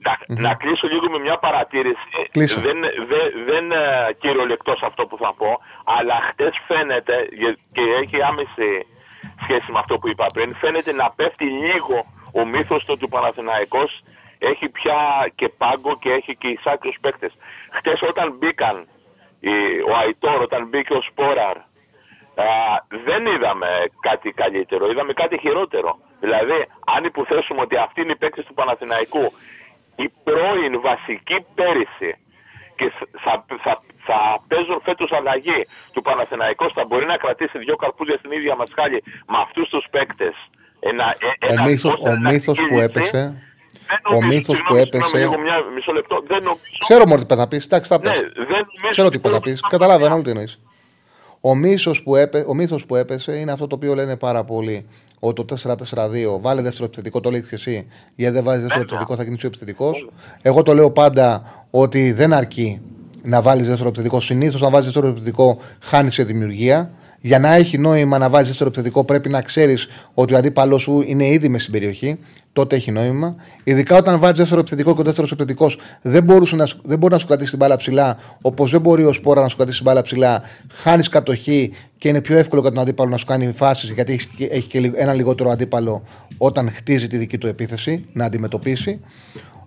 [0.07, 0.13] Να,
[0.49, 2.19] να κλείσω λίγο με μια παρατήρηση.
[2.31, 2.61] Κλείσε.
[2.61, 2.79] Δεν,
[3.13, 3.83] δεν, δεν ε,
[4.23, 5.51] κυριολεκτός σε αυτό που θα πω,
[5.97, 8.69] αλλά χτες φαίνεται γε- και έχει άμεση
[9.45, 10.49] σχέση με αυτό που είπα πριν.
[10.63, 11.97] Φαίνεται να πέφτει λίγο
[12.41, 14.01] ο μύθος του ότι ο Παναθηναϊκός
[14.39, 17.33] έχει πια και πάγκο και έχει και εισάκριου παίκτες.
[17.71, 18.87] Χτες όταν μπήκαν
[19.41, 21.57] οι- ο Αϊτόρ, όταν μπήκε ο Σπόραρ,
[22.39, 22.45] Α,
[23.05, 23.69] δεν είδαμε
[24.01, 25.99] κάτι καλύτερο, είδαμε κάτι χειρότερο.
[26.21, 26.67] Δηλαδή,
[26.97, 29.33] αν υποθέσουμε ότι αυτοί είναι οι παίκτες του Παναθηναϊκού,
[29.97, 32.11] οι πρώην βασικοί πέρυσι
[32.77, 37.77] και σ- θα, θα, θα παίζουν φέτος αλλαγή του Παναθηναϊκού, θα μπορεί να κρατήσει δύο
[37.77, 40.35] καρπούζια στην ίδια μασχάλη με αυτούς τους παίκτες.
[40.81, 41.05] Ένα,
[41.41, 43.09] ε- Ο ένα- μύθος, ως ο μύθος που εναλλακτική λύση.
[43.09, 43.43] έπεσε.
[43.89, 45.05] Δεν Ο νομίζω- μύθος που συγγνώμη, έπεσε.
[45.09, 46.17] συγγνώμη, λίγο μια- μισό λεπτό.
[46.27, 46.77] Δεν νομίζω.
[46.79, 47.65] Ξέρω μόνο τι πες να πεις.
[47.65, 48.19] Εντάξει, τα Ναι, πες.
[48.21, 49.61] δεν νομίζω Ξέρω τι ότι πες να πεις.
[49.61, 50.49] πρέπει Καταλαβαίνω όλο τι εννοεί.
[51.41, 54.87] Ο μύθος που, έπε, ο μύθος που έπεσε είναι αυτό το οποίο λένε πάρα πολύ.
[55.21, 57.87] Ότι το 4-4-2 βάλε δεύτερο επιθετικό, το λέει και εσύ.
[58.15, 58.83] Γιατί δεν βάζεις δεύτερο Βέβαια.
[58.83, 60.09] επιθετικό, θα γίνει πιο επιθετικός.
[60.43, 62.81] Εγώ το λέω πάντα ότι δεν αρκεί
[63.23, 64.21] να βάλεις δεύτερο επιθετικό.
[64.21, 66.91] Συνήθως να βάζεις δεύτερο επιθετικό, χάνεις σε δημιουργία.
[67.21, 71.03] Για να έχει νόημα να βάζεις δεύτερο επιθετικό, πρέπει να ξέρεις ότι ο αντίπαλο σου
[71.07, 72.19] είναι ήδη μες στην περιοχή.
[72.53, 73.35] Τότε έχει νόημα.
[73.65, 77.13] Ειδικά όταν βάζεις δεύτερο επιθετικό και ο δεύτερος επιθετικός δεν, μπορούσε να, σου- δεν μπορεί
[77.13, 79.87] να σου κρατήσει την μπάλα ψηλά, όπως δεν μπορεί ο Σπόρα να σου κρατήσει την
[79.87, 80.43] μπάλα ψηλά.
[80.73, 84.25] Χάνεις κατοχή και είναι πιο εύκολο για τον αντίπαλο να σου κάνει φάσεις γιατί έχεις,
[84.27, 86.03] και- έχει και λι- ένα λιγότερο αντίπαλο
[86.37, 89.01] όταν χτίζει τη δική του επίθεση να αντιμετωπίσει.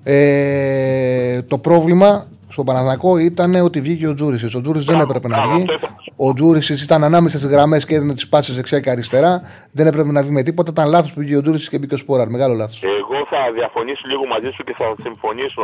[0.03, 4.57] Ε, το πρόβλημα στον Παναθηναϊκό ήταν ότι βγήκε ο Τζούρισι.
[4.57, 5.61] Ο Τζούρισι δεν Μπράβο, έπρεπε να μπράβο, βγει.
[5.61, 5.95] αυτό είπα.
[6.15, 9.41] Ο Τζούρισι ήταν ανάμεσα στις γραμμές και έδινε τις πάσει δεξιά και αριστερά.
[9.71, 10.71] Δεν έπρεπε να βγει με τίποτα.
[10.71, 12.27] Ήταν λάθος που βγήκε ο Τζούρισι και μπήκε ο Σπόραρ.
[12.29, 12.83] Μεγάλο λάθος.
[12.83, 15.63] Εγώ θα διαφωνήσω λίγο μαζί σου και θα συμφωνήσω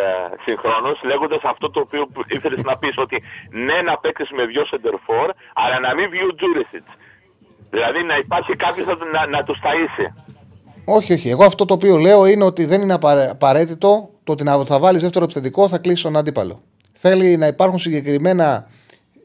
[0.00, 0.02] ε,
[0.44, 2.02] συγχρόνως λέγοντας αυτό το οποίο
[2.36, 3.16] ήθελες να πεις ότι
[3.66, 5.26] ναι, να παίξεις με δυο σεντερφόρ,
[5.62, 6.86] αλλά να μην βγει ο Τζούρισιτ.
[7.70, 10.06] Δηλαδή να υπάρχει κάποιος να, να, να του ταΐσει.
[10.84, 11.28] Όχι, όχι.
[11.30, 14.78] Εγώ αυτό το οποίο λέω είναι ότι δεν είναι απαραί- απαραίτητο το ότι να θα
[14.78, 16.62] βάλεις δεύτερο επιθετικό θα κλείσεις τον αντίπαλο.
[16.92, 18.66] Θέλει να υπάρχουν συγκεκριμένα,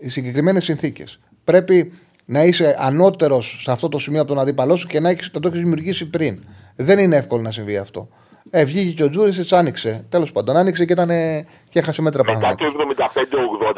[0.05, 1.19] συγκεκριμένες συνθήκες.
[1.43, 1.93] Πρέπει
[2.25, 5.39] να είσαι ανώτερος σε αυτό το σημείο από τον αντίπαλό σου και να, έχεις, να
[5.39, 6.43] το έχεις δημιουργήσει πριν.
[6.75, 8.07] Δεν είναι εύκολο να συμβεί αυτό.
[8.49, 10.05] Ε, βγήκε και ο Τζούρισιτ, άνοιξε.
[10.09, 12.55] Τέλος πάντων, άνοιξε και, ήτανε, και έχασε μέτρα Μετά πάνω.
[12.55, 12.65] το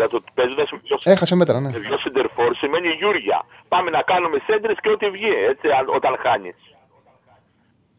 [0.04, 1.70] 75-80, το παίζοντα με δυο, Έχασε μέτρα, ναι.
[1.72, 3.46] με δυο σεντερφόρ σημαίνει Γιούρια.
[3.68, 6.56] Πάμε να κάνουμε σέντρε και ό,τι βγει έτσι, αν- όταν χάνεις.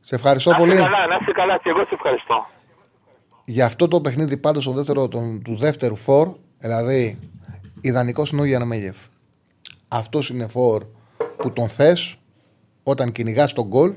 [0.01, 0.73] Σε ευχαριστώ Να πολύ.
[0.73, 2.47] είσαι καλά, να είσαι καλά και εγώ σε ευχαριστώ.
[3.45, 7.19] Για αυτό το παιχνίδι πάντως το δεύτερο, τον, τους δεύτερου φορ, δηλαδή
[7.81, 8.95] ιδανικός είναι ο Γιάννα
[9.89, 10.85] Αυτός είναι φορ
[11.37, 12.19] που τον θες
[12.83, 13.95] όταν κυνηγάς τον γκολ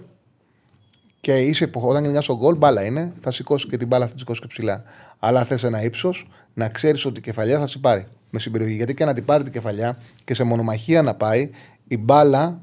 [1.20, 4.20] και είσαι, όταν κυνηγάς τον γκολ, μπάλα είναι, θα σηκώσει και την μπάλα, θα τη
[4.20, 4.84] σηκώσει και ψηλά.
[5.20, 8.74] Αλλά θες ένα ύψος να ξέρεις ότι η κεφαλιά θα σε πάρει με συμπεριοχή.
[8.74, 11.50] Γιατί και να την πάρει την κεφαλιά και σε μονομαχία να πάει,
[11.88, 12.62] η μπάλα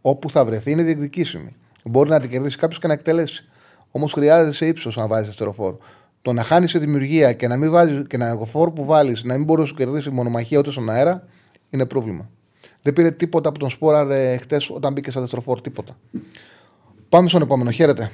[0.00, 1.56] όπου θα βρεθεί είναι διεκδικήσιμη.
[1.84, 3.44] Μπορεί να την κερδίσει κάποιος και να εκτελέσει.
[3.90, 5.78] Όμως χρειάζεσαι ύψος να βάζεις αστεροφόρο.
[6.24, 9.24] Το να χάνεις σε δημιουργία και να μην βάζεις και να ο φόρ που βάλεις
[9.24, 11.26] να μην μπορεί να σου κερδίσει μονομαχία ούτε στον αέρα
[11.70, 12.30] είναι πρόβλημα.
[12.82, 15.60] Δεν πήρε τίποτα από τον Σπόραρ ε, χτες όταν μπήκε σαν δεστροφόρ.
[15.60, 15.96] Τίποτα.
[17.08, 17.70] Πάμε στον επόμενο.
[17.70, 18.10] Χαίρετε.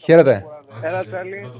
[0.00, 0.44] Χαίρετε.
[0.82, 1.50] Έλα, Τσάλι.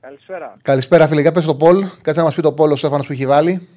[0.00, 0.56] Καλησπέρα.
[0.62, 1.20] Καλησπέρα, φίλε.
[1.20, 1.84] Για πες το Πολ.
[2.02, 3.68] Κάτσε να μας πει το Πολ ο Στέφανος που έχει βάλει.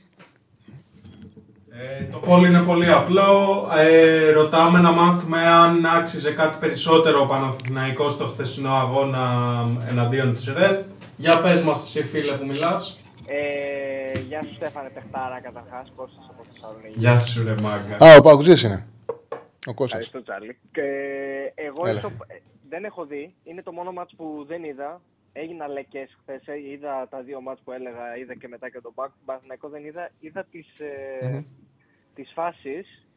[2.23, 3.67] Ε, το πόλ είναι πολύ απλό.
[3.77, 9.21] Ε, ρωτάμε να μάθουμε αν άξιζε κάτι περισσότερο ο Παναθηναϊκός στο χθεσινό αγώνα
[9.89, 10.77] εναντίον της ΡΕΔ.
[11.17, 12.99] Για πες μας εσύ φίλε που μιλάς.
[13.27, 15.91] Ε, γεια σου, Στέφανε Πεχτάρα, καταρχάς.
[15.95, 16.93] Κώστας από Θεσσαλονίκη.
[16.99, 17.95] Γεια σου ρε μάγκα.
[18.05, 18.87] Α, ο Παουτζή είναι.
[19.67, 20.05] Ο Κώστας.
[20.05, 20.57] Ευχαριστώ, Τσάλι.
[20.71, 20.81] Και
[21.55, 21.99] εγώ Έλα.
[21.99, 22.35] στο- ε,
[22.69, 23.33] δεν έχω δει.
[23.43, 25.01] Είναι το μόνο μάτς που δεν είδα.
[25.33, 26.41] Έγινα λεκές χθες.
[26.47, 28.17] ε, Είδα τα δύο μάτς που έλεγα.
[28.21, 29.07] Είδα και μετά και τον Πάκ.
[29.09, 30.09] Τον Παναθηναϊκό δεν είδα.
[30.19, 31.43] Είδα τις, ε, Μμμ.
[32.15, 33.07] Τις φάσεις.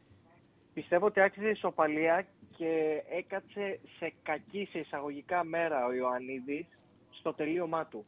[0.73, 2.25] Πιστεύω ότι άξιζε ισοπαλία
[2.57, 6.65] και έκατσε σε κακή σε εισαγωγικά μέρα ο Ιωαννίδης
[7.09, 8.05] στο τελείωμά του.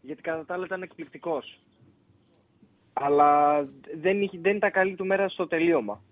[0.00, 1.60] Γιατί κατά τα άλλα ήταν εκπληκτικός.
[2.92, 3.62] Αλλά
[3.94, 6.02] δεν, είχε, δεν ήταν καλή του μέρα στο τελείωμα.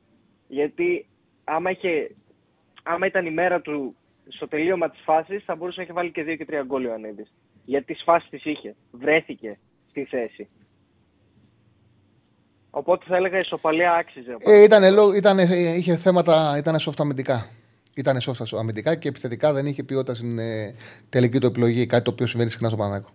[0.49, 1.07] Γιατί
[1.45, 2.17] άμα, είχε,
[2.83, 3.97] άμα ήταν η μέρα του
[4.29, 6.89] στο τελείωμα της φάσης θα μπορούσε να είχε βάλει και δύο και τρία γκολ ο
[6.89, 7.33] Ιωαννίδης.
[7.65, 8.77] Γιατί τις φάσεις τις είχε.
[8.91, 9.59] Βρέθηκε
[9.89, 10.49] στη θέση.
[12.71, 14.37] Οπότε θα έλεγα η ισοπαλία άξιζε.
[14.39, 17.47] Ε, ήταν, λο- ήταν, ε, είχε θέματα, ήταν soft αμυντικά.
[17.95, 20.75] Ήταν soft αμυντικά και επιθετικά δεν είχε ποιότητα στην ε,
[21.09, 21.87] τελική του επιλογή.
[21.87, 23.09] Κάτι το οποίο συμβαίνει συχνά στο Παναγάκο.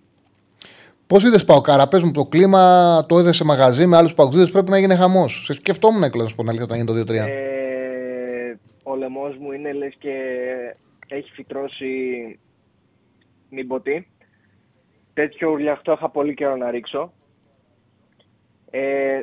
[1.08, 4.70] Πώς είδες Παοκάρα, πες μου το κλίμα, το είδες σε μαγαζί με άλλους παγκοσμίδες, πρέπει
[4.70, 5.44] να γίνει χαμός.
[5.46, 7.28] Σε σκεφτόμουν να κλείσω την αλήθεια όταν γίνει το 2-3.
[7.28, 8.54] Ε,
[8.84, 10.14] ο λαιμός μου είναι λες και
[11.08, 11.86] έχει φυτρώσει
[13.50, 14.06] μην πω τι.
[15.14, 17.14] Τέτοιο ουρλιαχτό είχα πολύ καιρό να ρίξω.
[18.70, 19.22] Ε,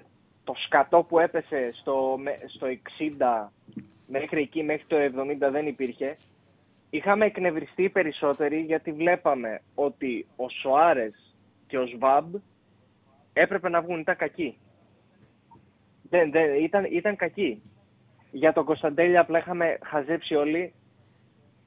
[0.53, 3.49] το σκατό που έπεσε στο, με- στο 60
[4.07, 6.17] μέχρι εκεί, μέχρι το 70 δεν υπήρχε.
[6.91, 12.35] Είχαμε εκνευριστεί περισσότεροι γιατί βλέπαμε ότι ο Σοάρες και ο Σβάμπ
[13.33, 14.59] έπρεπε να βγουν, ήταν κακοί.
[16.09, 17.63] Δεν, δεν, ήταν, ήταν κακοί.
[18.31, 20.73] Για τον Κωνσταντέλια απλά είχαμε χαζέψει όλοι.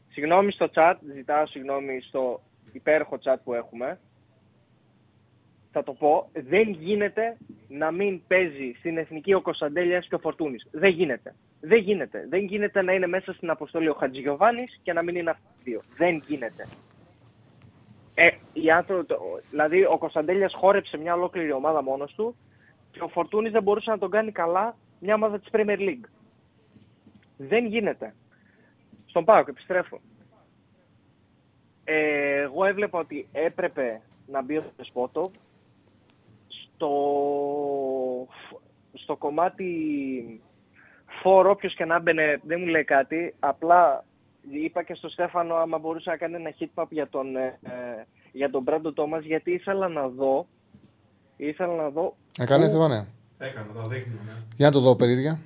[0.10, 2.42] Συγγνώμη στο chat, ζητάω συγγνώμη στο
[2.72, 4.00] υπέροχο chat που έχουμε.
[5.72, 7.38] Θα το πω, δεν γίνεται
[7.68, 10.68] να μην παίζει στην εθνική ο Κωνσταντέλιας και ο Φορτούνης.
[10.72, 11.36] Δεν γίνεται.
[11.62, 12.26] Δεν γίνεται.
[12.30, 15.62] Δεν γίνεται να είναι μέσα στην αποστολή ο Χατζηγιοβάνης και να μην είναι αυτοί οι
[15.64, 15.82] δύο.
[15.98, 16.68] Δεν γίνεται.
[18.16, 22.36] Ε, οι άνθρωποι, το- δηλαδή ο Κωνσταντέλιας χόρεψε μια ολόκληρη ομάδα μόνος του
[22.92, 26.06] και ο Φορτούνης δεν μπορούσε να τον κάνει καλά μια ομάδα της Premier League.
[27.38, 28.14] Δεν γίνεται.
[29.06, 30.00] Στον Πάοκ, επιστρέφω.
[31.84, 35.28] Ε, εγώ έβλεπα ότι έπρεπε να μπει ο Δεσπότοβ
[36.76, 38.28] στο,
[38.94, 39.70] στο κομμάτι
[41.22, 43.34] φόρ όποιος και να μπαινε δεν μου λέει κάτι.
[43.40, 44.04] Απλά
[44.52, 47.60] είπα και στο Στέφανο άμα μπορούσε να κάνει ένα hit pop για τον, ε,
[48.32, 50.46] για τον Μπράντο Τόμας γιατί ήθελα να δω
[51.38, 53.06] ήθελα να δω Έκανε πού- θέμα, ναι.
[53.38, 54.32] Έκανα, τα δείχνω, ναι.
[54.56, 55.40] Για να το δω, περίεργα.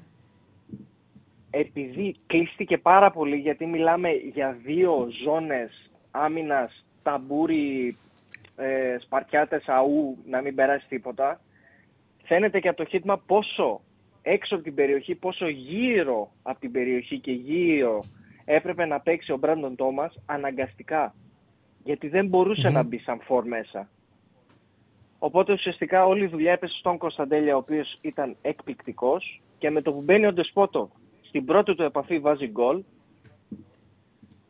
[1.52, 7.98] επειδή κλείστηκε πάρα πολύ, γιατί μιλάμε για δύο ζώνες άμυνας, ταμπούρι,
[8.60, 11.42] ε, σπαρτιάτες, αού, να μην περάσει τίποτα,
[12.24, 13.82] φαίνεται και από το χίτμα πόσο
[14.22, 18.04] έξω από την περιοχή, πόσο γύρω από την περιοχή και γύρω
[18.46, 21.16] έπρεπε να παίξει ο Μπράντον Τόμας αναγκαστικά.
[21.84, 23.90] Γιατί δεν μπορουσε να μπει σαν φορ μέσα.
[25.20, 29.94] Οπότε ουσιαστικά όλη η δουλειά έπεσε στον Κωνσταντέλια, ο οποίος ήταν εκπληκτικός και με το
[29.94, 30.90] που μπαίνει ο Ντεσπότο
[31.22, 32.84] στην πρώτη του επαφή βάζει γκολ.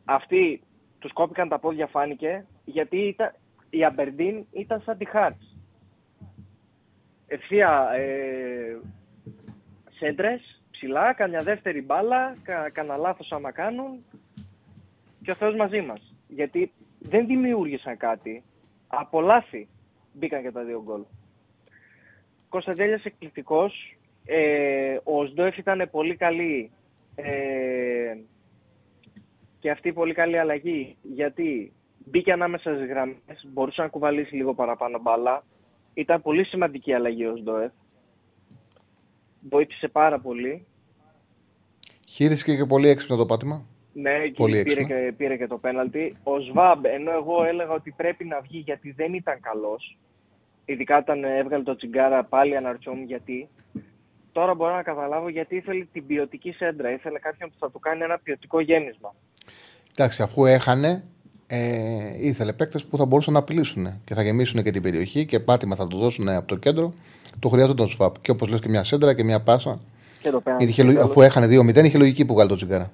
[0.04, 0.62] Αυτοί
[0.98, 3.34] τους κόπηκαν τα πόδια φάνηκε γιατί ήταν,
[3.70, 5.56] η Αμπερντίν ήταν σαν τη Χάρτς.
[7.26, 8.78] Ευθεία ε,
[9.90, 14.04] σέντρες, ψηλά, καμιά δεύτερη μπάλα, κα, κανένα λάθος άμα κάνουν
[15.22, 16.14] και ο Θεός μαζί μας.
[16.28, 18.42] Γιατί δεν δημιούργησαν κάτι,
[18.86, 19.68] από λάθη
[20.12, 21.02] μπήκαν και τα δύο γκολ.
[22.48, 26.70] Κωνσταντέλιας εκπληκτικός, ε, ο Σντόεφ ήταν πολύ καλή
[27.14, 28.16] ε,
[29.58, 31.72] και αυτή η πολύ καλή αλλαγή γιατί
[32.10, 35.44] μπήκε ανάμεσα στις γραμμές, μπορούσε να κουβαλήσει λίγο παραπάνω μπάλα.
[35.94, 37.72] Ήταν πολύ σημαντική η αλλαγή ο Σντόεφ.
[39.50, 40.66] Βοήθησε πάρα πολύ.
[42.08, 43.66] Χείρισε και πολύ έξυπνο το πάτημα.
[43.92, 45.00] Ναι, και Πολύ πήρε, έξυπνα.
[45.00, 46.16] και, πήρε και το πέναλτι.
[46.22, 49.98] Ο Σβάμπ, ενώ εγώ έλεγα ότι πρέπει να βγει γιατί δεν ήταν καλός,
[50.64, 53.48] ειδικά όταν έβγαλε το τσιγκάρα, πάλι αναρωτιόμουν γιατί.
[54.32, 56.90] Τώρα μπορώ να καταλάβω γιατί ήθελε την ποιοτική σέντρα.
[56.92, 59.14] Ήθελε κάποιον που θα του κάνει ένα ποιοτικό γέμισμα.
[59.92, 61.04] Εντάξει, αφού έχανε,
[61.52, 65.40] ε, ήθελε παίκτες που θα μπορούσαν να απειλήσουν και θα γεμίσουν και την περιοχή και
[65.40, 66.92] πάτημα θα του δώσουν από το κέντρο.
[67.38, 68.20] Το χρειάζονταν τον Σφαπ.
[68.20, 69.78] Και όπως λες και μια σέντρα και μια πάσα.
[70.22, 70.64] Και το πέναλτι.
[70.64, 72.90] Είχε, λογι- αφού έχανε 2-0, είχε λογική που βγάλει το τσιγκάρα.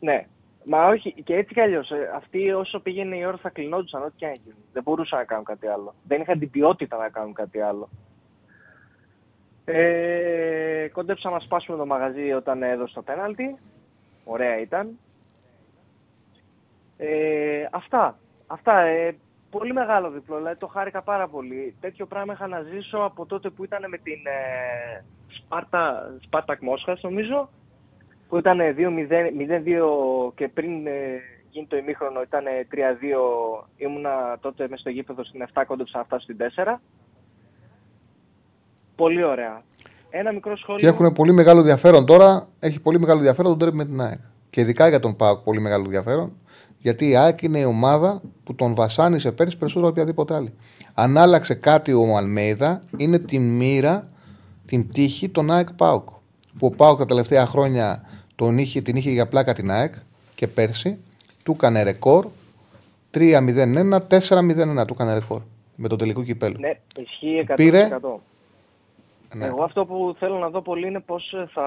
[0.00, 0.26] Ναι.
[0.64, 1.90] Μα όχι, και έτσι κι αλλιώς.
[2.16, 4.56] Αυτοί όσο πήγαινε η ώρα θα κλεινόντουσαν, ό,τι και αν γίνει.
[4.72, 5.94] Δεν μπορούσαν να κάνουν κάτι άλλο.
[6.08, 7.88] Δεν είχαν την ποιότητα να κάνουν κάτι άλλο.
[9.64, 13.56] Ε, κόντεψα να σπάσουμε το μαγαζί όταν έδωσε το πέναλτι.
[14.24, 14.98] Ωραία ήταν.
[16.98, 18.18] Ε, αυτά.
[18.46, 18.80] Αυτά.
[18.80, 19.16] Ε,
[19.50, 20.36] πολύ μεγάλο διπλό.
[20.36, 21.74] Δηλαδή το χάρηκα πάρα πολύ.
[21.80, 27.02] Τέτοιο πράγμα είχα να ζήσω από τότε που ήταν με την ε, Σπάρτα, Σπάρτακ Μόσχας
[27.02, 27.48] νομίζω
[28.28, 31.20] που ήταν 2-0 και πριν ε,
[31.50, 33.64] γίνει το ημίχρονο ήταν 3-2.
[33.76, 36.76] Ήμουνα τότε μέσα στο γήπεδο στην 7, κόντεψα να φτάσω στην 4.
[38.96, 39.62] Πολύ ωραία.
[40.10, 40.80] Ένα μικρό σχόλιο.
[40.80, 42.48] Και έχουν πολύ μεγάλο ενδιαφέρον τώρα.
[42.58, 44.18] Έχει πολύ μεγάλο ενδιαφέρον τον τρέπει με την ΑΕΚ.
[44.50, 46.36] Και ειδικά για τον ΠΑΟΚ πολύ μεγάλο ενδιαφέρον.
[46.78, 50.54] Γιατί η ΑΕΚ είναι η ομάδα που τον βασάνισε πέρυσι περισσότερο από οποιαδήποτε άλλη.
[50.94, 54.08] Αν άλλαξε κάτι ο Αλμέιδα, είναι την μοίρα,
[54.66, 56.08] την τύχη των ΑΕΚ ΠΑΟΚ.
[56.58, 58.02] Που ο ΠΑΟΚ τα τελευταία χρόνια
[58.36, 59.94] τον είχε, την είχε για πλάκα την ΑΕΚ
[60.34, 60.98] και πέρσι
[61.42, 62.26] του έκανε ρεκόρ
[63.14, 65.42] 3-0-1, 4-0-1 του έκανε ρεκόρ
[65.74, 66.56] με το τελικό κυπέλο.
[66.58, 67.52] Ναι, ισχύει 100%.
[67.56, 67.88] Πήρε.
[69.34, 69.46] Ναι.
[69.46, 71.66] Εγώ αυτό που θέλω να δω πολύ είναι πώς θα,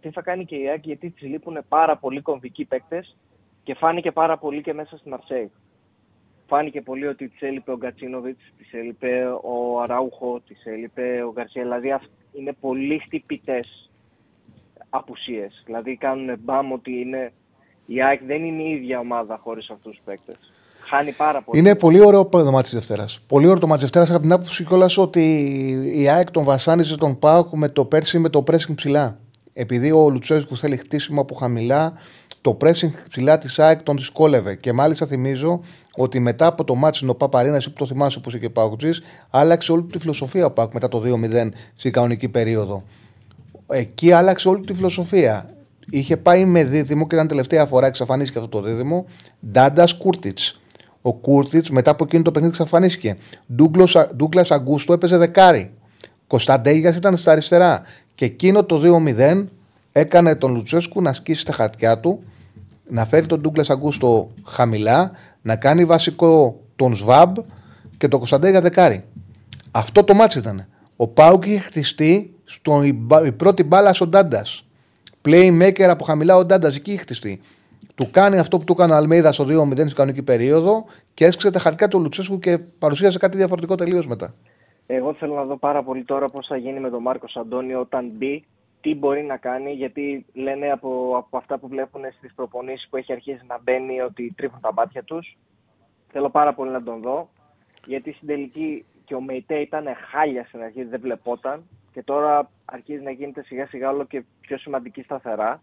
[0.00, 3.16] τι θα κάνει και η ΑΕΚ γιατί της λείπουν πάρα πολλοί κομβικοί παίκτες
[3.68, 5.50] και φάνηκε πάρα πολύ και μέσα στη Μαρσέη.
[6.46, 11.62] Φάνηκε πολύ ότι της έλειπε ο Γκατσίνοβιτς, της έλειπε ο Αράουχο, της έλειπε ο Γκαρσία.
[11.62, 13.90] Δηλαδή αυ- είναι πολύ χτυπητές
[14.90, 15.62] απουσίες.
[15.64, 17.32] Δηλαδή κάνουν μπαμ ότι είναι,
[17.86, 20.36] η ΑΕΚ δεν είναι η ίδια ομάδα χωρίς αυτούς τους παίκτες.
[20.80, 21.58] Χάνει πάρα πολύ.
[21.58, 23.20] Είναι πολύ ωραίο το μάτι της Δευτέρας.
[23.26, 25.22] Πολύ ωραίο το μάτι της Δευτέρας από την άποψη κιόλας ότι
[25.94, 29.18] η ΑΕΚ τον βασάνιζε τον Πάοκ με το πέρσι με το pressing ψηλά.
[29.52, 31.92] Επειδή ο Λουτσέσκου θέλει χτίσιμο από χαμηλά,
[32.40, 34.54] το pressing ψηλά της ΑΕΚ τον δυσκόλευε.
[34.54, 35.60] Και μάλιστα θυμίζω
[35.96, 38.90] ότι μετά από το μάτι στην Παπαρίνας, εσύ που το θυμάσαι που είσαι και Πάοκτζη,
[39.30, 42.82] άλλαξε όλη του τη φιλοσοφία ο Πάοκ μετά το 2-0 στην κανονική περίοδο.
[43.66, 45.50] Εκεί άλλαξε όλη τη φιλοσοφία.
[45.90, 49.06] Είχε πάει με δίδυμο και ήταν τελευταία φορά εξαφανίστηκε αυτό το δίδυμο.
[49.50, 50.60] Ντάντας Κούρτιτς.
[51.02, 53.16] Ο Κούρτιτς μετά από εκείνο το παιχνίδι εξαφανίστηκε.
[54.14, 55.70] Ντούγκλα Αγκούστο έπαιζε δεκάρι.
[56.26, 57.82] Κωνσταντέγιας ήταν στα αριστερά.
[58.14, 59.44] Και εκείνο το 2-0
[59.98, 62.22] έκανε τον Λουτσέσκου να σκίσει τα χαρτιά του,
[62.88, 65.10] να φέρει τον Ντούγκλα Αγκούστο χαμηλά,
[65.42, 67.36] να κάνει βασικό τον Σβάμπ
[67.98, 69.04] και τον Κωνσταντέγια δεκάρι.
[69.70, 70.66] Αυτό το ματς ήταν.
[70.96, 74.44] Ο ΠΑΟΚ είχε χτιστεί στο, η, μπα- η πρώτη μπάλα στον Ντάντα.
[75.24, 77.40] Playmaker από χαμηλά ο Ντάντα εκεί είχε χτιστεί.
[77.94, 80.84] Του κάνει αυτό που του έκανε ο Αλμέιδα στο 2-0 στην κανονική περίοδο
[81.14, 84.34] και έσκισε τα χαρτιά του Λουτσέσκου και παρουσίασε κάτι διαφορετικό τελείως μετά.
[84.86, 88.10] Εγώ θέλω να δω πάρα πολύ τώρα πώς θα γίνει με τον Μάρκος Αντώνιο όταν
[88.16, 88.44] μπει,
[88.80, 93.12] τι μπορεί να κάνει, γιατί λένε από, από αυτά που βλέπουν στις προπονήσεις που έχει
[93.12, 95.36] αρχίσει να μπαίνει ότι τρίβουν τα μάτια τους.
[96.08, 97.28] Θέλω πάρα πολύ να τον δω.
[97.84, 101.68] Γιατί στην τελική και ο Μεϊτέ ήταν χάλια στην αρχή, δεν βλεπόταν.
[101.92, 105.62] Και τώρα αρχίζει να γίνεται σιγά σιγά όλο και πιο σημαντική σταθερά.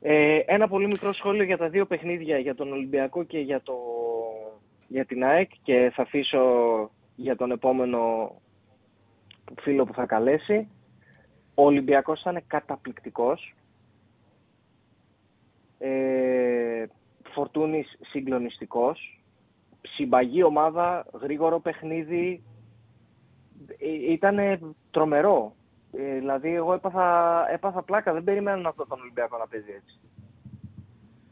[0.00, 3.74] Ε, ένα πολύ μικρό σχόλιο για τα δύο παιχνίδια, για τον Ολυμπιακό και για, το,
[4.88, 6.40] για την ΑΕΚ και θα αφήσω
[7.16, 8.32] για τον επόμενο
[9.60, 10.68] φίλο που θα καλέσει.
[11.54, 13.54] Ο Ολυμπιακός ήταν καταπληκτικός.
[15.78, 16.84] Ε,
[17.34, 19.20] Φορτούνης συγκλονιστικός.
[19.82, 22.42] Συμπαγή ομάδα, γρήγορο παιχνίδι.
[23.78, 24.38] Ε, ήταν
[24.90, 25.54] τρομερό.
[25.92, 28.12] Ε, δηλαδή, εγώ έπαθα, έπαθα πλάκα.
[28.12, 29.98] Δεν περίμενα να αυτό τον Ολυμπιακό να παίζει έτσι.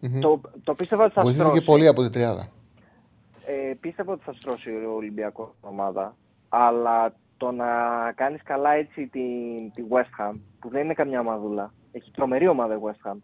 [0.01, 0.21] Μμμ.
[0.21, 1.67] Το, το πίστευα ότι θα Βοηθήθηκε στρώσει.
[1.67, 2.49] πολύ από την τριάδα.
[3.47, 6.17] Ε, πίστευα ότι θα στρώσει ο Ολυμπιακό ομάδα.
[6.49, 7.67] Αλλά το να
[8.15, 9.21] κάνεις καλά έτσι τη,
[9.75, 13.17] τη West Ham, που δεν είναι καμιά ομαδούλα, έχει τρομερή ομάδα η West Ham,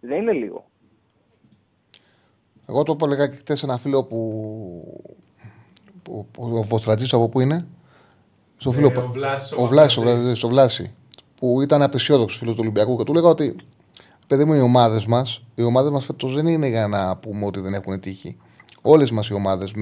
[0.00, 0.64] δεν είναι λίγο.
[2.68, 5.12] Εγώ το έλεγα και χθε σε ένα φίλο που.
[6.02, 7.66] που, που ο Βοστρατζής από πού είναι.
[8.56, 10.24] Στο φίλο, Ε, ο Βλάσης, ο ο Βλάσης, ο Βοστρατζής.
[10.24, 10.90] Βλάσης, ο Βλάσης,
[11.36, 13.56] που ήταν απεσιόδοξος φίλος του Ολυμπιακού και του έλεγα ότι
[14.26, 17.60] παιδί μου, οι ομάδες μας οι ομάδες μας φέτος δεν είναι για να πούμε ότι
[17.60, 18.36] δεν έχουν τύχη.
[18.82, 19.72] Όλες μας οι ομάδες,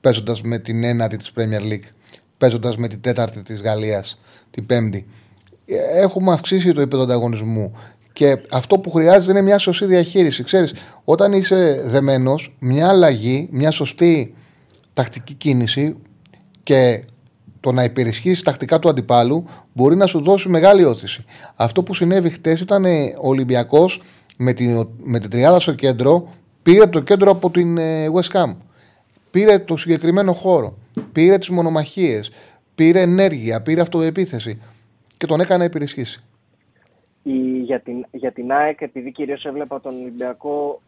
[0.00, 1.88] παίζοντας με την ένατη της Premier League,
[2.38, 4.20] παίζοντας με την τέταρτη της Γαλλίας,
[4.50, 5.06] την πέμπτη,
[5.66, 7.76] ε, έχουμε αυξήσει το επίπεδο ανταγωνισμού.
[8.12, 10.44] Και αυτό που χρειάζεται είναι μια σωστή διαχείριση.
[10.44, 10.74] Ξέρεις,
[11.04, 14.34] όταν είσαι δεμένος, μια αλλαγή, μια σωστή
[14.94, 15.96] τακτική κίνηση
[16.62, 17.04] και
[17.60, 21.24] το να υπερισχύσεις τακτικά του αντιπάλου μπορεί να σου δώσει μεγάλη όθηση.
[21.54, 24.02] Αυτό που συνέβη χτες ήταν ε, ο Ολυμπιακός
[24.36, 26.28] με την, με την τριάδα στο κέντρο,
[26.62, 28.54] πήρε το κέντρο από την ε, West Ham.
[29.34, 30.78] Πήρε το συγκεκριμένο χώρο.
[31.12, 32.30] Πήρε τις μονομαχίες.
[32.74, 33.62] Πήρε ενέργεια.
[33.62, 34.62] Πήρε αυτοεπίθεση.
[35.16, 36.24] Και τον έκανε να υπερισχύσει.
[37.22, 40.82] Η, για, την, για την ΑΕΚ, επειδή κυρίως έβλεπα τον Ολυμπιακό,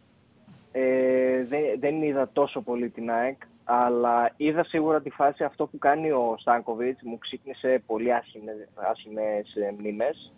[0.73, 5.79] ε, δεν, δεν είδα τόσο πολύ την ΑΕΚ, αλλά είδα σίγουρα τη φάση αυτό που
[5.79, 10.33] κάνει ο Στάνκοβιτς, μου ξύπνησε πολύ άσχημες, άσχημες ε, μνήμες.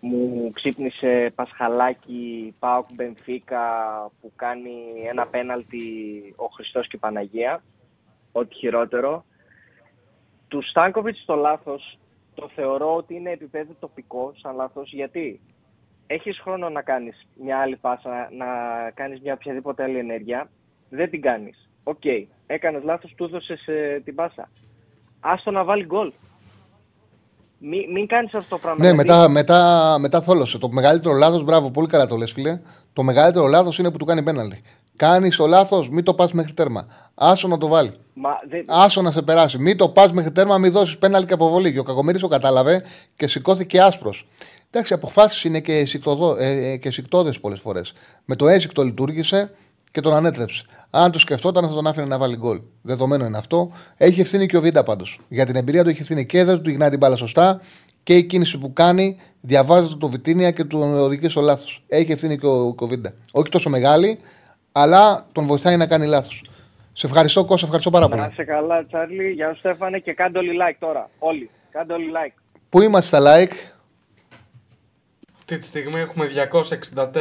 [0.00, 3.62] Μου ξύπνησε Πασχαλάκη, Πάοκ Μπενφίκα
[4.20, 4.72] που κάνει
[5.08, 5.80] ένα πέναλτι
[6.36, 7.62] ο Χριστός και η Παναγία.
[8.32, 9.24] Ό,τι χειρότερο.
[10.48, 11.98] Του Στάνκοβιτς το λάθος
[12.34, 15.40] το θεωρώ ότι είναι επίπεδο τοπικό σαν λάθος γιατί
[16.06, 18.46] έχεις χρόνο να κάνεις μια άλλη πάσα, να, να
[18.90, 20.50] κάνεις μια οποιαδήποτε άλλη ενέργεια,
[20.88, 21.70] δεν την κάνεις.
[21.84, 22.04] Οκ,
[22.46, 24.50] έκανες λάθος, του έδωσες ε, την πάσα.
[25.20, 26.12] Άστο να βάλει γκολ.
[27.58, 28.80] Μην, μην κάνεις αυτό το πράγμα.
[28.80, 30.58] Ναι, γιατί- μετά, μετά, μετά θόλωσε.
[30.58, 32.60] Το μεγαλύτερο λάθος, μπράβο, πολύ καλά το λες, φίλε.
[32.92, 34.62] Το μεγαλύτερο λάθος είναι που του κάνει πέναλτι.
[34.96, 36.86] Κάνεις το λάθος, μην το πας μέχρι τέρμα.
[37.14, 37.92] Άσο να το βάλει.
[38.14, 39.58] Μα, δεν- Άσο να σε περάσει.
[39.58, 41.72] Μην το πας μέχρι τέρμα, μην δώσεις πέναλτι και αποβολή.
[41.72, 42.82] Και ο Κακομίρη το κατάλαβε
[43.16, 44.28] και σηκώθηκε άσπρος.
[44.70, 47.92] Εντάξει, αποφάσει είναι και, σικτοδό, ε, ε, και σικτόδες πολλές φορές.
[48.24, 49.50] Με το έσυκτο λειτουργήσε
[49.98, 50.64] και τον ανέτρεψε.
[50.90, 52.60] Αν το σκεφτόταν, θα τον άφηνε να βάλει γκολ.
[52.82, 53.70] Δεδομένο είναι αυτό.
[53.96, 55.20] Έχει ευθύνη και ο Βίντα πάντως.
[55.28, 57.60] Για την εμπειρία του έχει ευθύνη και δεν του γυρνάει την μπάλα σωστά
[58.02, 61.84] και η κίνηση που κάνει διαβάζεται το Βιτίνια και του οδηγεί στο λάθος.
[61.88, 63.12] Έχει ευθύνη και ο, και ο Βίντα.
[63.32, 64.18] Όχι τόσο μεγάλη,
[64.72, 66.44] αλλά τον βοηθάει να κάνει λάθος.
[66.92, 68.20] Σε ευχαριστώ, Κώστα, ευχαριστώ πάρα πολύ.
[68.20, 69.30] Να είσαι καλά, Τσάρλι.
[69.30, 71.10] Γεια σου, Στέφανε, και κάντε όλοι like τώρα.
[71.18, 71.50] Όλοι.
[71.70, 72.34] Κάντε όλοι like.
[72.68, 73.52] Πού είμαστε στα like,
[75.50, 77.12] Αυτή τη στιγμή έχουμε 264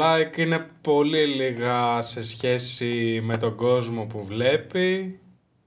[0.00, 0.36] like.
[0.36, 5.18] Είναι πολύ λίγα σε σχέση με τον κόσμο που βλέπει.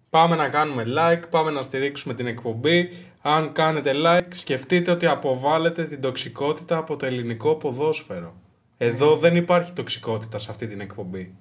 [0.10, 2.90] Πάμε να κάνουμε like, πάμε να στηρίξουμε την εκπομπή.
[3.22, 8.34] Αν κάνετε like, σκεφτείτε ότι αποβάλλετε την τοξικότητα από το ελληνικό ποδόσφαιρο.
[8.78, 11.34] Εδώ δεν υπάρχει τοξικότητα σε αυτή την εκπομπή.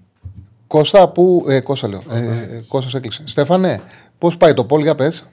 [0.67, 1.45] Κώστα, που.
[1.49, 2.03] Ε, Κώστα λέω.
[2.11, 3.23] Ε, ε, Κώστας έκλεισε.
[3.27, 3.83] Στέφανε,
[4.19, 5.31] πώς πάει το πόλ, για πες.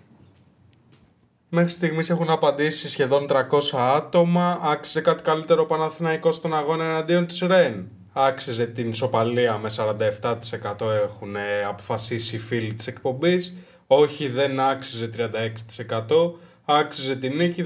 [1.50, 4.60] Μέχρι στιγμής έχουν απαντήσει σχεδόν 300 άτομα.
[4.62, 7.88] Άξιζε κάτι καλύτερο ο Παναθηναϊκός στον αγώνα εναντίον της ΡΕΝ.
[8.14, 13.56] Άξιζε την ισοπαλία με 47% έχουν ε, αποφασίσει οι φίλοι της εκπομπής.
[13.88, 16.32] Όχι, δεν άξιζε 36%.
[16.66, 17.64] Άξιζε την νίκη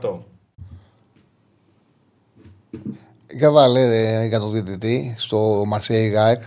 [0.00, 0.18] 17%.
[3.30, 6.42] Για βάλε ε, για το διαιτητή στο Μαρσέη ΓΑΕΚ.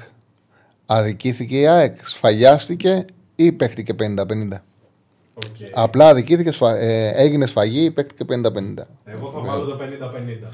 [0.86, 3.06] Αδικήθηκε η ΑΕΚ, σφαγιάστηκε
[3.36, 4.58] ή παίχτηκε 50-50.
[5.40, 5.70] Okay.
[5.74, 6.76] Απλά αδικήθηκε, σφα...
[6.76, 8.84] ε, έγινε σφαγή ή παίχτηκε 50-50.
[9.06, 9.78] Εγώ θα βάλω το
[10.46, 10.50] 50-50.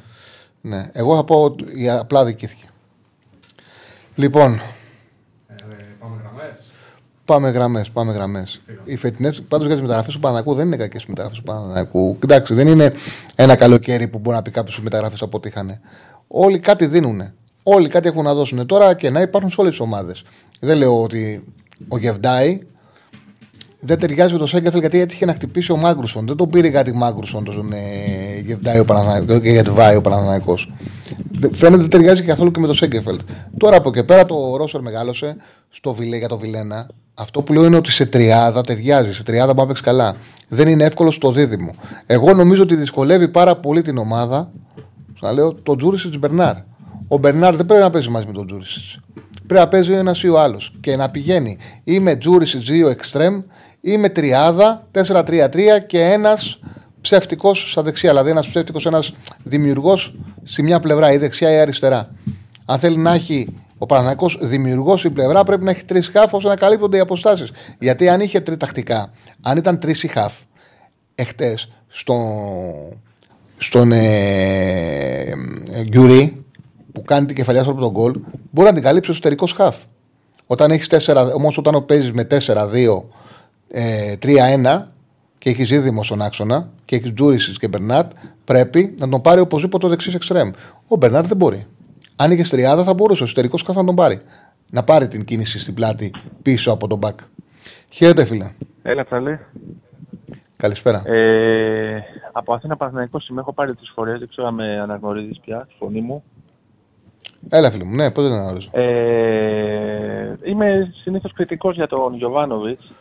[0.61, 2.65] Ναι, εγώ θα πω ότι η- απλά αδικήθηκε.
[4.15, 4.53] Λοιπόν,
[5.47, 5.55] Ε,
[5.99, 6.71] πάμε γραμμές.
[7.25, 8.61] πάμε γραμμές, πάμε γραμμές.
[8.83, 12.17] Οι φετινές, πάντως για τις μεταγραφές του Πανανακού δεν είναι κακές οι μεταγραφές του Πανανακού.
[12.19, 12.93] Κοιτάξτε, δεν είναι
[13.35, 15.81] ένα καλοκαίρι που μπορεί να πει κάποιος οι μεταγραφές αποτύχανε.
[16.27, 17.31] Όλοι κάτι δίνουν.
[17.63, 18.65] Όλοι κάτι έχουν να δώσουν.
[18.65, 20.23] Τώρα και να υπάρχουν σε όλες τις ομάδες.
[20.59, 21.43] Δεν λέω ότι
[21.87, 22.59] ο Γεβντάη
[23.81, 26.25] δεν ταιριάζει με το Σέγκεφελ γιατί έτυχε να χτυπήσει ο Μάγκρουσον.
[26.27, 27.77] Δεν τον πήρε κάτι Μάγκρουσον τον ε,
[28.45, 30.71] Γεβντάη ο Παναθηναϊκός- και Γετβάη ο Παναθηναϊκός.
[31.31, 33.19] Δε- Φαίνεται δεν ταιριάζει καθόλου και με το Σέγκεφελτ.
[33.57, 35.35] Τώρα από εκεί πέρα το Ρόσερ μεγάλωσε
[35.69, 36.87] στο Βιλέ για το Βιλένα.
[37.13, 39.13] Αυτό που λέω είναι ότι σε τριάδα ταιριάζει.
[39.13, 40.15] Σε τριάδα μπορεί να παίξει καλά.
[40.47, 41.71] Δεν είναι εύκολο στο δίδυμο.
[42.05, 44.51] Εγώ νομίζω ότι δυσκολεύει πάρα πολύ την ομάδα.
[45.21, 46.55] Να λέω το Τζούρισιτς Μπερνάρ.
[47.07, 48.99] Ο Μπερνάρ δεν πρέπει να παίζει μαζί με τον Τζούρισιτς.
[49.47, 50.73] Πρέπει να παίζει ο ένας ή ο άλλος.
[50.79, 53.41] Και να πηγαίνει ή με Τζούρισιτς ή ο Εκστρέμ
[53.81, 55.49] ή με τριάδα 4-3-3
[55.87, 56.59] και ένας
[57.01, 58.09] ψεύτικος στα δεξιά.
[58.09, 59.13] Δηλαδή ένας ψεύτικος, ένας
[59.43, 62.11] δημιουργός σε μια πλευρά, ή δεξιά ή αριστερά.
[62.65, 63.47] Αν θέλει να έχει
[63.77, 67.51] ο Παναγικό δημιουργός στην πλευρά, πρέπει να έχει τρεις χάφ ώστε να καλύπτονται οι αποστάσεις.
[67.79, 70.33] Γιατί αν είχε τριτακτικά, αν ήταν τρεις ή χάφ,
[71.15, 72.15] εχθές στο,
[73.57, 75.21] στον ε,
[75.71, 76.45] ε, Γκιουρί
[76.91, 78.19] που κάνει την κεφαλιά στο τον γκολ,
[78.51, 79.77] μπορεί να την καλύψει ο εσωτερικός χάφ.
[80.45, 83.03] Όταν έχεις 4, όμως όταν παίζεις με 4-2,
[83.71, 84.87] ε, 3-1
[85.37, 88.11] και έχεις δίδυμο στον άξονα και έχεις Τζούρισι και Μπερνάρτ,
[88.43, 90.51] πρέπει να τον πάρει οπωσδήποτε ο δεξί εξτρέμ.
[90.87, 91.67] Ο Μπερνάρτ δεν μπορεί.
[92.15, 94.19] Αν είχες τριάδα, θα μπορούσε ο εσωτερικός χάφ να τον πάρει.
[94.69, 96.11] Να πάρει την κίνηση στην πλάτη
[96.41, 97.19] πίσω από τον μπακ.
[97.89, 98.51] Χαίρετε, φίλε.
[98.81, 99.39] Έλα, Τσαλή.
[100.57, 101.01] Καλησπέρα.
[101.05, 104.19] Ε, από Αθήνα Παναθηναϊκός είμαι, έχω πάρει τρεις φορές.
[104.19, 106.23] Δεν ξέρω αν με αναγνωρίζεις πια τη φωνή μου.
[107.49, 107.95] Έλα, φίλε μου.
[107.95, 108.69] Ναι, πότε δεν αναγνωρίζω.
[108.71, 112.91] Ε, είμαι συνήθως κριτικός για τον Γιωβάνοβιτς.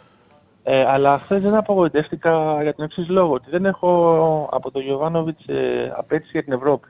[0.63, 3.33] Ε, αλλά χθες δεν απογοητεύτηκα για τον εξής λόγο.
[3.33, 6.89] Ότι δεν έχω από τον Γιωβάνοβιτς ε, απέτηση για την Ευρώπη.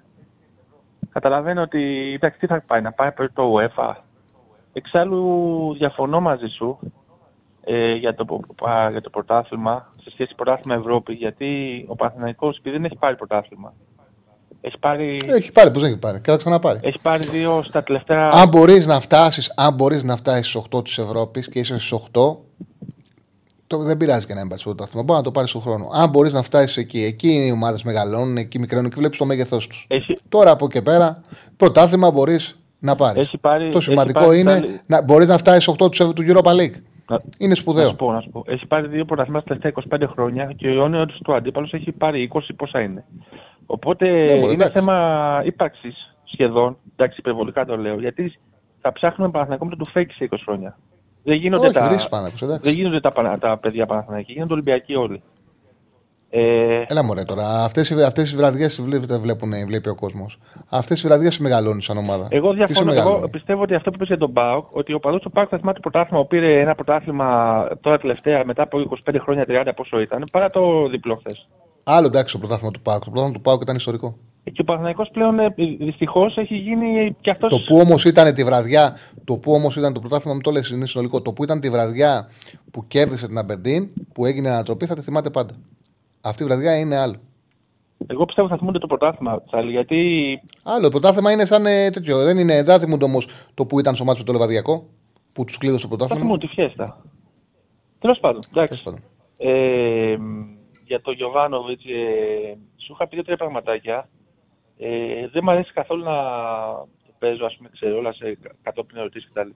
[1.13, 3.95] Καταλαβαίνω ότι εντάξει, τι θα πάει, να πάει προς το UEFA.
[4.73, 6.79] Εξάλλου διαφωνώ μαζί σου
[7.65, 11.13] ε, για, το, α, για το πρωτάθλημα σε σχέση πρωτάθλημα Ευρώπη.
[11.13, 13.73] Γιατί ο Παναθηναϊκός επειδή δεν έχει πάρει πρωτάθλημα.
[14.61, 16.21] Έχει πάρει, Έχει πάρει, πώς δεν έχει πάρει.
[16.21, 16.79] Και θα ξαναπάρει.
[16.83, 18.29] έχει πάρει δύο στα τελευταία.
[18.33, 21.93] Αν μπορείς να φτάσεις, αν μπορείς να φτάσεις στις 8 της Ευρώπης και είσαι στις
[21.93, 22.37] 8,
[23.71, 25.03] το, δεν πειράζει και να μην πάρεις το πρωτάθλημα.
[25.05, 25.89] Μπορεί να το πάρεις στον χρόνο.
[25.93, 29.67] Αν μπορείς να φτάσεις εκεί, εκεί οι ομάδες μεγαλώνουν, εκεί μικραίνουν και βλέπεις το μέγεθός
[29.67, 29.85] τους.
[29.89, 31.21] Έχει, Τώρα από εκεί πέρα,
[31.57, 33.27] πρωτάθλημα μπορείς να πάρεις.
[33.27, 36.23] Έχει πάρει- Το έχει σημαντικό πάρει είναι πάλι- να μπορείς να φτάσεις 8 τους, του
[36.27, 36.75] Europa League.
[37.09, 37.89] Να- Είναι Να σπουδαίο.
[37.89, 38.43] σου πω, να σου πω.
[38.47, 42.23] Έχει πάρει δύο πρωταθλήματα τα τελευταία 25 χρόνια και ο αιώνιος του αντίπαλος έχει πάρει
[42.23, 43.05] 20 πόσα είναι.
[43.67, 44.73] Οπότε μπορεί, είναι εντάξει.
[44.73, 44.97] θέμα
[45.45, 46.77] ύπαρξης σχεδόν.
[46.97, 47.99] Εντάξει, υπερβολικά το λέω.
[48.01, 48.39] Γιατί
[48.81, 50.79] θα ψάχνουμε Παναθηναϊκό με το του fake σε 20 χρόνια.
[51.23, 52.61] Δεν γίνονται, Όχι, τα, βρίσκει πάνω, εντάξει.
[52.63, 55.23] δεν γίνονται τα, πανα- τα παιδιά Παναθηναϊκοί, γίνονται Ολυμπιακοί όλοι.
[56.33, 57.65] Ε, Έλα μωρέ τώρα.
[57.65, 58.81] Αυτές αυτές οι βραδιές
[59.21, 60.39] βλέπουν, βλέπει ο κόσμος.
[60.69, 62.29] Αυτές οι βραδιές μεγαλώνει σαν ομάδα.
[62.31, 62.93] Εγώ Τι σε διαφωνώ.
[62.93, 65.49] Εγώ μεγαλώνει; πιστεύω ότι αυτό που είπε για τον Πάοκ, ότι ο παδό του Πάοκ
[65.51, 68.79] θα θυμάται το πρωτάθλημα που πήρε ένα πρωτάθλημα τώρα τελευταία μετά από
[69.11, 71.49] 25 χρόνια 30 πόσο ήταν, παρά το διπλό χθες.
[71.85, 73.05] Άλλο εντάξει το πρωτάθλημα του Πάουκ.
[73.05, 74.17] Το πρωτάθλημα του Πάουκ ήταν ιστορικό.
[74.43, 75.37] Και ο Παναθηναϊκός πλέον
[75.79, 77.49] δυστυχώς έχει γίνει και αυτό.
[77.49, 80.71] Το που όμως ήταν τη βραδιά, το που όμως ήταν το πρωτάθλημα, μην το λες,
[80.71, 81.23] είναι συνολικό.
[81.23, 82.29] Το που ήταν τη βραδιά
[82.71, 85.55] που κέρδισε την Αμπερντίν, που έγινε ανατροπή, θα τη θυμάται πάντα.
[86.21, 87.17] Αυτή η βραδιά είναι άλλο.
[88.07, 90.83] Εγώ πιστεύω θα θυμούνται το πρωτάθλημα, Τσάλι, γιατί Άλλο.
[90.83, 92.19] Το πρωτάθλημα είναι σαν ε, τέτοιο.
[92.19, 94.87] Δεν είναι, δεν θα θυμούνται όμως το που ήταν στο μάτσο με το Λεβαδιακό,
[95.33, 96.23] που τους κλείδωσε το θα πρωτάθλημα.
[96.25, 97.03] θυμούνται τη φιέστα.
[97.99, 98.69] Τέλος πάντων, εντάξει.
[98.69, 99.01] Τέλος πάντων.
[99.37, 100.17] Ε,
[100.85, 104.09] για τον Γιωβάνοβιτς, ε, σου είχα πει δύο-τρία πραγματάκια.
[104.83, 106.17] Ε, δεν μου αρέσει καθόλου να
[107.07, 109.49] το παίζω, ας πούμε, ξέρω, όλα σε κατόπιν ερωτήσεις κτλ.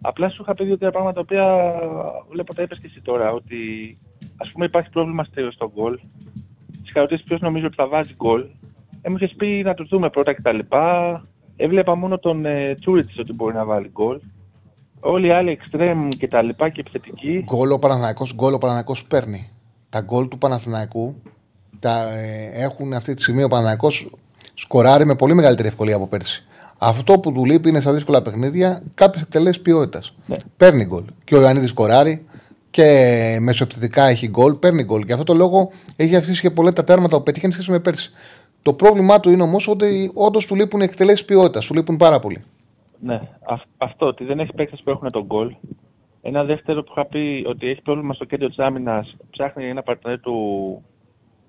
[0.00, 1.74] Απλά σου είχα πει δύο-τρία πράγματα τα οποία
[2.30, 3.32] βλέπω τα είπες και εσύ τώρα.
[3.32, 3.58] Ότι
[4.36, 5.98] ας πούμε υπάρχει πρόβλημα στο στο γκολ.
[6.82, 8.46] Τις ερωτήσει ποιος νομίζω ότι θα βάζει γκολ.
[9.02, 10.58] Ε, μου είχες πει να τους δούμε πρώτα κτλ.
[11.56, 14.20] Έβλεπα μόνο τον ε, Τσούριτς ότι μπορεί να βάλει γκολ.
[15.00, 17.44] Όλοι οι άλλοι εξτρέμ και τα λοιπά και επιθετικοί.
[17.44, 19.50] Γκολ ο Παναθηναϊκός, γκολ ο Παναθηναϊκός παίρνει.
[19.88, 21.22] Τα γκολ του Παναθηναϊκού
[21.80, 24.10] τα, ε, έχουν αυτή τη στιγμή ο Παναθηναϊκός
[24.54, 26.42] σκοράρει με πολύ μεγαλύτερη ευκολία από πέρσι.
[26.78, 30.14] Αυτό που του λείπει είναι στα δύσκολα παιχνίδια κάποιες εκτελέσεις ποιότητας.
[30.26, 30.36] Ναι.
[30.56, 31.04] Παίρνει γκολ.
[31.24, 32.26] Και ο Ιωαννίδης σκοράρει
[32.70, 35.04] και μεσοεπιθετικά έχει γκολ, παίρνει γκολ.
[35.04, 38.10] Και αυτό το λόγο έχει αφήσει και πολλά τα τέρματα που πετύχει σχέση με πέρσι.
[38.62, 41.66] Το πρόβλημά του είναι όμως ότι όντως του λείπουν εκτελέσεις ποιότητας.
[41.66, 42.42] Του λείπουν πάρα πολύ.
[43.00, 45.54] Ναι, αυ- αυτό ότι δεν έχει παίκτες που έχουν τον γκολ.
[46.22, 50.20] Ένα δεύτερο που είχα πει ότι έχει πρόβλημα στο κέντρο της άμυνας, ψάχνει ένα παρτενέρ
[50.20, 50.34] του.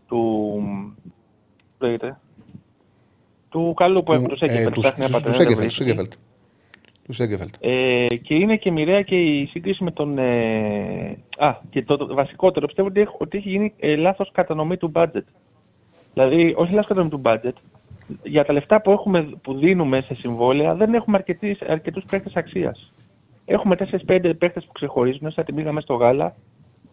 [0.09, 0.61] Του.
[1.77, 2.19] πώς λέγεται,
[3.49, 4.73] του καλού που έχουν του Σέγκεφελτ.
[4.73, 5.23] του Ψάχνει ένα του παρτενέρ.
[5.23, 5.59] δεν Σέγκεφελτ.
[5.59, 5.83] βρίσκει.
[5.83, 6.13] Σέγκεφελτ.
[7.05, 7.55] Του Σέγκεφελτ.
[7.59, 10.17] Ε, και είναι και μοιραία και η σύγκριση με τον.
[10.17, 14.77] Ε, α, και το, το βασικότερο πιστεύω ότι έχει, ότι έχει γίνει ε, λάθος κατανομή
[14.77, 15.23] του budget.
[16.13, 17.53] Δηλαδή, όχι λάθος κατανομή του budget.
[18.23, 21.23] Για τα λεφτά που, έχουμε, που δίνουμε σε συμβόλαια δεν έχουμε
[21.67, 22.93] αρκετούς παίκτες αξίας.
[23.45, 23.75] Έχουμε
[24.07, 26.35] 4-5 παίκτες που ξεχωρίζουν, σαν την πήγαμε στο γάλα.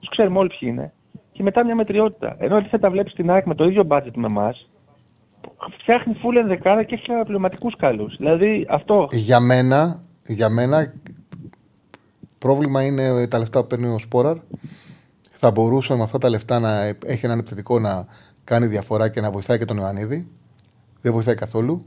[0.01, 0.93] Τους ξέρουμε όλοι ποιοι είναι.
[1.37, 2.37] Και μετά μια μετριότητα.
[2.39, 4.69] Ενώ αντίθετα βλέπεις την ΑΕΚ με το ίδιο budget με εμάς,
[5.79, 8.17] φτιάχνει φούλ ενδεκάδα και έχει αναπληρωματικού καλούς.
[8.17, 10.93] Δηλαδή αυτό Για μένα, για μένα
[12.39, 14.37] πρόβλημα είναι τα λεφτά που παίρνει ο Σπόραρ.
[15.33, 18.07] Θα μπορούσε με αυτά τα λεφτά να έχει έναν επιθετικό να
[18.45, 20.29] κάνει διαφορά και να βοηθάει και τον Ιωαννίδη.
[21.01, 21.85] Δεν βοηθάει καθόλου.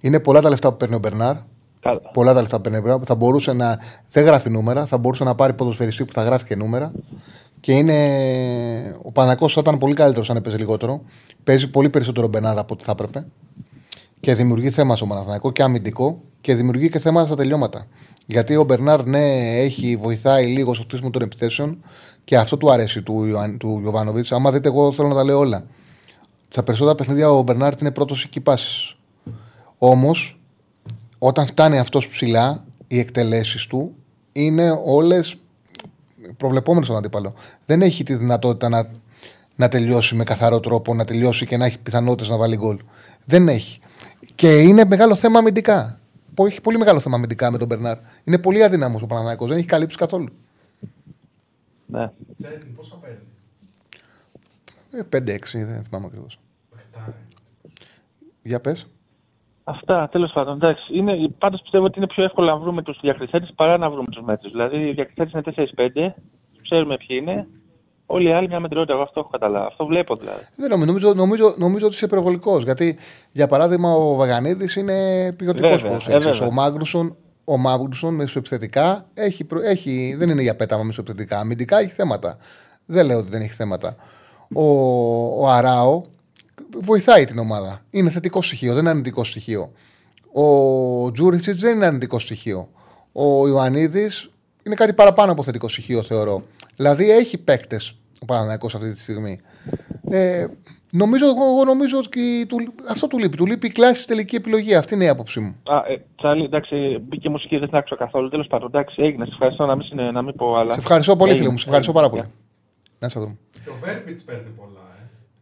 [0.00, 1.36] Είναι πολλά τα λεφτά που παίρνει ο Μπερνάρ.
[1.80, 2.00] Καλά.
[2.12, 3.00] Πολλά τα λεφτά που παίρνει ο Μπερνάρ.
[3.06, 3.78] Θα μπορούσε να.
[4.10, 4.86] Δεν γράφει νούμερα.
[4.86, 6.92] Θα μπορούσε να πάρει ποδοσφαιριστή που θα γράφει και νούμερα.
[7.60, 8.96] Και είναι.
[9.02, 11.02] Ο Πανακό θα ήταν πολύ καλύτερος αν έπαιζε λιγότερο.
[11.44, 13.26] Παίζει πολύ περισσότερο ο Μπερνάρ από ό,τι θα έπρεπε.
[14.20, 17.86] Και δημιουργεί θέμα στο Παναθηναϊκό και αμυντικό και δημιουργεί και θέματα στα τελειώματα.
[18.26, 21.84] Γιατί ο Μπερνάρ, ναι, έχει, βοηθάει λίγο στο χτίσιμο των επιθέσεων
[22.24, 24.26] και αυτό του αρέσει του, Ιωαν- του Γιωβάνοβιτ.
[24.32, 25.66] Άμα δείτε, εγώ θέλω να τα λέω όλα.
[26.48, 28.96] Στα περισσότερα παιχνίδια ο Μπερνάρ είναι πρώτος εκεί πάσει.
[29.78, 30.40] Όμως,
[31.18, 33.94] όταν φτάνει αυτός ψηλά, οι εκτελέσεις του
[34.32, 35.36] είναι όλες
[36.36, 37.34] προβλεπόμενε στον αντίπαλο.
[37.66, 38.88] Δεν έχει τη δυνατότητα να,
[39.56, 42.78] να τελειώσει με καθαρό τρόπο, να τελειώσει και να έχει πιθανότητες να βάλει γκολ.
[43.24, 43.80] Δεν έχει.
[44.34, 45.98] Και είναι μεγάλο θέμα αμυντικά.
[46.34, 47.98] Πο- Έχει πολύ μεγάλο θέμα αμυντικά με τον Μπερνάρ.
[48.24, 50.28] Είναι πολύ αδύναμος ο Παναναναϊκός, Δεν έχει καλύψει καθόλου.
[51.86, 52.10] Ναι.
[52.36, 53.18] Τσέριν, πόσα παίρνει;
[54.92, 56.38] Ε, 5-6, δεν θυμάμαι ακριβώς.
[56.70, 57.14] Πεχτάρι.
[58.42, 58.86] Για πες.
[59.68, 60.54] Αυτά, τέλος πάντων.
[60.54, 64.06] Εντάξει, είναι, πάντως πιστεύω ότι είναι πιο εύκολο να βρούμε τους διακριθέντε παρά να βρούμε
[64.10, 64.52] τους μέτρους.
[64.52, 65.42] Δηλαδή, οι διακριθέντε είναι
[65.76, 66.14] 4-5,
[66.62, 67.46] ξέρουμε ποιοι είναι.
[68.06, 68.92] Όλοι οι άλλοι μια μετριότητα.
[68.92, 69.66] Εγώ αυτό έχω καταλάβει.
[69.66, 70.42] Αυτό βλέπω δηλαδή.
[70.56, 72.64] Δεν νομίζω, νομίζω, νομίζω, νομίζω ότι είσαι υπερβολικός.
[72.64, 72.98] Γιατί,
[73.32, 74.92] για παράδειγμα, ο Βαγανίδης είναι
[75.36, 76.26] ποιοτικό Βέβαια, ποδοσφαιριστής.
[76.26, 76.48] ε, βέβαια.
[76.48, 81.38] Ο Μάγνουσον, ο Μάγνουσον μεσοεπιθετικά έχει, προ- έχει, δεν είναι για πέταμα μεσοεπιθετικά.
[81.38, 82.36] Αμυντικά έχει θέματα.
[82.86, 83.96] Δεν λέω ότι δεν έχει θέματα.
[84.54, 84.62] Ο,
[85.42, 86.02] ο Αράο
[86.82, 87.84] βοηθάει την ομάδα.
[87.90, 89.72] Είναι θετικό στοιχείο, δεν είναι αρνητικό στοιχείο.
[90.32, 92.68] Ο Τζούρισιτς δεν είναι αρνητικό στοιχείο.
[93.12, 94.30] Ο Ιωαννίδης
[94.62, 96.42] είναι κάτι παραπάνω από θετικό στοιχείο, θεωρώ.
[96.76, 99.40] Δηλαδή έχει παίκτες ο Παναναναϊκός αυτή τη στιγμή.
[100.10, 100.46] Ε,
[100.92, 102.56] νομίζω, εγώ νομίζω ότι του,
[102.90, 103.36] αυτό του λείπει.
[103.36, 104.74] Του λείπει η κλάση τελική επιλογή.
[104.74, 105.56] Αυτή είναι η άποψή μου.
[105.64, 108.28] Α, ε, Τσάλι, εντάξει, μπήκε μουσική, δεν την άκουσα καθόλου.
[108.28, 109.24] Τέλος πάντων, εντάξει, έγινε.
[109.24, 110.72] Σε ευχαριστώ να μην, συνε- να μην πω άλλα.
[110.72, 111.58] Σε ευχαριστώ πολύ, Έγινε, φίλε μου.
[111.58, 112.20] Σε ευχαριστώ πάρα έγινε.
[112.20, 112.32] πολύ.
[112.98, 113.36] Να σε βρούμε.
[113.64, 114.97] Και ο Βέρμπιτ παίρνει πολλά, ε.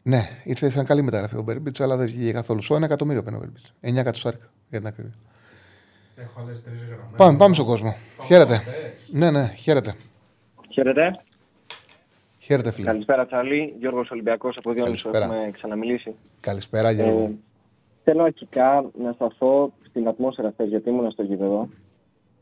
[0.09, 2.62] Ναι, ήρθε σαν καλή μεταγραφή ο Μπέρμπιτς, αλλά δεν βγήκε καθόλου.
[2.62, 3.74] Στο ένα εκατομμύριο παίρνει ο Μπέρμπιτς.
[3.81, 5.12] 9 εκατοστάρικα για την ακρίβεια.
[6.16, 7.16] Έχω άλλες τρεις γραμμές.
[7.16, 7.95] Πάμε, πάμε στον κόσμο.
[8.27, 8.61] Χαίρετε.
[9.12, 9.95] Ναι, ναι, χαίρετε.
[10.69, 11.20] Χαίρετε.
[12.39, 12.87] Χαίρετε, φίλε.
[12.87, 13.74] Καλησπέρα, Τσάλι.
[13.78, 15.11] Γιώργος Ολυμπιακός από Διόνυσο.
[15.11, 15.35] Καλησπέρα.
[15.35, 16.15] Έχουμε ξαναμιλήσει.
[16.41, 17.23] Καλησπέρα, Γιώργο.
[17.23, 17.35] Ε,
[18.05, 21.69] θέλω αρχικά να σταθώ στην ατμόσφαιρα χθες, γιατί ήμουν στο γήπεδο.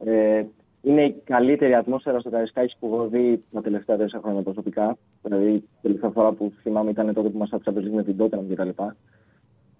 [0.04, 0.44] Ε,
[0.84, 4.96] είναι η καλύτερη ατμόσφαιρα στο Καρισκάκη που έχω δει τα τελευταία τέσσερα χρόνια προσωπικά.
[5.22, 8.68] Δηλαδή, η τελευταία φορά που θυμάμαι ήταν τότε που μα άφησε με την Tottenham κτλ.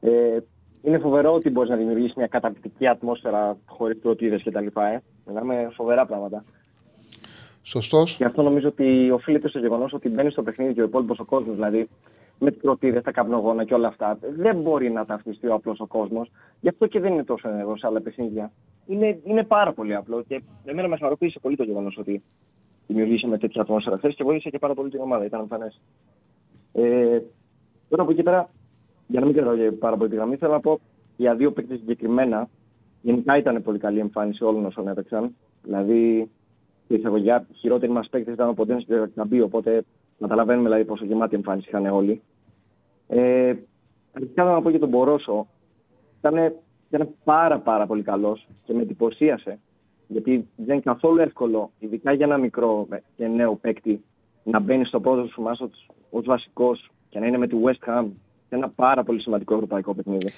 [0.00, 0.38] Ε,
[0.82, 4.66] είναι φοβερό ότι μπορείς να δημιουργήσεις μια καταπληκτική ατμόσφαιρα χωρίς πρωτίδε κτλ.
[4.80, 4.98] Ε.
[5.26, 6.44] Μιλάμε φοβερά πράγματα.
[7.62, 8.16] Σωστός.
[8.16, 11.24] Και αυτό νομίζω ότι οφείλεται στο γεγονός ότι μπαίνει στο παιχνίδι και ο υπόλοιπος ο
[11.24, 11.88] κόσμος, δηλαδή
[12.38, 15.86] με τι κροτίδε, τα καπνογόνα και όλα αυτά, δεν μπορεί να ταυτιστεί ο απλός ο
[15.86, 16.30] κόσμος.
[16.60, 18.52] Γι' αυτό και δεν είναι τόσο ενεργός σε άλλα παιχνίδια.
[18.86, 22.22] Είναι, είναι πάρα πολύ απλό και εμένα με χαροποίησε πολύ το γεγονός ότι
[22.86, 25.24] δημιουργήσαμε τέτοια ατμόσφαιρα χθες και βοήθησε και πάρα πολύ την ομάδα.
[25.24, 25.80] Ήταν εμφανές.
[26.72, 27.20] Ε,
[27.88, 28.48] τώρα από εκεί πέρα,
[29.06, 30.80] για να μην κρατάω και πάρα πολύ τη γραμμή, θέλω να πω
[31.16, 32.48] για δύο παίκτες συγκεκριμένα.
[33.02, 35.34] Γενικά ήταν πολύ καλή εμφάνιση όλων όσων έπαιξαν.
[35.62, 36.30] Δηλαδή,
[36.84, 39.84] στην εισαγωγιά, χειρότεροι μας παίκτες ήταν ο Ποντένς και ο Καμπή, οπότε
[40.18, 42.22] καταλαβαίνουμε δηλαδή πόσο γεμάτη εμφάνιση είχαν όλοι.
[43.08, 43.54] Ε,
[44.12, 45.46] αρχικά θέλω να πω για τον Μπορόσο.
[46.18, 46.54] Ήταν,
[46.90, 49.58] ήταν πάρα πάρα πολύ καλός και με εντυπωσίασε.
[50.06, 54.04] Γιατί δεν είναι καθόλου εύκολο, ειδικά για ένα μικρό και νέο παίκτη,
[54.42, 55.70] να μπαίνει στο πρώτο σου μάσο
[56.10, 58.06] ως βασικός και να είναι με τη West Ham
[58.48, 60.28] σε ένα πάρα πολύ σημαντικό ευρωπαϊκό παιχνίδι.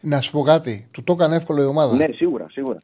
[0.00, 0.88] Να σου πω κάτι.
[0.90, 1.96] Του το έκανε εύκολο η ομάδα.
[1.96, 2.82] Ναι, σίγουρα, σίγουρα.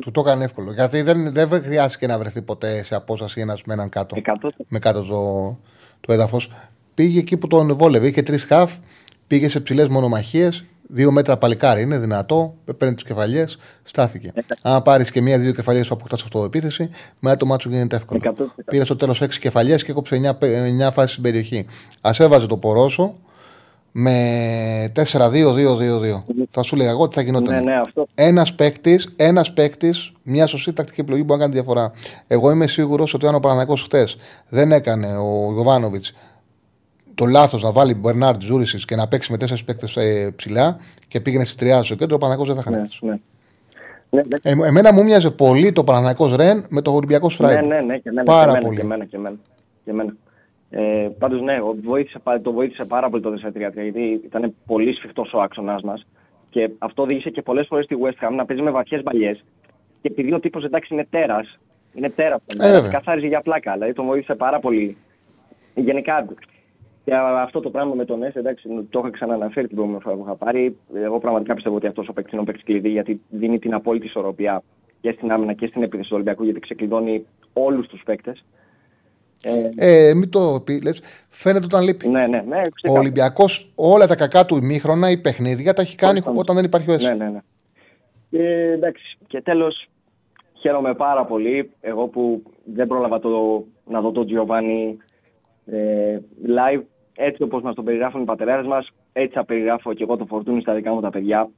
[0.00, 0.72] Του το έκανε εύκολο.
[0.72, 4.16] Γιατί δεν, δεν χρειάστηκε να βρεθεί ποτέ σε απόσταση ένας με έναν κάτω.
[4.42, 4.48] 100%.
[4.68, 5.58] Με κάτω το,
[6.00, 6.50] το έδαφος.
[6.94, 8.06] Πήγε εκεί που τον βόλευε.
[8.06, 8.76] Είχε τρεις χαφ.
[9.26, 10.64] Πήγε σε ψηλές μονομαχίες.
[10.92, 12.54] Δύο μέτρα παλικάρι είναι δυνατό.
[12.76, 13.58] Παίρνει τις κεφαλιές.
[13.82, 14.32] Στάθηκε.
[14.62, 18.20] Αν πάρεις και μία-δύο κεφαλιές που αποκτά αυτοεπίθεση, μετά το μάτσο γίνεται εύκολο.
[18.24, 18.44] 100%.
[18.64, 20.44] Πήρε στο τέλος 6 κεφαλιές και έκοψε 9,
[20.86, 21.66] 9 φάσεις στην περιοχή.
[22.00, 23.14] Α έβαζε το πορόσο
[23.92, 26.22] με 4-2-2-2-2.
[26.50, 27.54] Θα σου λέγα εγώ τι θα γινόταν.
[27.54, 28.06] Ναι, ναι, αυτό.
[28.14, 31.92] Ένας παίκτης, ένας παίκτης, μια σωστή τακτική επιλογή μπορεί να κάνει διαφορά.
[32.26, 34.06] Εγώ είμαι σίγουρος ότι αν ο Παναγό χτε
[34.48, 36.12] δεν έκανε ο Γιωβάνοβιτς
[37.14, 40.76] το λάθος να βάλει Μπερνάρντ Ζούρισι και να παίξει με τέσσερις παίκτες ε, ψηλά
[41.08, 43.06] και πήγαινε στη τριάδα στο κέντρο, ο Παναγό δεν θα είχαν Ναι, έρθει.
[43.06, 43.18] ναι.
[44.10, 47.66] Ναι, ναι, Ε, εμένα μου μοιάζε πολύ το Παναγό Ρεν με το Ολυμπιακό ναι, Στράιμπ.
[47.66, 48.76] ναι, ναι, και εμένα, Πάρα και εμένα, πολύ.
[48.76, 49.36] Και εμένα, και εμένα.
[49.84, 50.14] Και εμένα.
[50.70, 54.92] Ε, Πάντως, ναι, ο- βοήθησε, πα- το βοήθησε πάρα πολύ το 4-3 γιατί ήταν πολύ
[54.94, 56.06] σφιχτός ο άξονα μας.
[56.50, 59.44] Και αυτό οδήγησε και πολλές φορές στη West Ham να παίζει με βαθιές μπαλιές.
[60.02, 61.58] Και επειδή ο τύπος εντάξει είναι τέρας,
[61.94, 62.90] είναι τέρας, Ε, βέβαια.
[62.90, 63.72] καθάριζε για πλάκα.
[63.72, 64.96] Δηλαδή τον βοήθησε πάρα πολύ.
[65.74, 66.26] Γενικά,
[67.04, 70.22] και αυτό το πράγμα με τον Έσαι, εντάξει, το είχα ξανααναφέρει την προηγούμενη φορά που
[70.26, 70.76] είχα πάρει.
[70.94, 74.06] Εγώ πραγματικά πιστεύω ότι αυτός ο παίκτης είναι ο παίκτης κλειδί, γιατί δίνει την απόλυτη
[74.06, 74.62] ισορροπία
[75.00, 78.44] και στην άμυνα και στην επίθεση του Ολυμπιακού, γιατί ξεκλειδώνει όλους τους παίκτες.
[79.42, 79.70] Ε,
[80.08, 82.08] Ε, μην το πει, λες, φαίνεται όταν λείπει.
[82.08, 82.56] ναι, ναι, ναι.
[82.56, 83.00] Ο ξεκάθαρα.
[83.00, 86.90] Ολυμπιακός όλα τα κακά του ημίχρονα ή παιχνίδια τα έχει κάνει Όταν- όταν δεν υπάρχει
[86.90, 87.14] ο Έσαι.
[87.14, 87.40] Ναι, ναι, ναι.
[88.30, 88.42] Και
[88.72, 89.86] εντάξει, και τέλος
[90.60, 91.70] χαίρομαι πάρα πολύ.
[91.80, 94.94] Εγώ που δεν πρόλαβα το, να δω τον Giovanni
[95.66, 96.82] ε, live,
[97.14, 100.60] έτσι όπως μας το περιγράφουν οι πατεράδες μας, έτσι θα περιγράφω και εγώ το φορτούνι
[100.60, 101.50] στα δικά μου τα παιδιά.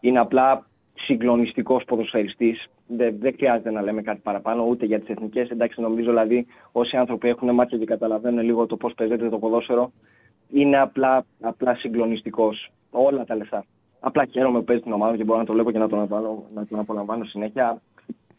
[0.00, 2.66] Είναι απλά συγκλονιστικός ποδοσφαιριστής.
[2.88, 5.50] Δεν, δεν χρειάζεται να λέμε κάτι παραπάνω ούτε για τις εθνικές.
[5.50, 9.92] Εντάξει, νομίζω δηλαδή όσοι άνθρωποι έχουν μάτια και καταλαβαίνουν λίγο το πώς παίζεται το ποδόσφαιρο,
[10.52, 12.70] είναι απλά, απλά συγκλονιστικός.
[12.90, 13.64] Όλα τα λεφτά.
[14.00, 16.44] Απλά χαίρομαι που παίζει την ομάδα και μπορώ να το βλέπω και να τον, απολαμβάνω,
[16.54, 17.80] να τον απολαμβάνω συνέχεια.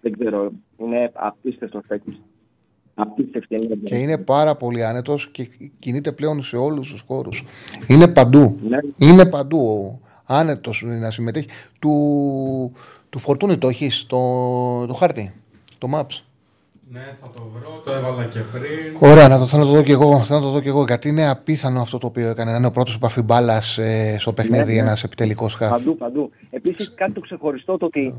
[0.02, 2.22] Δεν ξέρω, είναι απίστευτος παίκτης.
[2.96, 3.78] Απίστευτη ενέργεια.
[3.84, 5.50] Και είναι πάρα πολύ άνετος και
[5.80, 7.44] κινείται πλέον σε όλους τους χώρους.
[7.88, 8.60] Είναι παντού.
[8.62, 8.78] Ναι.
[8.98, 10.00] Είναι παντού.
[10.26, 11.48] Άνετος να συμμετέχει.
[11.80, 11.92] Του,
[13.18, 14.18] του φορτούνι το έχεις, το,
[14.86, 15.34] το χάρτη,
[15.78, 16.22] το maps.
[16.92, 19.10] Ναι, θα το βρω, το έβαλα και πριν.
[19.12, 20.24] Ωραία, να το, θέλω να το δω κι εγώ.
[20.24, 20.84] Θέλω να το δω κι εγώ.
[20.88, 22.52] Γιατί είναι απίθανο αυτό το οποίο έκανε.
[22.52, 24.80] Να είναι ο πρώτος επαφή μπάλας ε, στο παιχνίδι, ναι.
[24.80, 25.70] ένας επιτελικός χάφ.
[25.72, 26.30] Παντού, παντού.
[26.50, 28.14] Επίσης κάτι το ξεχωριστό το ότι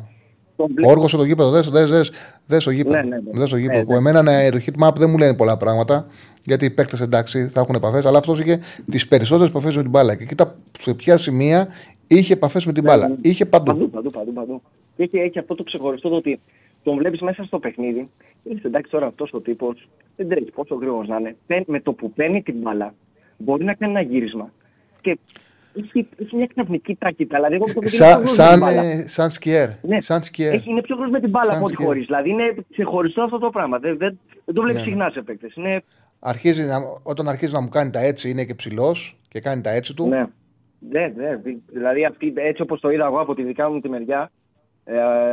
[0.57, 0.91] τον βλέπω.
[0.93, 2.11] Όργος το γήπεδο, δες, δες, δες,
[2.47, 2.97] δες το γήπεδο.
[2.97, 3.39] Ναι, ναι, ναι.
[3.41, 3.79] Δες το γήπεδο.
[3.79, 3.99] Ναι, Που ναι.
[3.99, 6.07] εμένα ναι, το heat map δεν μου λένε πολλά πράγματα.
[6.43, 8.59] Γιατί οι παίκτες εντάξει θα έχουν επαφές, αλλά αυτός είχε
[8.91, 10.15] τις περισσότερες επαφές με την μπάλα.
[10.15, 11.69] Και κοίτα σε ποια σημεία
[12.07, 13.09] είχε επαφές με την Ναι, μπάλα.
[13.09, 13.15] ναι.
[13.20, 13.65] Είχε παντού.
[13.73, 14.33] Παντού, παντού, παντού.
[14.33, 14.62] παντού.
[14.99, 16.41] Και έχει, έχει αυτό το ξεχωριστό το ότι
[16.83, 18.09] τον βλέπεις μέσα στο παιχνίδι.
[18.43, 21.37] Είσαι εντάξει τώρα αυτός ο τύπος, δεν τρέχει πόσο γρήγορος να είναι.
[21.47, 22.95] Παίρνει- Με το που παίρνει την μπάλα,
[23.37, 24.53] μπορεί να κάνει ένα γύρισμα.
[25.01, 25.19] Και
[25.77, 27.37] έχει, έχει μια ξαφνική τάκητα.
[27.37, 29.69] Δηλαδή, εγώ το Σα, σαν, ε, σαν σκιέρ.
[29.83, 30.01] Ναι.
[30.01, 30.53] Σαν σκιέρ.
[30.55, 31.89] Έχει, είναι πιο γρήγορο με την μπάλα Σαν από ό,τι σκιέρ.
[31.89, 32.07] χωρίς.
[32.07, 33.79] Δηλαδή είναι ξεχωριστό αυτό το πράγμα.
[33.79, 34.93] Δεν, δεν, δεν το βλέπεις Ναι, ναι.
[34.95, 35.55] συχνά σε παίκτες.
[35.55, 35.83] Είναι
[36.20, 39.70] Αρχίζει να, όταν αρχίζει να μου κάνει τα έτσι, είναι και ψηλός και κάνει τα
[39.70, 40.09] έτσι του.
[40.09, 40.25] Ναι.
[40.91, 41.41] Ναι, ναι.
[41.73, 44.31] Δηλαδή αυτή, έτσι όπως το είδα εγώ από τη δικά μου τη μεριά,
[44.90, 45.31] ε,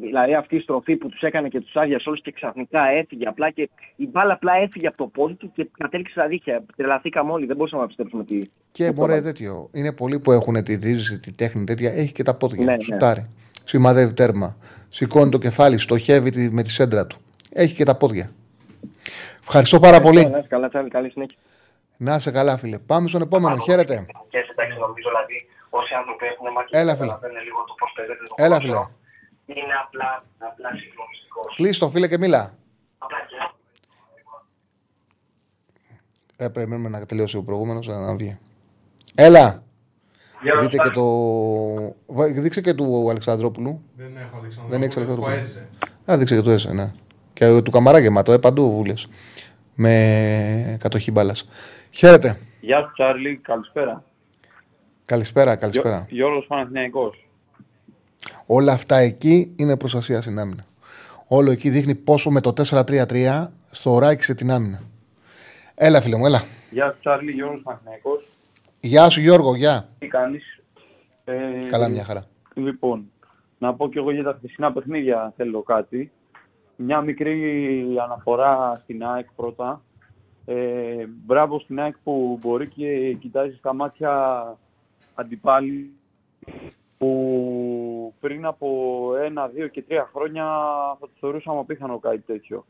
[0.00, 3.50] δηλαδή αυτή η στροφή που τους έκανε και τους άδειασε όλους και ξαφνικά έφυγε απλά
[3.50, 6.62] και η μπάλα απλά έφυγε από το πόδι του και κατέληξε στα δίχτυα.
[6.76, 8.42] Τρελαθήκαμε όλοι, δεν μπορούσαμε να πιστέψουμε τι.
[8.72, 9.68] Και τι μωρέ το τέτοιο.
[9.72, 11.92] Είναι πολλοί που έχουν τη δίζηση, τη τέχνη τέτοια.
[11.92, 12.64] Έχει και τα πόδια.
[12.64, 12.82] Ναι, ναι.
[12.82, 13.30] Σουτάρει.
[13.64, 14.56] Σημαδεύει τέρμα.
[14.88, 17.16] Σηκώνει το κεφάλι, στοχεύει τη- με τη σέντρα του.
[17.52, 18.30] Έχει και τα πόδια.
[19.40, 20.26] Ευχαριστώ πάρα πολύ.
[20.26, 21.36] Ναι, καλά, Τσάρλι, καλή συνέχεια.
[21.96, 22.78] Να είσαι καλά, φίλε.
[22.78, 23.56] Πάμε στον επόμενο.
[23.56, 24.06] Χαίρετε.
[24.28, 27.12] Και εντάξει, νομίζω δηλαδή όσοι άνθρωποι έχουν μάτια Έλα, φίλε.
[27.44, 28.72] λίγο το πώς παίζεται το Έλα, φίλε.
[29.54, 31.54] Είναι απλά, απλά συγκλονιστικός.
[31.56, 32.54] Κλείστο, φίλε, και μίλα.
[36.36, 38.38] Ε, περιμένουμε να τελειώσει ο προηγούμενος να βγει.
[39.14, 39.62] Έλα.
[40.60, 41.04] Δείτε και το...
[42.06, 43.82] βα- Δείξε και του Αλεξανδρόπουλου.
[43.96, 44.68] Δεν έχω Αλεξανδρόπουλο.
[44.68, 45.34] Δεν έχεις Αλεξανδρόπουλο.
[45.36, 45.68] έχω Έζε.
[46.10, 46.90] Α, δείξε και του Έσε, ναι.
[47.32, 49.08] Και του Καμαρά γεμάτο, ε, παντού βούλες.
[49.74, 51.48] Με κατοχή μπάλας.
[51.90, 52.38] Χαίρετε.
[52.60, 54.04] Γεια σου Τσάρλι, καλησπέρα.
[55.04, 55.96] Καλησπέρα, καλησπέρα.
[55.96, 57.27] Γιώ- Γιώργος Παναθηναϊκός.
[58.46, 60.64] Όλα αυτά εκεί είναι προστασία στην άμυνα.
[61.26, 64.82] Όλο εκεί δείχνει πόσο με το 4-3-3 στο ράκισε την άμυνα.
[65.74, 66.42] Έλα, φίλε μου, έλα.
[66.70, 68.24] Γεια σου Τσάρλι, Γιώργος Παναθηναϊκός.
[68.80, 69.88] Γεια σου, Γιώργο, γεια.
[69.98, 70.60] Τι κάνεις;
[71.24, 71.34] Ε,
[71.70, 72.26] Καλά, μια χαρά.
[72.54, 73.10] Λοιπόν,
[73.58, 76.10] να πω και εγώ για τα χθεσινά παιχνίδια θέλω κάτι.
[76.76, 79.82] Μια μικρή αναφορά στην ΑΕΚ πρώτα.
[80.44, 84.42] Ε, μπράβο στην ΑΕΚ που μπορεί και κοιτάζεις στα μάτια
[85.14, 85.90] αντιπάλοι
[86.98, 87.12] που
[88.20, 88.68] πριν από
[89.24, 90.44] ένα, δύο και τρία χρόνια
[91.00, 92.64] θα το θεωρούσαμε απίθανο κάτι τέτοιο.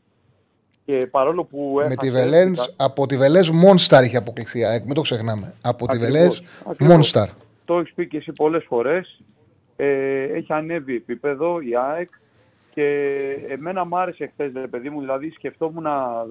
[0.85, 4.59] Και παρόλο που Με έχασε, τη Βελένς, από τη Βελές Μόνσταρ είχε αποκλειστεί.
[4.59, 5.53] η ΑΕΚ, Μην το ξεχνάμε.
[5.63, 6.95] Από τη Ακριβώς, Βελές ακριβώς.
[6.95, 7.29] Μόνσταρ.
[7.65, 9.21] Το έχεις πει και εσύ πολλές φορές.
[9.75, 12.09] Ε, έχει ανέβει επίπεδο η ΑΕΚ
[12.73, 12.85] και
[13.47, 14.99] εμένα μου άρεσε χθες, ρε παιδί μου.
[14.99, 16.25] Δηλαδή σκεφτόμουν να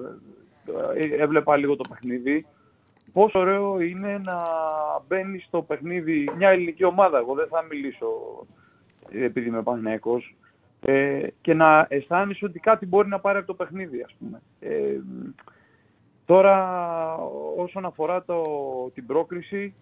[0.95, 2.45] ε, έβλεπα λίγο το παιχνίδι.
[3.13, 4.43] Πόσο ωραίο είναι να
[5.07, 7.17] μπαίνεις στο παιχνίδι μια ελληνική ομάδα.
[7.17, 8.68] Εγώ δεν θα μιλήσω ε,
[9.11, 10.35] επειδή είμαι Παναθηναϊκός.
[10.81, 14.41] Ε, και να αισθάνεσαι ότι κάτι μπορεί να πάρει από το παιχνίδι, ας πούμε.
[14.59, 14.99] Ε,
[16.29, 17.15] Τώρα,
[17.57, 18.43] όσον αφορά το,
[18.93, 19.75] την πρόκριση,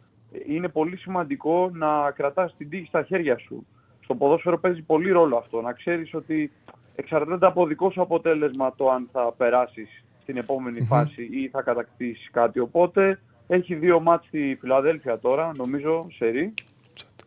[0.46, 3.66] είναι πολύ σημαντικό να κρατάς την τύχη στα χέρια σου.
[4.04, 5.62] Στο ποδόσφαιρο παίζει πολύ ρόλο αυτό.
[5.62, 6.52] Να ξέρεις ότι
[6.96, 12.30] εξαρτάται από δικό σου αποτέλεσμα το αν θα περάσεις στην επόμενη φάση ή θα κατακτήσεις
[12.32, 12.60] κάτι.
[12.60, 16.54] Οπότε έχει δύο μάτς στη Φιλαδέλφια τώρα, νομίζω, σερί.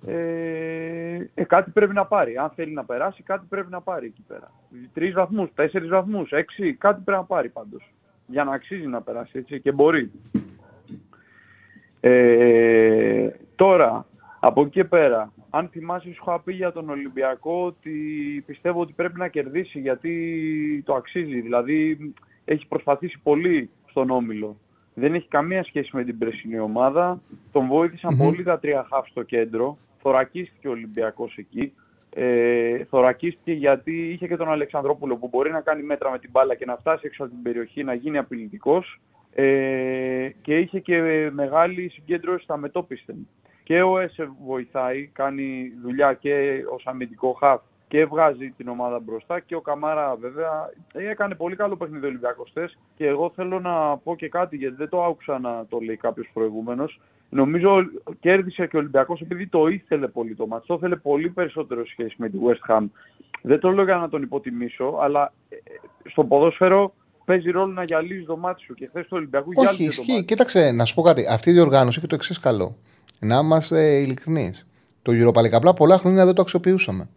[0.07, 2.37] Ε, ε, κάτι πρέπει να πάρει.
[2.37, 4.51] Αν θέλει να περάσει, κάτι πρέπει να πάρει εκεί πέρα.
[4.93, 7.93] Τρεις βαθμούς, τέσσερις βαθμούς, έξι, κάτι πρέπει να πάρει πάντως.
[8.27, 10.11] Για να αξίζει να περάσει έτσι και μπορεί.
[12.01, 14.07] Ε, τώρα,
[14.41, 17.93] από εκεί και πέρα, αν θυμάσαι, σου είχα πει για τον Ολυμπιακό ότι
[18.47, 21.41] πιστεύω ότι πρέπει να κερδίσει γιατί το αξίζει.
[21.41, 21.99] Δηλαδή,
[22.45, 24.57] έχει προσπαθήσει πολύ στον Όμιλο.
[24.95, 27.21] Δεν έχει καμία σχέση με την πρεσινή ομάδα.
[27.53, 29.79] Τον βοήθησαν πολύ τα τρία χαφ στο κέντρο.
[30.01, 31.73] Θωρακίστηκε ο Ολυμπιακός εκεί.
[32.15, 36.55] Ε, θωρακίστηκε γιατί είχε και τον Αλεξανδρόπουλο που μπορεί να κάνει μέτρα με την μπάλα
[36.55, 39.01] και να φτάσει έξω από την περιοχή, να γίνει απειλητικός.
[39.35, 43.29] Ε, και είχε και μεγάλη συγκέντρωση στα μετόπισθεν.
[43.63, 47.61] Και ο ΕΣΕ βοηθάει, κάνει δουλειά και ως αμυντικό χαφ
[47.91, 49.41] και βγάζει την ομάδα μπροστά.
[49.41, 50.71] Και ο Καμάρα, βέβαια,
[51.11, 52.53] έκανε πολύ καλό παιχνίδι ο Ολυμπιακός
[52.97, 56.31] Και εγώ θέλω να πω και κάτι, γιατί δεν το άκουσα να το λέει κάποιος
[56.33, 57.01] προηγούμενος.
[57.29, 57.71] Νομίζω
[58.21, 60.67] κέρδισε και ο Ολυμπιακός επειδή το ήθελε πολύ το μάτι.
[60.67, 62.85] Το ήθελε πολύ περισσότερο σχέση με τη West Ham.
[63.43, 65.57] Δεν το λέω για να τον υποτιμήσω, αλλά ε,
[66.11, 66.95] στο ποδόσφαιρο
[67.25, 68.75] παίζει ρόλο να γυαλίζει το μάτι σου.
[68.75, 70.25] Και χθες το Ολυμπιακό Όχι, ισχύει.
[70.25, 71.27] Κοίταξε, να σου πω κάτι.
[71.31, 72.77] Αυτή η διοργάνωση έχει το εξής καλό.
[73.19, 74.67] Να είμαστε ειλικρινείς.
[75.03, 77.09] Το Europa απλά πολλά χρόνια δεν το αξιοποιούσαμε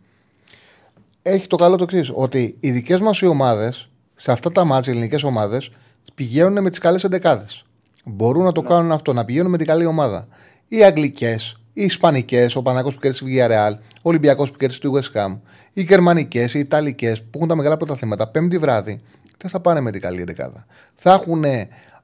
[1.23, 4.93] έχει το καλό το εξής, ότι οι δικές μας οι ομάδες, σε αυτά τα μάτια,
[4.93, 5.71] οι ελληνικές ομάδες,
[6.15, 7.65] πηγαίνουν με τις καλές εντεκάδες.
[8.05, 8.67] Μπορούν να το ναι.
[8.67, 10.27] κάνουν αυτό, να πηγαίνουν με την καλή ομάδα.
[10.67, 14.89] Οι Αγγλικές, οι Ισπανικές, ο Παναγό που κέρδισε τη Villarreal, ο Ολυμπιακός που κέρδισε τη
[14.93, 15.39] West Ham,
[15.73, 19.01] οι Γερμανικές, οι Ιταλικές που έχουν τα μεγάλα πρωταθλήματα, πέμπτη βράδυ,
[19.37, 20.65] δεν θα πάνε με την καλή εντεκάδα.
[20.95, 21.43] Θα έχουν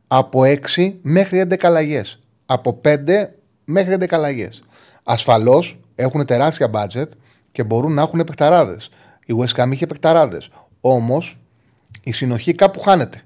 [0.07, 0.41] από
[0.75, 2.19] 6 μέχρι 11 αλλαγές.
[2.45, 2.95] Από 5
[3.65, 4.63] μέχρι 11 αλλαγές.
[5.03, 7.07] Ασφαλώς έχουν τεράστια budget
[7.51, 8.77] και μπορούν να έχουν επεκταράδε.
[9.29, 10.49] Η West Ham είχε παικταράδες.
[10.81, 11.39] Όμως
[12.03, 13.21] η συνοχή κάπου χάνεται.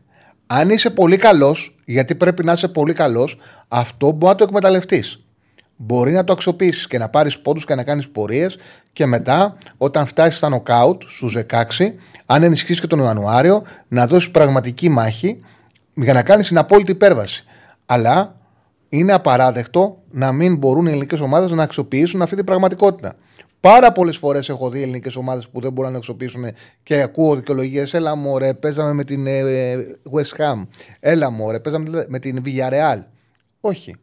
[0.47, 5.25] Αν είσαι πολύ καλός, γιατί πρέπει να είσαι πολύ καλός, αυτό μπορεί να το εκμεταλλευτείς.
[5.75, 8.57] Μπορεί να το αξιοποιήσεις και να πάρεις πόντους και να κάνεις πορείες
[8.93, 14.31] και μετά, όταν φτάσεις στα νοκάουτ στου 16, αν ενισχύσεις και τον Ιανουάριο, να δώσεις
[14.31, 15.39] πραγματική μάχη
[15.93, 17.43] για να κάνεις την απόλυτη υπέρβαση.
[17.85, 18.35] Αλλά
[18.89, 23.15] είναι απαράδεκτο να μην μπορούν οι ελληνικές ομάδες να αξιοποιήσουν αυτή την πραγματικότητα.
[23.63, 26.45] Πάρα πολλές φορές έχω δει ελληνικές ομάδες που δεν μπορούν να εξοπλίσουν
[26.83, 27.93] και ακούω δικαιολογίες.
[27.93, 29.75] Έλα μωρέ, παίζαμε με την ε,
[30.11, 30.67] West Ham.
[30.99, 32.99] Έλα μωρέ, παίζαμε με την Villarreal.
[33.61, 33.95] Όχι.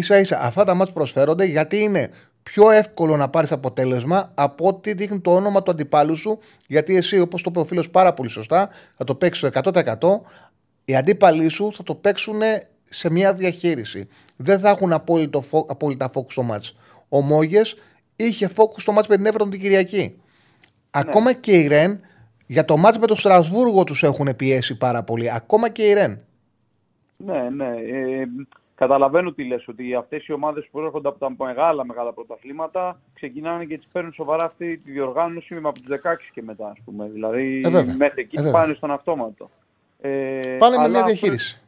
[0.00, 2.10] σα ίσα αυτά τα μάτια προσφέρονται γιατί είναι
[2.42, 6.38] πιο εύκολο να πάρεις αποτέλεσμα από ότι δείχνει το όνομα του αντιπάλου σου.
[6.66, 10.20] Γιατί εσύ, όπως το προφίλω πάρα πολύ σωστά, θα το παίξεις στο 100%.
[10.84, 12.40] Οι αντίπαλοι σου θα το παίξουν
[12.88, 14.08] σε μια διαχείριση.
[14.36, 16.76] Δεν θα έχουν απόλυτο, απόλυτα focus στο μάτς.
[17.08, 17.76] Ο Μόγες
[18.16, 19.98] είχε φόκου στο μάτς με την Everton την Κυριακή.
[19.98, 20.12] Ναι.
[20.90, 22.00] Ακόμα και η Ρεν
[22.46, 25.32] για το μάτς με το Στρασβούργο τους έχουν πιέσει πάρα πολύ.
[25.32, 26.20] Ακόμα και η Ρεν.
[27.16, 27.66] Ναι, ναι.
[27.66, 28.26] Ε,
[28.74, 33.64] καταλαβαίνω τι λες, ότι αυτές οι ομάδες που έρχονται από τα μεγάλα μεγάλα πρωταθλήματα ξεκινάνε
[33.64, 37.08] και τις παίρνουν σοβαρά αυτή τη διοργάνωση με από τις 16 και μετά, ας πούμε.
[37.12, 39.50] Δηλαδή ε, μέχρι εκεί ε, πάνε στον αυτόματο.
[40.00, 41.62] Ε, πάνε με μια διαχείριση.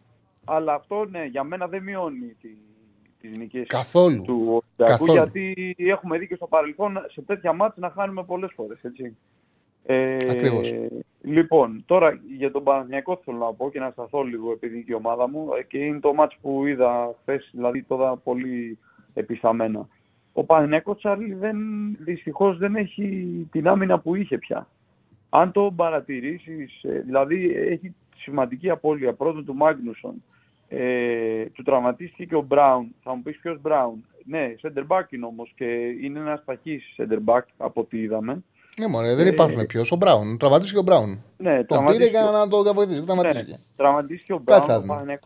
[0.45, 2.49] αλλά αυτό, ναι, για μένα δεν μειώνει τη,
[3.27, 4.23] τις νίκες Καθόλου.
[4.23, 8.79] του Ολυμπιακού γιατί έχουμε δει και στο παρελθόν σε τέτοια μάτια να χάνουμε πολλές φορές.
[8.83, 9.17] Έτσι.
[9.87, 10.73] Ε, Ακριβώς.
[11.23, 14.95] Λοιπόν, τώρα για τον Παναθηναϊκό θέλω να πω και να σταθώ λίγο επειδή και η
[14.95, 18.79] ομάδα μου ε, και είναι το μάτς που είδα χθες, δηλαδή τώρα πολύ
[19.15, 19.89] επισταμένα.
[20.33, 21.57] Ο Παναθηναϊκός Τσάρλι δεν,
[21.99, 24.69] δυστυχώς δεν έχει την άμυνα που είχε πια.
[25.29, 30.23] Αν το παρατηρήσεις, ε, δηλαδή έχει σημαντική απώλεια πρώτον του Μάγνουσον,
[30.69, 32.95] ε, του τραυματίστηκε και ο Μπράουν.
[33.03, 34.05] Θα μου πεις ποιος Μπράουν.
[34.25, 35.65] Ναι, center back είναι όμως και
[36.03, 38.43] είναι ένας ταχύ center back από ό,τι είδαμε.
[38.79, 39.93] Ναι, μωρέ, δεν ε, υπάρχουν ποιος.
[39.93, 40.39] Ο Μπράουν.
[40.39, 41.23] Τραυματίστηκε ο Μπράουν.
[41.37, 43.05] Ναι, τον πήρε για να τον βοηθήσει.
[43.05, 43.51] Τραυματίστηκε.
[43.51, 45.19] Ναι, τραυματίστηκε ο Μπράουν.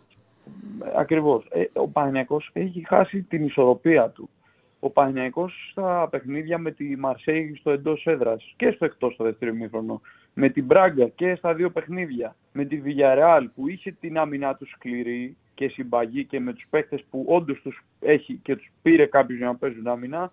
[0.97, 1.47] Ακριβώς.
[1.51, 4.29] Ε, ο Παναγιακό έχει χάσει την ισορροπία του.
[4.81, 9.55] Ο Παναγιακό στα παιχνίδια με τη Μαρσέη στο εντός έδρας και στο εκτός στο δεύτερο
[9.55, 10.01] ημίχρονο
[10.35, 14.67] με την Μπράγκα και στα δύο παιχνίδια, με τη Villarreal που είχε την άμυνά του
[14.67, 19.39] σκληρή και συμπαγή και με τους παίχτες που όντως τους έχει και τους πήρε κάποιος
[19.39, 20.33] για να παίζουν άμυνα,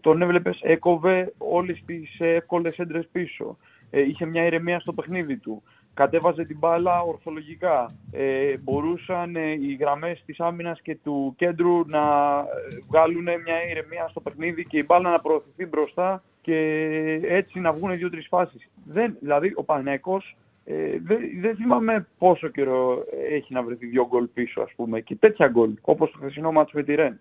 [0.00, 3.56] τον έβλεπες έκοβε όλες τις εύκολες έντρες πίσω.
[3.90, 5.62] Ε, είχε μια ηρεμία στο παιχνίδι του.
[5.94, 7.94] Κατέβαζε την μπάλα ορθολογικά.
[8.12, 14.08] Ε, μπορούσαν ε, οι γραμμές της άμυνας και του κέντρου να ε, βγάλουν μια ηρεμία
[14.08, 16.56] στο παιχνίδι και η μπάλα να προωθηθεί μπροστά και
[17.22, 18.70] έτσι να βγουν δύο-τρεις φάσεις.
[19.20, 24.60] Δηλαδή, ο Παναγιακός ε, δεν, δεν θυμάμαι πόσο καιρό έχει να βρεθεί δύο γκολ πίσω,
[24.60, 27.20] ας πούμε, και τέτοια γκολ, όπως το χθεσινό μάτσο με τη Ρεν.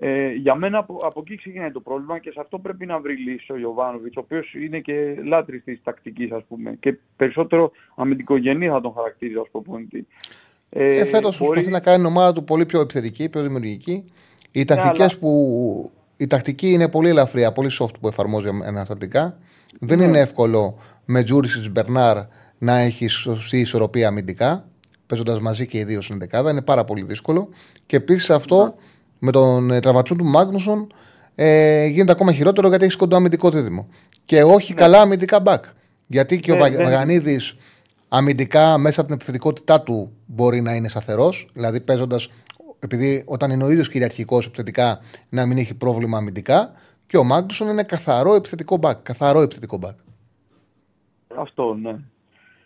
[0.00, 3.16] Ε, για μένα από, από εκεί ξεκινάει το πρόβλημα και σε αυτό πρέπει να βρει
[3.16, 8.68] λύση ο Ιωβάνοβιτς, ο οποίος είναι και λάτρης της τακτικής, ας πούμε, και περισσότερο αμυντικογενή
[8.68, 10.06] θα τον χαρακτηρίζει ως προπονητή.
[10.70, 11.50] Ε, ε, Φέτος μπορεί...
[11.50, 14.04] προσπαθεί να κάνει την ομάδα του πολύ πιο επιθετική, πιο δημιουργική.
[14.50, 15.20] Οι ναι, τακτικές αλλά...
[15.20, 19.38] που η τακτική είναι πολύ ελαφριά, πολύ soft που εφαρμόζει αναστατικά.
[19.80, 22.16] Δεν είναι εύκολο με Τζούρισιτς Μπερνάρ
[22.58, 24.68] να έχει σωστή ισορροπία αμυντικά,
[25.06, 26.50] παίζοντας μαζί και οι δύο στην δεκάδα.
[26.50, 27.48] Είναι πάρα πολύ δύσκολο.
[27.86, 28.74] Και επίσης αυτό
[29.18, 30.92] με τον ε, τραυματισμό του Μάγνουσον
[31.34, 33.88] ε, γίνεται ακόμα χειρότερο γιατί έχει κοντό αμυντικό δίδυμο.
[34.24, 34.80] Και όχι ναι.
[34.80, 35.60] καλά αμυντικά back.
[36.06, 37.56] Γιατί και ο Βαγανίδης
[38.08, 42.30] αμυντικά μέσα από την επιθετικότητά του μπορεί να είναι σταθερός, δηλαδή παίζοντας
[42.78, 46.72] επειδή όταν είναι ο ίδιος κυριαρχικός επιθετικά να μην έχει πρόβλημα αμυντικά.
[47.06, 49.02] Και ο Μάγκλουσον είναι καθαρό επιθετικό μπακ.
[49.02, 49.96] Καθαρό επιθετικό μπακ.
[51.36, 51.96] Αυτό, ναι.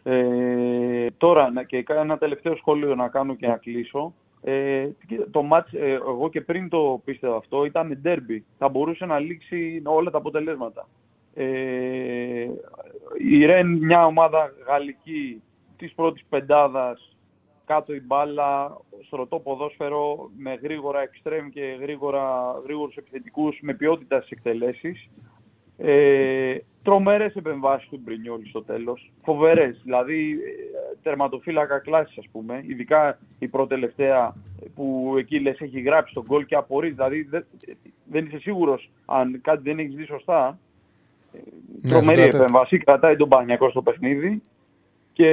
[0.03, 4.15] Ε, τώρα και ένα τελευταίο σχόλιο να κάνω και να κλείσω.
[4.45, 4.89] Ε,
[5.31, 8.45] το μάτς, ε, εγώ και πριν το πίστευα αυτό, ήταν ντέρμπι.
[8.59, 10.89] Θα μπορούσε να λήξει όλα τα αποτελέσματα.
[11.35, 12.49] Ε,
[13.19, 15.43] η Ρεν, μια ομάδα γαλλική
[15.77, 17.17] της πρώτης πεντάδας,
[17.65, 24.31] κάτω η μπάλα, στρωτό ποδόσφαιρο, με γρήγορα εξτρέμ και γρήγορα, γρήγορους επιθετικούς, με ποιότητα στις
[24.31, 25.11] εκτελέσεις.
[25.79, 29.11] Ε, Τρομερές επεμβάσεις του Μπρινιόλη στο τέλος.
[29.23, 29.81] Φοβερές.
[29.83, 32.65] Δηλαδή, ε, τερματοφύλακα κλάσης, ας πούμε.
[32.67, 34.35] Ειδικά η πρώτη τελευταία
[34.75, 36.91] που εκεί λες έχει γράψει τον γκολ και απορεί.
[36.91, 37.45] Δηλαδή, δεν,
[38.05, 40.59] δεν είσαι σίγουρος αν κάτι δεν έχεις δει σωστά.
[41.81, 42.79] Ναι, Τρομερή επέμβαση.
[42.79, 44.43] Κρατάει τον Πανιακό στο παιχνίδι.
[45.13, 45.31] Και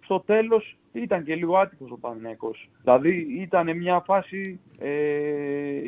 [0.00, 2.68] στο τέλος ήταν και λίγο άτυχος ο Παναθηναϊκός.
[2.82, 4.90] Δηλαδή ήταν μια φάση ε,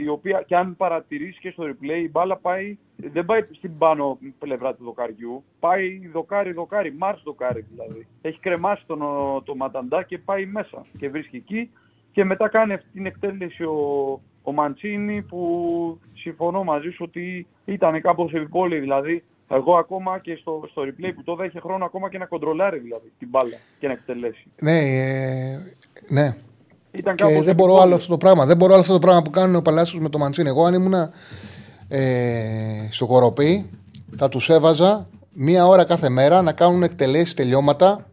[0.03, 4.19] η οποία και αν παρατηρήσεις και στο replay η μπάλα πάει, δεν πάει στην πάνω
[4.39, 8.07] πλευρά του δοκαριού, πάει δοκάρι-δοκάρι, μάρς δοκάρι δηλαδή.
[8.21, 9.01] Έχει κρεμάσει τον,
[9.45, 11.71] το Ματαντά και πάει μέσα και βρίσκει εκεί
[12.13, 18.01] και μετά κάνει αυτή την εκτέλεση ο, ο Μαντσίνη που συμφωνώ μαζί σου ότι ήταν
[18.01, 19.25] κάπως επιπόλαιη δηλαδή
[19.55, 23.13] εγώ ακόμα και στο, στο replay που το είχε χρόνο ακόμα και να κοντρολάρει δηλαδή
[23.19, 24.47] την μπάλα και να εκτελέσει.
[24.61, 25.59] Ναι, ε,
[26.09, 26.37] ναι.
[26.91, 28.47] Ήταν και δεν μπορώ άλλο αυτό το πράγμα.
[28.47, 30.49] Δεν μπορώ άλλο αυτό το πράγμα που κάνουν ο Παλάσιος με το Μαντσίνη.
[30.49, 30.95] Εγώ αν ήμουν
[31.89, 33.71] ε, στο κοροπή
[34.17, 38.07] θα τους έβαζα μία ώρα κάθε μέρα να κάνουν εκτελέσει τελειώματα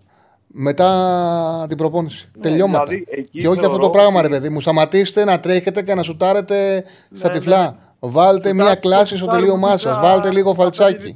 [0.48, 2.30] μετά την προπόνηση.
[2.36, 2.84] Ναι, τελειώματα.
[2.84, 4.62] Δηλαδή, και όχι αυτό το πράγμα, ρε παιδί μου.
[4.62, 7.64] Σταματήστε να τρέχετε και να σουτάρετε στα ναι, τυφλά.
[7.64, 7.78] Ναι.
[8.00, 10.00] Βάλτε μια κλάση στο τελείωμά σας.
[10.00, 11.16] Βάλτε λίγο φαλτσάκι.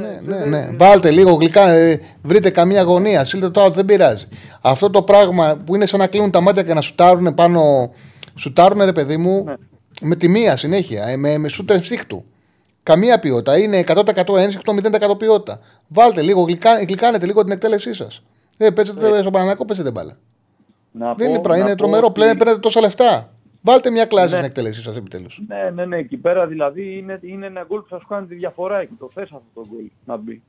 [0.00, 0.70] Ναι, ναι, ναι.
[0.72, 1.68] Βάλτε λίγο γλυκά.
[1.68, 3.24] Ε, βρείτε καμία γωνία.
[3.24, 4.26] Σύλλετε το άλλο, δεν πειράζει.
[4.60, 7.90] Αυτό το πράγμα που είναι σαν να κλείνουν τα μάτια και να σουτάρουν πάνω.
[8.34, 9.54] Σουτάρουν, ρε παιδί μου, ναι.
[10.00, 11.06] με τη μία συνέχεια.
[11.06, 12.24] Ε, με, με σούτ ενσύχτου.
[12.82, 13.58] Καμία ποιότητα.
[13.58, 14.74] Είναι 100% ένσυχτο,
[15.10, 15.60] 0% ποιότητα.
[15.88, 18.22] Βάλτε λίγο, γλυκά, γλυκάνετε λίγο την εκτέλεσή σας.
[18.56, 19.20] Ε, παίζετε ε.
[19.20, 20.16] στο Παναναναϊκό, παίζετε μπάλα.
[20.92, 22.10] Να δεν είναι, είναι τρομερό.
[22.10, 23.32] Πλέον παίρνετε τόσα λεφτά.
[23.60, 24.34] Βάλτε μια κλάση ναι.
[24.34, 25.40] στην εκτέλεσή σας επιτέλους.
[25.46, 25.96] Ναι, ναι, ναι.
[25.96, 28.94] Εκεί πέρα δηλαδή είναι, είναι ένα γκολ που θα σου κάνει τη διαφορά εκεί.
[28.98, 30.42] Το θες αυτό το γκολ να μπει.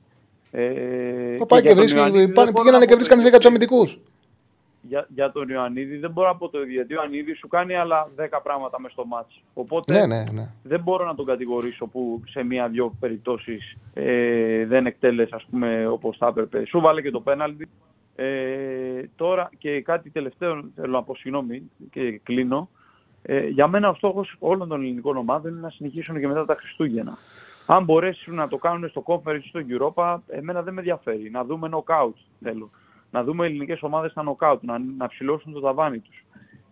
[0.50, 2.10] Ε, πάει και, βρίσκει.
[2.32, 3.88] Πήγαιναν και βρίσκαν 10 του αμυντικού.
[4.82, 6.72] Για, για τον Ιωαννίδη δεν μπορώ να πω το ίδιο.
[6.72, 9.42] Γιατί ο Ιωαννίδης σου κάνει άλλα 10 πράγματα μες στο μάτς.
[9.54, 10.48] Οπότε ναι, ναι, ναι.
[10.62, 16.16] δεν μπορώ να τον κατηγορήσω που σε μία-δυο περιπτώσεις ε, δεν εκτέλεσε ας πούμε όπως
[16.16, 16.64] θα έπρεπε.
[16.64, 17.68] Σου βάλε και το πέναλτι.
[18.16, 22.68] Ε, τώρα και κάτι τελευταίο θέλω να πω συγγνώμη και κλείνω.
[23.22, 26.54] Ε, για μένα ο στόχος όλων των ελληνικών ομάδων είναι να συνεχίσουν και μετά τα
[26.54, 27.18] Χριστούγεννα.
[27.66, 31.30] Αν μπορέσουν να το κάνουν στο Conference στο Europa, εμένα δεν με ενδιαφέρει.
[31.30, 32.70] Να δούμε knockout θέλω.
[33.10, 36.24] Να δούμε ελληνικές ομάδες στα knockout, να, να ψηλώσουν το ταβάνι τους.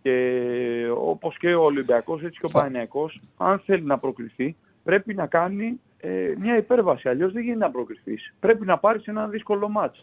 [0.03, 5.27] Και όπως και ο Ολυμπιακός, έτσι και ο Παναγιακό, αν θέλει να προκριθεί, πρέπει να
[5.27, 7.09] κάνει ε, μια υπέρβαση.
[7.09, 8.35] Αλλιώς δεν γίνεται να προκριθείς.
[8.41, 10.03] Πρέπει να πάρεις ένα δύσκολο μάτσο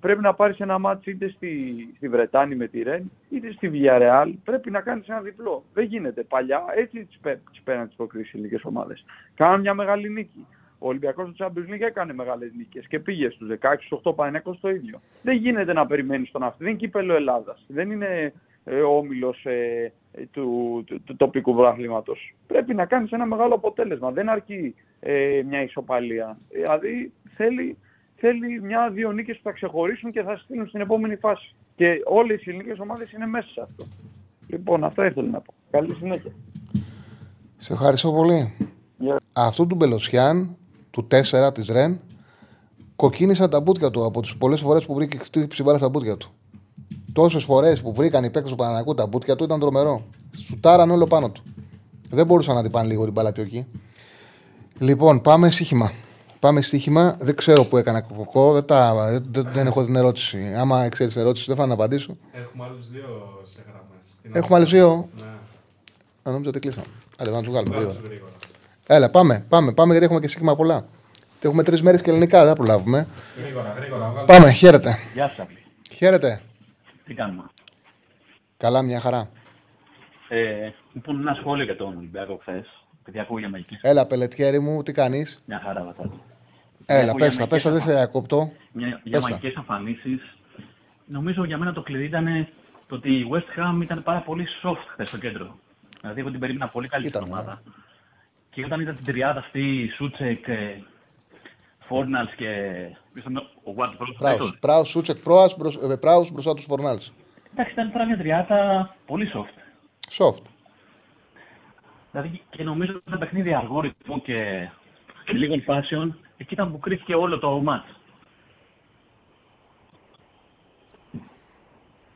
[0.00, 4.32] πρέπει να πάρεις ένα μάτσο είτε στη, στη Βρετάνη με τη Ρεν, είτε στη Villarreal.
[4.44, 5.64] Πρέπει να κάνεις ένα διπλό.
[5.74, 6.22] Δεν γίνεται.
[6.22, 7.08] Παλιά έτσι
[7.52, 9.04] τις πέραν τις προκρίσεις οι ελληνικέ ομάδες.
[9.34, 10.46] Κάναν μια μεγάλη νίκη.
[10.78, 14.58] Ο Ολυμπιακός του Champions League έκανε μεγάλες νίκες και πήγε στους 16, στους 8 πανέκο
[14.60, 15.00] το ίδιο.
[15.22, 16.56] Δεν γίνεται να περιμένεις τον αυτό.
[16.58, 17.64] Δεν είναι κύπελο Ελλάδας.
[17.68, 18.32] Δεν είναι
[18.64, 19.92] ε, όμιλος ε,
[20.30, 22.16] του, του, του, τοπικού βραθλήματο.
[22.46, 24.10] Πρέπει να κάνεις ένα μεγάλο αποτέλεσμα.
[24.10, 26.38] Δεν αρκεί ε, μια ισοπαλία.
[26.48, 27.76] Δηλαδή θέλει
[28.20, 31.54] θέλει μια-δύο νίκες που θα ξεχωρίσουν και θα στείλουν στην επόμενη φάση.
[31.76, 33.86] Και όλες οι ελληνικέ ομάδες είναι μέσα σε αυτό.
[34.46, 35.54] Λοιπόν, αυτό ήθελα να πω.
[35.70, 36.30] Καλή συνέχεια.
[37.56, 38.54] Σε ευχαριστώ πολύ.
[39.00, 39.16] Yeah.
[39.32, 40.56] Αυτού του Μπελοσιάν,
[40.90, 42.00] του 4 της Ρεν,
[42.96, 46.28] κοκκίνησαν τα μπούτια του από τις πολλές φορές που βρήκε χτύπηση μπάλα στα μπούτια του.
[47.12, 50.06] Τόσες φορές που βρήκαν οι παίκτες του Πανανακού τα μπούτια του ήταν τρομερό.
[50.36, 51.42] Σουτάραν όλο πάνω του.
[52.10, 53.66] Δεν μπορούσαν να την πάνε λίγο την μπάλα πιο εκεί.
[54.78, 55.92] Λοιπόν, πάμε σύγχυμα.
[56.40, 57.16] Πάμε στοίχημα.
[57.20, 58.52] Δεν ξέρω που έκανα κοκοκό.
[58.52, 58.94] Δεν, τα,
[59.30, 60.54] δεν, δεν έχω την ερώτηση.
[60.56, 62.16] Άμα ξέρεις την ερώτηση, δεν θα να απαντήσω.
[62.32, 64.38] Έχουμε άλλους δύο σε γραμμέ.
[64.38, 65.08] Έχουμε άλλους δύο.
[65.16, 65.24] Ναι.
[66.22, 66.86] Αν νόμιζα ότι κλείσαμε.
[67.18, 68.32] Άντε, να τους βγάλουμε γρήγορα.
[68.86, 70.84] Έλα, πάμε, πάμε, πάμε γιατί έχουμε και στοίχημα πολλά.
[71.40, 73.06] Έχουμε τρεις μέρες και ελληνικά, δεν θα προλάβουμε.
[73.42, 74.24] Γρήγορα, γρήγορα.
[74.26, 74.96] Πάμε, χαίρετε.
[75.14, 75.46] Γεια σας.
[75.90, 76.40] Χαίρετε.
[77.04, 77.42] Τι κάνουμε;
[78.56, 79.30] Καλά, μια χαρά.
[80.28, 82.66] Ε, λοιπόν, ένα σχόλιο για τον Ολυμπιακό χθες.
[83.80, 86.20] Έλα, πελετιέρι μου, τι κάνεις; Μια χαρά, βατάτη.
[86.90, 88.52] Έλα, πες τα, πες δεν σε διακόπτω.
[88.72, 90.20] Για, για μαγικέ εμφανίσει.
[91.06, 92.48] Νομίζω για μένα το κλειδί ήταν
[92.86, 95.58] το ότι η West Ham ήταν πάρα πολύ soft χθες στο κέντρο.
[96.00, 97.60] Δηλαδή, εγώ την περίμενα πολύ καλή στην ομάδα.
[97.64, 97.72] Ναι.
[98.50, 100.44] Και όταν είδα την τριάδα αυτή, Σούτσεκ,
[101.78, 102.46] Φόρναλ και.
[103.62, 103.92] Ο Γουάρτ
[104.60, 105.18] Πράου, Σούτσεκ,
[106.00, 106.98] Πράου μπροστά τους Φόρναλ.
[107.52, 109.58] Εντάξει, ήταν τώρα μια τριάδα πολύ soft.
[110.18, 110.42] Soft.
[112.10, 114.68] Δηλαδή και νομίζω ότι ένα παιχνίδι αργό ρυθμό και,
[115.24, 117.88] και λίγων φάσεων, εκεί ήταν που κρίθηκε όλο το μάτς.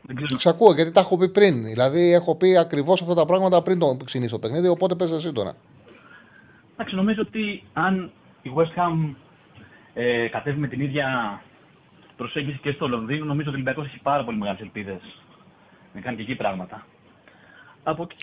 [0.03, 0.39] Δεν ξέρω.
[0.39, 1.65] Σ' ακούω γιατί τα έχω πει πριν.
[1.65, 4.69] Δηλαδή, έχω πει ακριβώς αυτά τα πράγματα πριν το ξεκινήσει το παιχνίδι.
[4.69, 5.55] Οπότε πες εσύ τώρα.
[6.73, 8.11] Εντάξει, νομίζω ότι αν
[8.43, 9.15] η West Ham
[9.94, 11.40] ε, κατέβει με την ίδια
[12.16, 15.01] προσέγγιση και στο Λονδίνο, νομίζω ότι ο Ολυμπιακός έχει πάρα πολύ μεγάλες ελπίδες
[15.94, 16.86] να κάνει και εκεί πράγματα.
[17.82, 18.16] Από εκεί.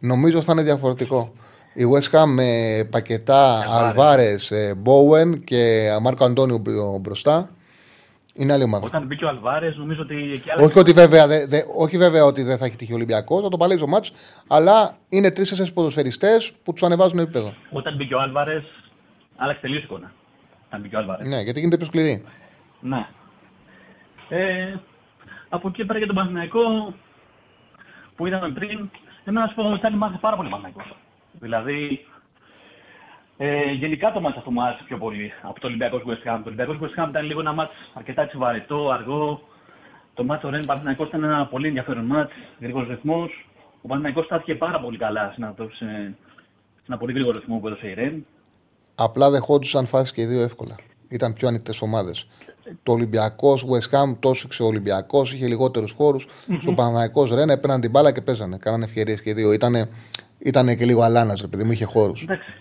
[0.00, 1.32] Νομίζω θα είναι διαφορετικό.
[1.78, 2.48] Η West Ham με
[2.90, 4.52] Πακετά, Αλβάρες.
[4.52, 7.48] Αλβάρες, Μπόουεν και Μάρκο Αντώνιο μπρο- μπροστά
[8.34, 8.86] είναι άλλη ομάδα.
[8.86, 10.64] Όταν μπήκε ο Αλβάρες, νομίζω ότι εκεί άλλαξε.
[10.66, 13.48] Όχι, ότι βέβαια, δε- δε- όχι βέβαια ότι δεν θα έχει τύχει ο Ολυμπιακός, θα
[13.48, 14.12] το παλέψει το ματς,
[14.48, 17.54] αλλά είναι τρεις-τέσσερις ποδοσφαιριστές που τους ανεβάζουν επίπεδο.
[17.70, 18.64] Όταν μπήκε ο Άλβαρες,
[19.36, 20.12] άλλαξε τελείως η εικόνα.
[20.66, 21.28] Όταν μπήκε ο Άλβαρες.
[21.28, 22.24] Ναι, γιατί γίνεται πιο σκληρή.
[22.80, 23.06] Ναι.
[24.28, 24.74] Ε,
[25.48, 26.60] από εκεί και πέρα για τον Παναθηναϊκό
[28.16, 28.90] που είδαμε πριν,
[29.24, 30.96] εμένα να σου πω ότι θα μάθει πάρα πολύ Παναθηναϊκός.
[31.40, 32.06] Δηλαδή,
[33.36, 36.40] ε, γενικά το μάτς αυτό μου άρεσε πιο πολύ από το Ολυμπιακός West Ham.
[36.42, 39.40] Το Ολυμπιακός West Ham ήταν λίγο ένα μάτς αρκετά έτσι βαρετό, αργό.
[40.14, 43.46] Το μάτς ο Ρεν Παναθηναϊκός ήταν ένα πολύ ενδιαφέρον μάτς, γρήγορος ρυθμός.
[43.82, 46.14] Ο Παναθηναϊκός στάθηκε πάρα πολύ καλά σε ένα, σε, σε
[46.88, 48.26] ένα πολύ γρήγορο ρυθμό που έδωσε η Ρεν.
[48.94, 50.74] Απλά δεχόντουσαν φάσεις και οι δύο εύκολα.
[51.08, 52.28] Ήταν πιο ανοιχτέ ομάδες.
[52.82, 56.26] Το Ολυμπιακός West Ham, τόσο ο Ολυμπιακός, είχε λιγότερους χώρους.
[56.58, 58.56] Στο Παναναϊκό Ρεν έπαιρναν την μπάλα και παίζανε.
[58.58, 59.52] Κάνανε ευκαιρίες και οι δύο.
[59.52, 59.88] Ήτανε,
[60.38, 62.22] ήτανε και λίγο αλάνας, ρε παιδί μου, είχε χώρους.
[62.22, 62.52] Εντάξει.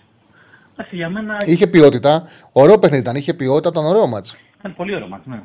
[0.74, 2.24] Εντάξει, για μένα Είχε ποιότητα.
[2.52, 3.16] Ωραίο παιχνίδι ήταν.
[3.16, 4.38] Είχε ποιότητα, ήταν ωραίο μάτς.
[4.60, 5.42] Ήταν πολύ ωραίο μάτς, ναι.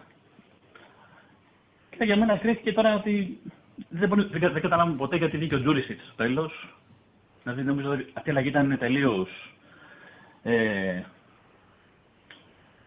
[1.98, 3.38] Και για μένα κρίθηκε τώρα ότι
[3.88, 6.74] δεν, μπορεί, δεν, κα- δεν καταλάβουμε ποτέ γιατί βγήκε ο Τζούρισιτ στο τέλος.
[7.42, 9.54] Δηλαδή νομίζω ότι αυτή η αλλαγή ήταν τελείως
[10.42, 10.52] ε,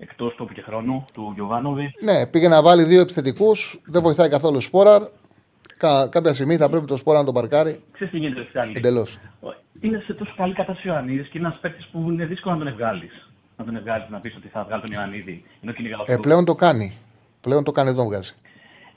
[0.03, 1.93] εκτός τόπου και χρόνου του Γιωβάνοβιτς.
[2.01, 3.81] Ναι, πήγε να βάλει δύο επιθετικούς.
[3.85, 5.01] Δεν βοηθάει καθόλου ο Σπόραρ.
[5.77, 7.83] Κα, κάποια στιγμή θα πρέπει το Σπόραρ να τον παρκάρει.
[7.93, 8.73] Ξέρεις τι γίνεται στην άλλη.
[8.75, 9.19] Εντελώς.
[9.79, 12.63] Είναι σε τόσο καλή κατάσταση ο Ιωαννίδης και είναι ένας παίκτης που είναι δύσκολο να
[12.65, 13.09] τον βγάλει.
[13.57, 15.43] Να τον βγάλει να πεις ότι θα βγάλει τον Ιωαννίδη.
[15.61, 16.97] Ενώ κυνηγάω Ε, πλέον το κάνει.
[17.41, 18.33] Πλέον το κάνει, δεν τον βγάζει.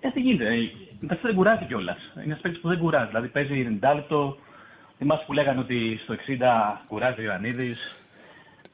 [0.00, 0.44] Ε, τι γίνεται.
[0.44, 0.56] ε,
[1.02, 1.98] Εντάξει, δεν κουράζει κιόλας.
[2.14, 3.06] Είναι ένας παίκτης που δεν κουράζει.
[3.06, 4.36] Δηλαδή παίζει 90 λεπτό.
[4.98, 7.96] Θυμάσαι που λέγανε ότι στο 60 κουράζει ο Ιωαννίδης.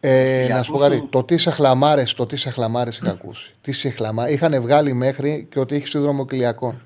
[0.05, 1.01] Ε, Για να σου πω αυτούς κάτι.
[1.03, 3.55] που- Το τι σε χλαμάρες, το τι σε χλαμάρες είχα ακούσει.
[3.61, 4.29] Τι σε χλαμά...
[4.29, 6.83] Είχαν βγάλει μέχρι και ότι έχει σύνδρομο κοιλιακών.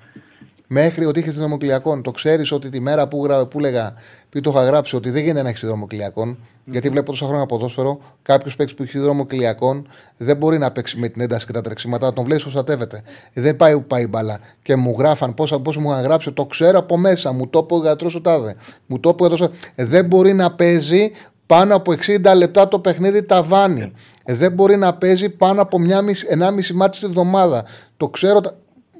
[0.67, 2.01] Μέχρι ότι είχες σύνδρομο κοιλιακών.
[2.01, 3.45] Το ξέρεις ότι τη μέρα που, γρα...
[3.45, 3.93] που έλεγα,
[4.29, 6.37] που το είχα γράψει, ότι δεν γίνεται να έχεις σύνδρομο κοιλιακών.
[6.65, 9.87] Γιατί βλέπω τόσα χρόνια ποδόσφαιρο, κάποιος παίκτη που έχει σύνδρομο κοιλιακών
[10.17, 12.13] δεν μπορεί να παίξει με την ένταση και τα τρεξίματα.
[12.13, 13.01] Τον βλέπεις προστατεύεται.
[13.33, 14.39] Δεν πάει που πάει η μπαλά.
[14.61, 17.31] Και μου γράφαν πόσα πώς μου είχαν γράψει, το ξέρω από μέσα.
[17.31, 18.55] Μου το είπε ο γιατρός ο τάδε.
[18.85, 21.11] Μου το είπε ο γιατρός ο- Ε, Δεν μπορεί να παίζει
[21.47, 23.91] πάνω από 60 λεπτά το παιχνίδι ταβάνι.
[24.23, 27.65] Ε, δεν μπορεί να παίζει πάνω από μια μισή, 1,5 μάτι τη εβδομάδα.
[27.97, 28.39] Το ξέρω.
[28.41, 28.57] τα-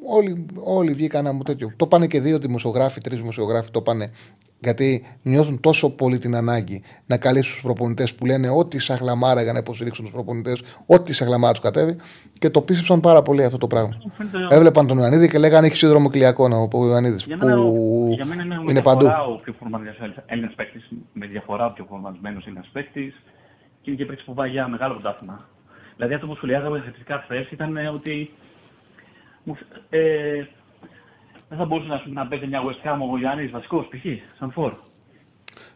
[0.10, 1.72] Όλοι, όλοι βγήκαν να μου τέτοιο.
[1.76, 4.12] Το πάνε και δύο δημοσιογράφοι, τρεις δημοσιογράφοι το πάνε.
[4.60, 9.42] Γιατί νιώθουν τόσο πολύ την ανάγκη να καλύψουν τους προπονητές που λένε ό,τι σαν χλαμάρα
[9.42, 11.96] για να υποστηρίξουν τους προπονητές, ό,τι σαν χλαμάρα τους κατέβει.
[12.40, 13.98] Και το πίστεψαν πάρα πολύ αυτό το πράγμα.
[14.18, 17.24] Φαίνεται- Έβλεπαν τον Ιωαννίδη και λέγανε έχει σύνδρομο κοιλιακό ο Ιωαννίδης.
[17.26, 19.00] Για μένα, Που για μένα είναι, με είναι παντού.
[19.06, 20.90] διαφορά ο πιο φορμαρισμένο Έλληνας παίκτης.
[21.14, 23.14] Με διαφορά ο πιο φορμαρισμένο Έλληνας παίκτης.
[23.82, 25.38] Και είναι και παίκτης που πάει για μεγάλο πρωτάθλημα.
[25.96, 28.32] Δηλαδή αυτό που σχολιάζαμε θετικά χθες ήταν ε, ότι.
[29.44, 30.48] μου φ- Ε,
[31.50, 34.06] δεν θα μπορούσε να, να παίζει μια West Ham ο Γιάννης βασικός π.χ.
[34.40, 34.74] σαν φόρ.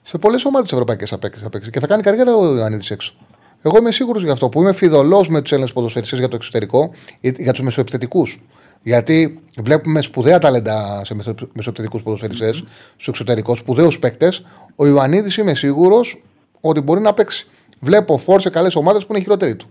[0.01, 1.69] Σε πολλές ομάδες ευρωπαϊκέ θα παίξει, θα παίξει.
[1.69, 3.13] Και θα κάνει καριέρα ο Ιωαννίδης έξω.
[3.61, 6.91] Εγώ είμαι σίγουρος γι' αυτό που είμαι φιδωλός με τους Έλληνες ποδοσφαιριστές για το εξωτερικό,
[7.19, 8.41] ή για τους μεσοεπιθετικούς.
[8.83, 11.15] Γιατί βλέπουμε σπουδαία ταλέντα σε
[11.53, 14.45] μεσοεπιθετικούς ποδοσφαιριστές, στους εξωτερικούς, σπουδαίους παίκτες.
[14.75, 16.23] Ο Ιωαννίδης είμαι σίγουρος
[16.61, 17.47] ότι μπορεί να παίξει.
[17.79, 19.69] Βλέπω φόρ σε καλές ομάδες που είναι χειρότεροι του.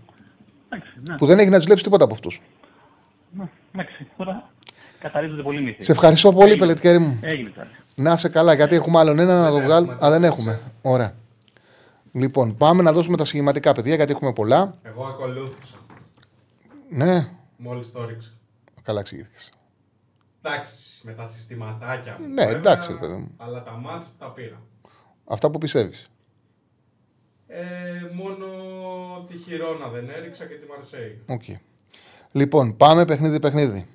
[0.69, 1.15] Εντάξει, ναι.
[1.15, 2.41] Που δεν έχει να ζηλέψει τίποτα από αυτούς.
[3.31, 4.50] Ναι, Εντάξει, τώρα
[5.01, 5.83] καθαρίζονται πολύ μύθοι.
[5.83, 6.59] Σε ευχαριστώ πολύ, Έγινε.
[6.59, 7.19] πελετικέρι μου.
[7.21, 7.67] Έγινε τώρα.
[7.95, 9.97] Να σε καλά, γιατί έχουμε άλλον ένα να το βγάλουμε.
[10.05, 10.59] Α, δεν έχουμε.
[10.81, 11.13] Ωραία.
[12.11, 14.75] Λοιπόν, πάμε να δώσουμε τα σχηματικά παιδιά, γιατί έχουμε πολλά.
[14.83, 15.75] Εγώ ακολούθησα.
[16.89, 18.29] Ναι, Μόλις το ρίξα.
[18.83, 19.51] καλά εξηγήθηκες.
[20.41, 22.27] Εντάξει, με τα συστηματάκια μου.
[22.33, 23.31] Ναι, εντάξει, ρε παιδί μου.
[23.37, 24.61] Αλλά τα μάτς τα πήρα.
[25.25, 26.09] Αυτά που πιστεύεις.
[27.47, 27.63] Ε,
[28.13, 28.45] μόνο
[29.27, 31.21] τη Χιρόνα δεν έριξα και τη Μαρσέη.
[31.27, 31.55] Okay.
[32.31, 33.87] Λοιπόν, πάμε παιχνίδι-παιχνίδι.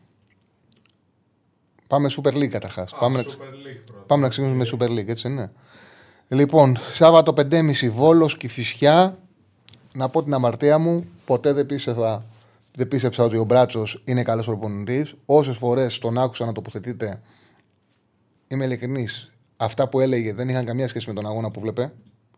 [1.87, 2.93] Πάμε Super League καταρχάς.
[2.93, 4.03] Α, Πάμε, να- Super League πρώτα.
[4.07, 5.53] πάμε να ξεκινήσουμε με Super League, έτσι είναι.
[6.29, 9.19] Λοιπόν, Σάββατο 5.30 Βόλος και Φυσιά.
[9.95, 12.25] Να πω την αμαρτία μου, ποτέ δεν πίστευα,
[12.73, 15.15] δεν πίστεψα ότι ο Μπράτσος είναι καλός προπονητής.
[15.27, 17.21] Όσες φορές τον άκουσα να τοποθετείται,
[18.49, 19.31] είμαι ειλικρινής.
[19.57, 21.93] Αυτά που έλεγε δεν είχαν καμία σχέση με τον αγώνα που βλέπε.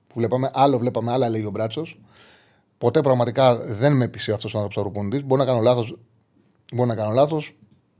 [0.07, 2.01] Που βλέπαμε, άλλο βλέπαμε, άλλα λέγει ο Μπράτσος.
[2.79, 5.25] Ποτέ πραγματικά δεν με πείσει αυτός ο άνθρωπος προπονητής.
[5.25, 5.99] Μπορεί να κάνω λάθος.
[6.73, 7.55] Μπορεί να κάνω λάθος.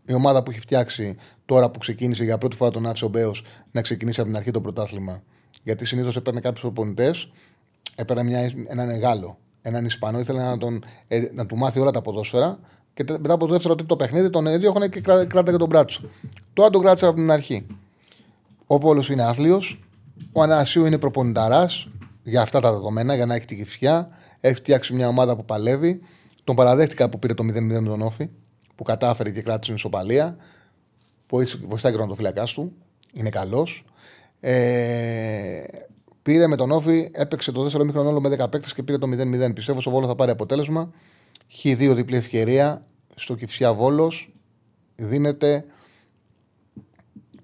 [0.09, 1.17] Η ομάδα που έχει φτιάξει
[1.47, 4.61] τώρα που ξεκίνησε για πρώτη φορά τον Άξο Μπέος να ξεκινήσει από την αρχή το
[4.61, 5.23] πρωτάθλημα.
[5.63, 7.31] Γιατί συνήθως έπαιρνε κάποιους προπονητές,
[7.95, 12.01] έπαιρνε μια, έναν Γάλλο, έναν Ισπανό, ήθελε να, τον, ε, να του μάθει όλα τα
[12.03, 12.59] ποδόσφαιρα.
[12.95, 16.03] Και τε- μετά από το δεύτερο τρίτο παιχνίδι τον έδιωχνε και κρά- κράταγε τον μπράτσο.
[16.53, 17.67] Τώρα τον κράτησε από την αρχή.
[18.67, 19.81] Ο Βόλος είναι άθλιος.
[20.33, 21.89] Ο Ανασίου είναι προπονηταράς
[22.23, 24.09] για αυτά τα δεδομένα, για να έχει τη κυφσιά.
[24.41, 26.01] Έχει φτιάξει μια ομάδα που παλεύει.
[26.45, 28.29] Τον παραδέχτηκα που πήρε το 0-0 με τον Όφη,
[28.79, 30.37] που κατάφερε και κράτησε την ισοπαλία.
[31.29, 32.73] Βοήθησε- Βοηθάει και τον φυλακά του.
[33.13, 33.85] Είναι καλός.
[34.41, 35.63] Ε,
[36.23, 39.07] πήρε με τον Όφη, έπαιξε το δεύτερο μήχρονο όλο με 10 παίκτες και πήρε το
[39.07, 39.53] 0-0.
[39.55, 40.91] Πιστεύω στο Βόλο θα πάρει αποτέλεσμα.
[41.63, 42.87] Χ2 διπλή ευκαιρία.
[43.15, 44.33] Στο Κυφσιά Βόλος
[44.97, 45.65] δίνεται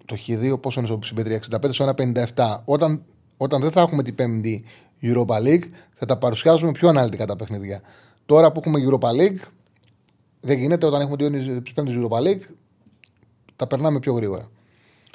[0.05, 2.63] το Χ2 πόσο είναι στο συμπέτρια 65 στο 1,57.
[2.65, 3.05] Όταν,
[3.37, 4.65] όταν δεν θα έχουμε την πέμπτη
[5.03, 7.81] Europa League, θα τα παρουσιάζουμε πιο αναλυτικά τα παιχνίδια.
[8.27, 9.49] Τώρα που έχουμε Europa League,
[10.45, 12.55] δεν γίνεται όταν έχουμε την πέμπτη Europa League,
[13.57, 14.51] τα περνάμε πιο γρήγορα.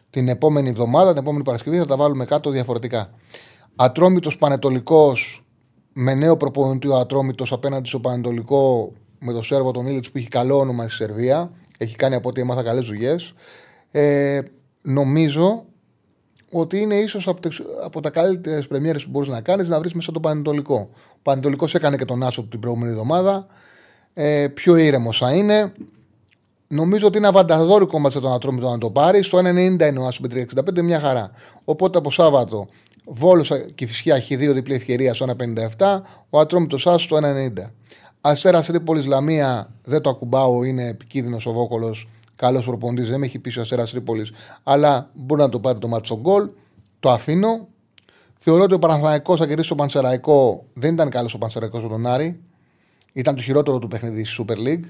[0.10, 3.10] Την επόμενη εβδομάδα, την επόμενη Παρασκευή θα τα βάλουμε κάτω διαφορετικά.
[3.76, 5.44] Ατρόμητος Πανετολικός
[5.94, 10.28] με νέο προπονητή ο Ατρόμητος απέναντι στο Πανετολικό με το Σέρβο τον Ήλιτς που έχει
[10.28, 11.52] καλό όνομα στη Σερβία.
[11.78, 13.34] Έχει κάνει από ό,τι έμαθα καλές δουλειές.
[13.92, 14.40] Ε,
[14.82, 15.66] νομίζω
[16.52, 19.94] ότι είναι ίσως από, τις- από τα καλύτερες πρεμιέρες που μπορείς να κάνεις να βρεις
[19.94, 20.90] μέσα τον Πανετολικό.
[20.94, 23.48] Ο Πανετολικός έκανε και τον Άσο του την προηγούμενη εβδομάδα.
[24.14, 25.72] Ε, πιο ήρεμος θα είναι.
[26.68, 29.24] Νομίζω ότι είναι αβανταδόρικο μα τον Ατρόμητο να το πάρει.
[29.24, 29.42] Στο 1,90
[29.88, 31.32] είναι ο Άσο με 3,65 μια χαρά.
[31.64, 32.68] Οπότε από Σάββατο
[33.06, 35.26] Βόλος και φυσικά έχει δύο διπλή ευκαιρία στο
[35.78, 36.02] 1,57.
[36.30, 37.72] Ο Ατρόμητος Άσος στο 1,90.
[38.22, 42.10] Αστέρας Τρίπολης Λαμία δεν το ακουμπάω, είναι επικίνδυνος ο Βόκολος.
[42.36, 44.32] Καλός προποντή, δεν με έχει πείσει ο Αστέρας Τρίπολης,
[44.64, 46.50] αλλά μπορεί να το πάρει το μάτσο γκολ.
[47.00, 47.68] Το αφήνω.
[48.38, 50.66] Θεωρώ ότι ο Παναθηναϊκός θα κερδίσει τον Πανσεραϊκό.
[50.74, 52.40] Δεν ήταν καλός ο Πανσεραϊκός με τον Άρη.
[53.14, 54.84] Ήταν το χειρότερο του παιχνίδι στη Super League.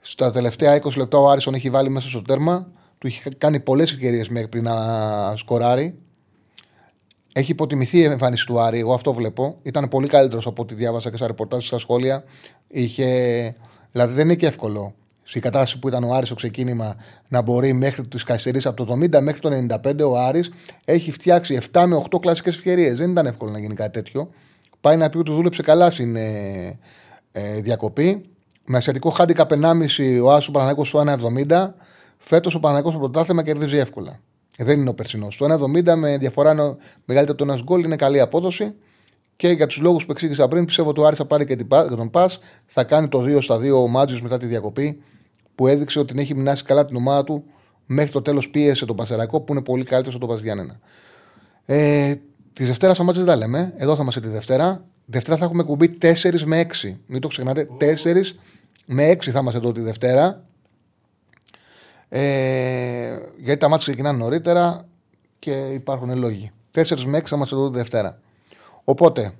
[0.00, 2.68] Στα τελευταία 20 λεπτά ο Άρισον έχει βάλει μέσα στο τέρμα.
[2.98, 5.98] Του έχει κάνει πολλές ευκαιρίες μέχρι πριν να σκοράρει.
[7.32, 8.78] Έχει υποτιμηθεί η εμφάνιση του Άρη.
[8.78, 9.58] Εγώ αυτό βλέπω.
[9.62, 12.24] Ήταν πολύ καλύτερος από ό,τι διάβασα και στα ρεπορτάζ στα σχόλια.
[12.68, 13.06] Είχε...
[13.92, 16.96] Δηλαδή δεν είναι και εύκολο στην κατάσταση που ήταν ο Άρης στο ξεκίνημα
[17.28, 19.50] να μπορεί μέχρι τις καθυστερήσει από το 70 μέχρι το
[19.84, 20.50] 95 ο Άρης
[20.84, 22.96] έχει φτιάξει 7 με 8 κλασικές ευκαιρίες.
[22.96, 24.30] Δεν ήταν εύκολο να γίνει κάτι τέτοιο.
[24.80, 26.16] Πάει να πει ότι δούλεψε καλά στην
[27.38, 28.24] ε, ε, διακοπή.
[28.70, 30.98] Με ασιατικό χάντικα 1,5 ο Άσος Παναγάκο στο
[31.48, 31.74] 1,70.
[32.18, 34.20] Φέτος ο Παναγάκο στο πρωτάθλημα κερδίζει εύκολα.
[34.56, 35.36] Ε, Δεν είναι ο περσινός.
[35.36, 38.74] Το 1,70 με διαφορά νο- μεγαλύτερη από το ένας γκολ είναι καλή απόδοση.
[39.36, 41.68] Και για τους λόγους που εξήγησα πριν, πιστεύω ότι ο Άρης θα πάρει και την
[41.68, 42.38] πα- και τον πας.
[42.66, 45.02] Θα κάνει το 2 στα 2 ο Μάτζιος μετά τη διακοπή
[45.54, 47.44] που έδειξε ότι την έχει μηνάσει καλά την ομάδα του.
[47.86, 50.78] Μέχρι το τέλος πίεσε τον Πασερακό που είναι πολύ καλύτερος από τον Πασγιάννενα.
[51.64, 52.14] Ε,
[52.52, 53.72] τη Δευτέρα στα μάτια δεν τα λέμε.
[53.76, 54.84] Εδώ θα είμαστε τη Δευτέρα.
[55.10, 56.96] Δευτέρα θα έχουμε κουμπί 4 με 6.
[57.06, 57.68] Μην το ξεχνάτε.
[57.80, 58.22] 4
[58.84, 60.44] με 6 θα είμαστε εδώ τη Δευτέρα.
[62.08, 64.88] Ε, γιατί τα μάτια ξεκινάνε νωρίτερα
[65.38, 66.50] και υπάρχουν λόγοι.
[66.74, 68.20] 4 με 6 θα είμαστε εδώ τη Δευτέρα.
[68.84, 69.32] Οπότε,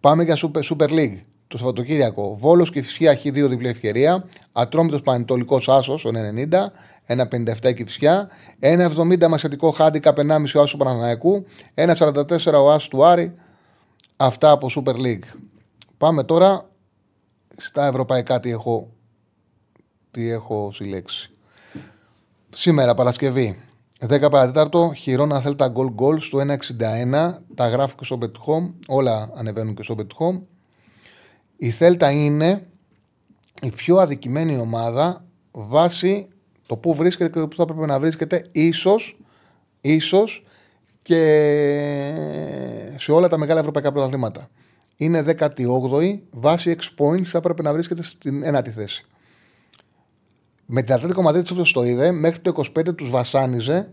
[0.00, 2.36] πάμε για Super, Super League το Σαββατοκύριακο.
[2.40, 4.24] Βόλος και Φυσιά έχει δύο διπλή ευκαιρία.
[4.52, 6.72] Ατρόμητος Πανετολικός Άσος, ο 90,
[7.06, 8.28] 1,57 η Φυσιά.
[8.60, 11.44] 1,70 μασιατικό χάντικα 1,5 ο Άσος Παναναναϊκού.
[11.74, 13.34] 1,44 ο Άσος του Άρη.
[14.16, 15.24] Αυτά από Super League.
[15.98, 16.70] Πάμε τώρα
[17.56, 18.90] στα ευρωπαϊκά τι έχω,
[20.10, 21.30] τι έχω συλλέξει.
[22.50, 23.58] Σήμερα Παρασκευή
[24.00, 27.34] 10 παρατέταρτο, χειρόνα θέλτα γκολ γκολ στο 1,61.
[27.54, 28.72] Τα γράφω και στο Bet Home.
[28.86, 30.40] Όλα ανεβαίνουν και στο Bet Home.
[31.56, 32.66] Η Θέλτα είναι
[33.62, 36.28] η πιο αδικημένη ομάδα βάσει
[36.66, 39.18] το που βρίσκεται και το που θα πρέπει να βρίσκεται ίσως,
[39.80, 40.44] ίσως
[41.04, 41.20] και
[42.96, 44.48] σε όλα τα μεγάλα ευρωπαϊκά πρωταθλήματα.
[44.96, 49.06] Είναι 18η, βάσει 6 points θα έπρεπε να βρίσκεται στην ένατη θέση.
[50.66, 53.92] Με την Ατλέτικο Μαδρίτη όπως το είδε, μέχρι το 25 τους βασάνιζε,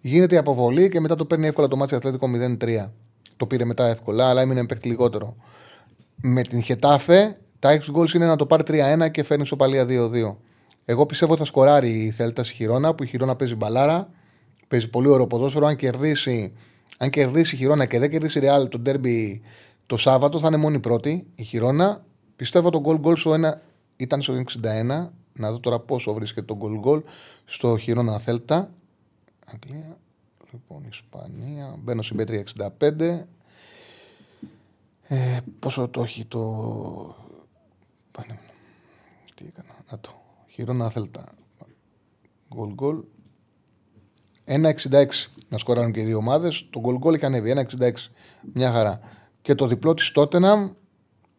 [0.00, 2.28] γίνεται η αποβολή και μετά το παίρνει εύκολα το μάτι Ατλέτικο
[2.60, 2.88] 0-3.
[3.36, 5.36] Το πήρε μετά εύκολα, αλλά έμεινε παίκτη λιγότερο.
[6.16, 10.36] Με την Χετάφε, τα 6 goals είναι να το πάρει 3-1 και φέρνει σοπαλία 2-2.
[10.84, 14.10] Εγώ πιστεύω θα σκοράρει η Θέλτα στη Χιρόνα, που η Χιρόνα παίζει μπαλάρα.
[14.70, 15.66] Παίζει πολύ ωραίο ποδόσφαιρο.
[15.66, 16.52] Αν κερδίσει,
[16.98, 19.42] αν κερδίσει η Χιρόνα και δεν κερδίσει η Real το ντέρμπι
[19.86, 22.04] το Σάββατο, θα είναι μόνη πρώτη η Χιρόνα.
[22.36, 23.52] Πιστεύω το goal goal στο 1
[23.96, 25.08] ήταν στο 61.
[25.32, 27.02] Να δω τώρα πόσο βρίσκεται το goal goal
[27.44, 28.70] στο Χιρόνα Θέλτα.
[29.46, 29.98] Αγγλία.
[30.52, 31.76] Λοιπόν, Ισπανία.
[31.78, 32.44] Μπαίνω στην Πέτρια
[32.78, 33.26] 65.
[35.02, 36.40] Ε, πόσο το έχει το.
[38.10, 38.38] Πάνε.
[39.34, 40.10] Τι έκανα; Να το.
[40.48, 41.32] Χιρόνα Θέλτα.
[42.54, 43.02] Γκολ γκολ.
[44.50, 45.06] 1,66
[45.48, 46.66] να σκοράρουν και οι δύο ομάδες.
[46.70, 47.50] Το γκολ γκολ έχει ανέβει.
[47.50, 48.10] 1,66.
[48.54, 49.00] Μια χαρά.
[49.42, 50.70] Και το διπλό της Τότεναμ.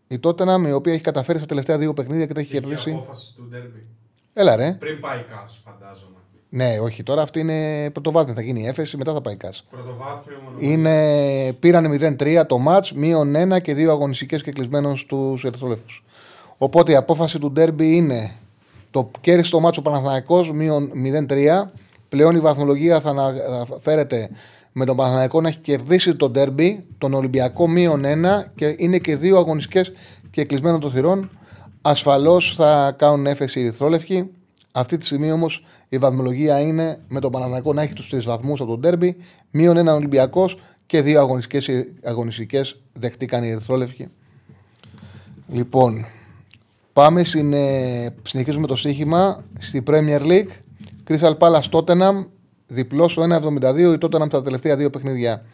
[0.07, 2.91] Η Τότεναμ η οποία έχει καταφέρει στα τελευταία δύο παιχνίδια και τα έχει Είχε κερδίσει.
[2.91, 3.85] απόφαση του ντέρμπι.
[4.33, 4.71] Έλα ρε.
[4.79, 6.15] Πριν πάει η ΚΑΣ, φαντάζομαι.
[6.49, 8.33] Ναι, όχι τώρα αυτή είναι πρωτοβάθμια.
[8.33, 9.65] Θα γίνει η έφεση, μετά θα πάει η Κάς.
[9.69, 10.57] Πρωτοβάθμιο μόνο.
[10.59, 11.85] Είναι, πήραν
[12.19, 16.03] 0-3 το μάτς, μείον 1 και δύο αγωνιστικές και κλεισμένων στους ερυθρόλευκους.
[16.57, 18.31] Οπότε η απόφαση του ντέρμπι είναι
[18.91, 21.71] Το κέρδισε το μάτσο Παναθηναϊκός μείον 0-3.
[22.11, 24.29] Πλέον η βαθμολογία θα αναφέρεται
[24.71, 29.15] με τον Παναθηναϊκό να έχει κερδίσει το ντέρμπι, τον Ολυμπιακό μείον 1 και είναι και
[29.15, 29.91] δύο αγωνιστικές
[30.31, 31.29] και κλεισμένο των θυρών.
[31.81, 34.29] Ασφαλώς θα κάνουν έφεση οι Ερυθρόλευκοι.
[34.71, 38.61] Αυτή τη στιγμή όμως η βαθμολογία είναι με τον Παναθηναϊκό να έχει τους τρεις βαθμούς
[38.61, 39.15] από τον ντέρμπι,
[39.51, 41.29] μείον ένα Ολυμπιακός και δύο
[42.03, 44.07] αγωνιστικές δεχτήκαν οι Ερυθρόλευκοι.
[45.51, 46.05] Λοιπόν,
[46.93, 50.49] πάμε στην, ε, συνεχίζουμε το στοίχημα στη Premier League.
[51.07, 52.25] Crystal Palace Tottenham,
[52.67, 55.45] διπλός στο 1,72 η Tottenham τα τελευταία δύο παιχνίδια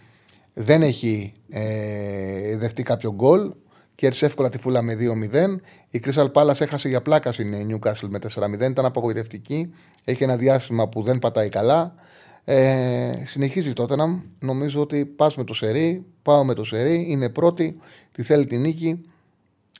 [0.53, 3.53] δεν έχει ε, δεχτεί κάποιο γκολ.
[3.95, 5.59] Κέρδισε εύκολα τη φούλα με 2-0.
[5.89, 8.69] Η Crystal Palace έχασε για πλάκα στην Newcastle με 4-0.
[8.69, 9.73] Ήταν απογοητευτική.
[10.03, 11.95] Έχει ένα διάστημα που δεν πατάει καλά.
[12.43, 17.29] Ε, συνεχίζει τότε να νομίζω ότι πας με το σερί, πάω με το σερί, είναι
[17.29, 17.77] πρώτη,
[18.11, 19.05] τη θέλει την νίκη.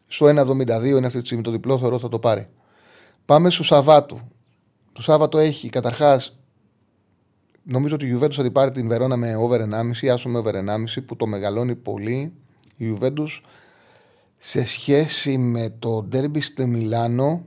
[0.08, 2.48] Στο 1,72 είναι αυτή τη στιγμή το διπλό, θεωρώ θα το πάρει.
[3.26, 4.20] Πάμε στο Σαββάτου.
[4.98, 6.40] Το Σάββατο έχει καταρχάς,
[7.64, 10.54] νομίζω ότι η Juventus θα την πάρει την Βερόνα με over 1,5, άσο με over
[10.54, 12.34] 1,5 που το μεγαλώνει πολύ.
[12.78, 13.42] Η Juventus
[14.38, 17.46] σε σχέση με το ντέρμπι στο Μιλάνο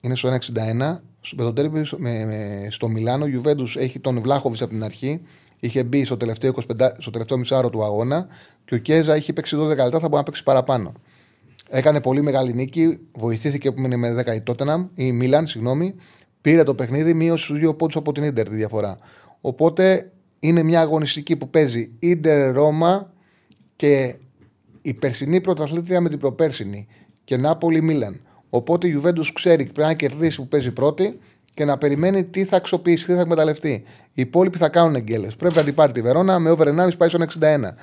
[0.00, 0.98] είναι στο 1,61
[1.36, 5.20] με το τέρμι με, με, στο Μιλάνο, ο Ιουβέντου έχει τον Βλάχοβιτς από την αρχή.
[5.60, 8.26] Είχε μπει στο τελευταίο, 25, στο τελευταίο μισάρο του αγώνα
[8.64, 10.92] και ο Κέζα είχε παίξει 12 λεπτά, θα μπορεί να παίξει παραπάνω.
[11.68, 15.94] Έκανε πολύ μεγάλη νίκη, βοηθήθηκε που μείνει με 10 η Τότεναμ, η Μίλαν, συγγνώμη.
[16.42, 18.98] Πήρε το παιχνίδι, μείωσε του δύο πόντους από την ντερ τη διαφορά.
[19.40, 20.10] Οπότε
[20.40, 21.90] είναι μια αγωνιστική που παίζει
[22.20, 23.12] ντερ Ρώμα
[23.76, 24.14] και
[24.82, 26.86] η περσινή πρωταθλήτρια με την προπέρσινη
[27.24, 28.20] και Νάπολη Μίλαν.
[28.50, 31.18] Οπότε η Juventus ξέρει πρέπει να κερδίσει που παίζει πρώτη
[31.54, 33.82] και να περιμένει τι θα αξιοποιήσει, τι θα εκμεταλλευτεί.
[34.14, 35.26] Οι υπόλοιποι θα κάνουν εγκέλε.
[35.38, 37.74] Πρέπει να την πάρει τη Βερόνα με over 1,5 πάει στο 61.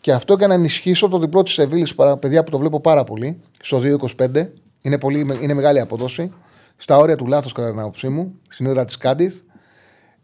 [0.00, 3.40] Και αυτό για να ενισχύσω το διπλό της Σεβίλης, παιδιά που το βλέπω πάρα πολύ,
[3.60, 3.80] στο
[4.16, 4.46] 2,25.
[4.80, 6.32] Είναι, πολύ, είναι μεγάλη απόδοση.
[6.76, 9.40] Στα όρια του λάθος, κατά την άποψή μου, στην ώρα της Κάντιθ.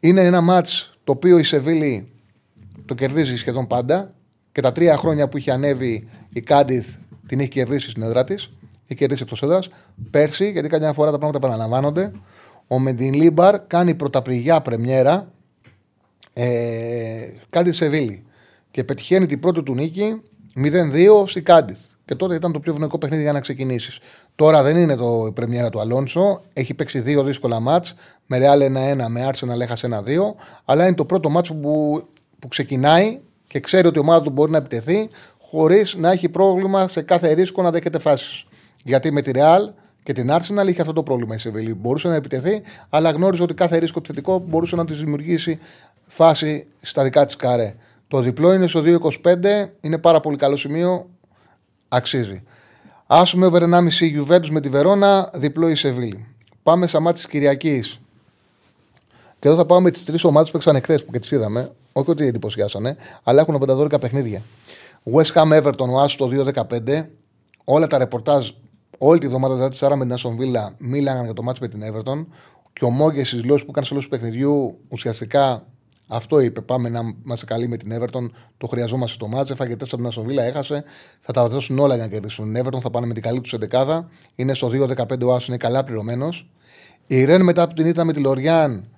[0.00, 0.68] Είναι ένα ματς
[1.04, 2.12] το οποίο η Σεβίλη
[2.84, 4.14] το κερδίζει σχεδόν πάντα
[4.52, 6.88] και τα τρία χρόνια που είχε ανέβει η Κάντιθ
[7.26, 8.50] την έχει κερδίσει στην έδρα της
[8.92, 9.68] έχει κερδίσει εκτός έδρας.
[10.10, 12.10] Πέρσι, γιατί καμιά φορά τα πράγματα επαναλαμβάνονται,
[12.66, 15.32] ο Μεντιλίμπαρ κάνει πρωταπριγιά πρεμιέρα
[16.32, 18.24] ε, κάτι τη Σεβίλη
[18.70, 20.22] και πετυχαίνει την πρώτη του νίκη
[20.56, 21.80] 0-2 στη Κάντιθ.
[22.04, 23.98] Και τότε ήταν το πιο ευνοϊκό παιχνίδι για να ξεκινήσεις.
[24.34, 26.42] Τώρα δεν είναι το η πρεμιέρα του Αλόνσο.
[26.52, 27.94] Έχει παίξει δύο δύσκολα μάτς.
[28.26, 28.60] Με Real
[29.04, 30.34] 1-1, με Arsenal έχασε 1-2.
[30.64, 32.02] Αλλά είναι το πρώτο μάτς που,
[32.38, 35.09] που ξεκινάει και ξέρει ότι η ομάδα του μπορεί να επιτεθεί
[35.40, 38.46] χωρίς να έχει πρόβλημα σε κάθε ρίσκο να δέχεται φάσεις.
[38.84, 39.72] Γιατί με τη Real
[40.02, 41.74] και την Arsenal είχε αυτό το πρόβλημα η Σεβίλη.
[41.74, 45.59] Μπορούσε να επιτεθεί, αλλά γνώριζε ότι κάθε ρίσκο επιθετικό μπορούσε να της δημιουργήσει
[46.06, 47.74] φάση στα δικά της καρέ.
[48.09, 51.09] Το διπλό είναι στο 2,25, είναι πάρα πολύ καλό σημείο,
[51.88, 52.42] αξίζει.
[53.06, 56.26] Άσουμε over 1,5 Juventus με τη Βερόνα, διπλό η Σεβίλη.
[56.62, 58.00] Πάμε στα μάτια της Κυριακής.
[59.38, 61.72] Και εδώ θα πάμε με τις τρεις ομάδες που έξανε χθε που και τις είδαμε.
[61.92, 64.42] Όχι ότι εντυπωσιάσανε, αλλά έχουν πενταδόρικα παιχνίδια.
[65.14, 67.08] West Ham Everton, ο Άσο το 2,15.
[67.64, 68.50] Όλα τα ρεπορτάζ
[68.98, 71.82] όλη τη βδομάδα δηλαδή της με την Άσον Βίλα μίλαγαν για το μάτσο με την
[71.82, 72.26] Everton
[72.72, 75.66] και ο Μόγκες στι δηλώσεις που έκανε σε όλο τους παιχνιδιού ουσιαστικά
[76.12, 76.60] αυτό είπε.
[76.60, 78.30] Πάμε να είμαστε καλοί με την Everton.
[78.56, 79.52] Το χρειαζόμαστε στο μάτσο.
[79.52, 80.84] Έφαγε τέσσερα την Άσον Βίλα, έχασε.
[81.20, 82.52] Θα τα δώσουν όλα για να κερδίσουν.
[82.52, 84.09] Την Everton θα πάνε με την καλή τους εντεκάδα.
[84.34, 86.51] Είναι στο 2-15 ο Άσος, είναι καλά πληρωμένος.
[87.06, 88.89] Η Ρεν μετά από την ήττα με τη Λοριάν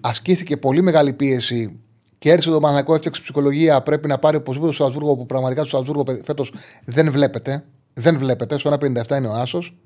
[0.00, 1.80] ασκήθηκε πολύ μεγάλη πίεση
[2.18, 3.82] και έρθει το Παναγικό, έφτιαξε ψυχολογία.
[3.82, 6.54] Πρέπει να πάρει οπωσδήποτε το Σαλσβούργο που πραγματικά το Σαλσβούργο φέτος
[6.84, 7.64] δεν βλέπετε.
[7.94, 9.76] Δεν βλέπετε, στο 1,57 είναι ο Άσος.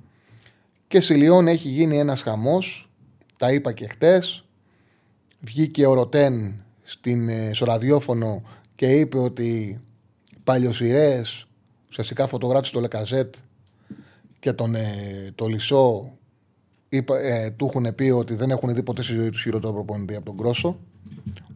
[0.88, 2.90] Και στη Λιόν έχει γίνει ένας χαμός.
[3.38, 4.45] Τα είπα και χτες.
[5.40, 8.42] Βγήκε ο Ρωτέν στην, ε, στο ραδιόφωνο
[8.74, 9.80] και είπε ότι
[10.44, 11.46] παλιοσυρές,
[11.88, 13.34] ουσιαστικά φωτογράφησε το Λεκαζέτ
[14.38, 16.12] και τον ε, το Λισό
[16.88, 20.14] είπα, ε, του έχουν πει ότι δεν έχουν δει ποτέ στη ζωή τους χειρότερο προπονητή
[20.14, 20.78] από τον Γκρόσο.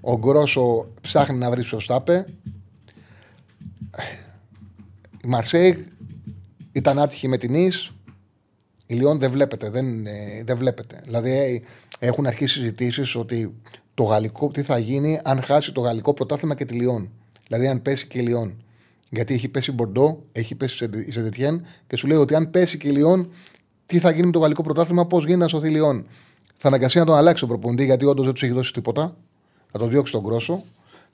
[0.01, 2.05] Ο Γκρόσο ψάχνει να βρει ποιος τα
[5.25, 5.87] Η Μαρσέη
[6.73, 7.93] ήταν άτυχη με την Ις.
[8.91, 9.71] Η Λιόν δεν βλέπετε.
[9.71, 11.01] Δεν, ε, δεν βλέπετε.
[11.05, 11.31] Δηλαδή
[11.99, 13.55] ε, έχουν αρχίσει συζητήσεις ότι
[13.95, 17.11] το γαλλικό, τι θα γίνει αν χάσει το γαλλικό πρωτάθλημα και τη Λιόν.
[17.47, 18.63] Δηλαδή αν πέσει και η Λιόν.
[19.09, 22.79] Γιατί έχει πέσει η Μπορντό, έχει πέσει η Σεντετιέν και σου λέει ότι αν πέσει
[22.79, 23.31] και η Λιόν,
[23.87, 26.07] τι θα γίνει με το γαλλικό πρωτάθλημα, πώς γίνεται να σωθεί η Λιόν.
[26.57, 29.17] Θα αναγκαστεί να τον αλλάξει ο προποντή γιατί όντως δεν τους έχει δώσει τίποτα.
[29.73, 30.63] Θα το διώξει τον κρόσο.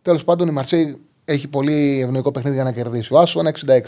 [0.03, 3.15] Τέλος πάντων η Μαρσέη έχει πολύ ευνοϊκό παιχνίδι για να κερδίσει.
[3.15, 3.81] Ο Άσο 1,66.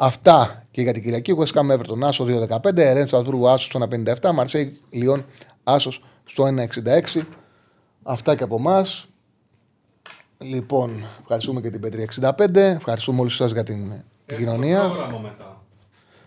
[0.00, 1.34] Αυτά και για την Κυριακή.
[1.38, 3.88] West Ham Everton Άσο 2-15, Ρεν Στρασβούργου Άσο στο
[4.22, 5.24] 1,57, Μαρσέη Λιόν
[5.64, 6.44] Άσος στο
[7.14, 7.22] 1,66.
[8.02, 9.08] Αυτά και από εμάς.
[10.38, 12.04] Λοιπόν, ευχαριστούμε και την Πέτρια
[12.38, 12.56] 65.
[12.56, 13.92] Ευχαριστούμε όλους σας για την
[14.26, 14.92] επικοινωνία.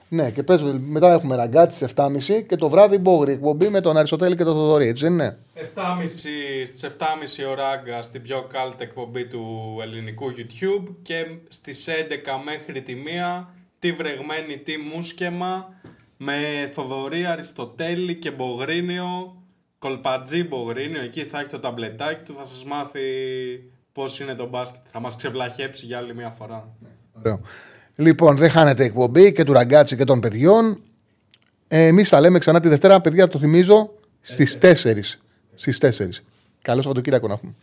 [0.09, 3.97] Ναι, και πες, μετά έχουμε ραγκάτσι στις 7.30 και το βράδυ μπόγρι εκπομπή με τον
[3.97, 5.61] Αριστοτέλη και τον Θοδωρή, έτσι δεν είναι; 7.30
[6.07, 11.91] στις 7.30 ο Ράγκα στην πιο κάλτα εκπομπή του ελληνικού YouTube και στις 11
[12.45, 12.95] μέχρι τη
[13.39, 13.45] 1
[13.81, 15.73] τη βρεγμένη τι μουσκεμα
[16.17, 16.33] με
[16.73, 19.35] Θοδωρή, Αριστοτέλη και Μπογρίνιο
[19.79, 23.01] Κολπατζή Μπογρίνιο, εκεί θα έχει το ταμπλετάκι του, θα σας μάθει
[23.93, 24.81] πώς είναι το μπάσκετ.
[24.91, 26.75] Θα μας ξεβλαχέψει για άλλη μια φορά.
[27.11, 27.41] Ωραίο.
[27.95, 30.81] Λοιπόν, δεν χάνετε εκπομπή και του ραγκάτσι και των παιδιών.
[31.67, 35.19] Ε, Εμείς τα λέμε ξανά τη Δευτέρα, παιδιά, το θυμίζω, στις 4.
[35.53, 36.23] Στις 4.
[36.61, 37.53] Καλό Σαββατοκύριακο να έχουμε.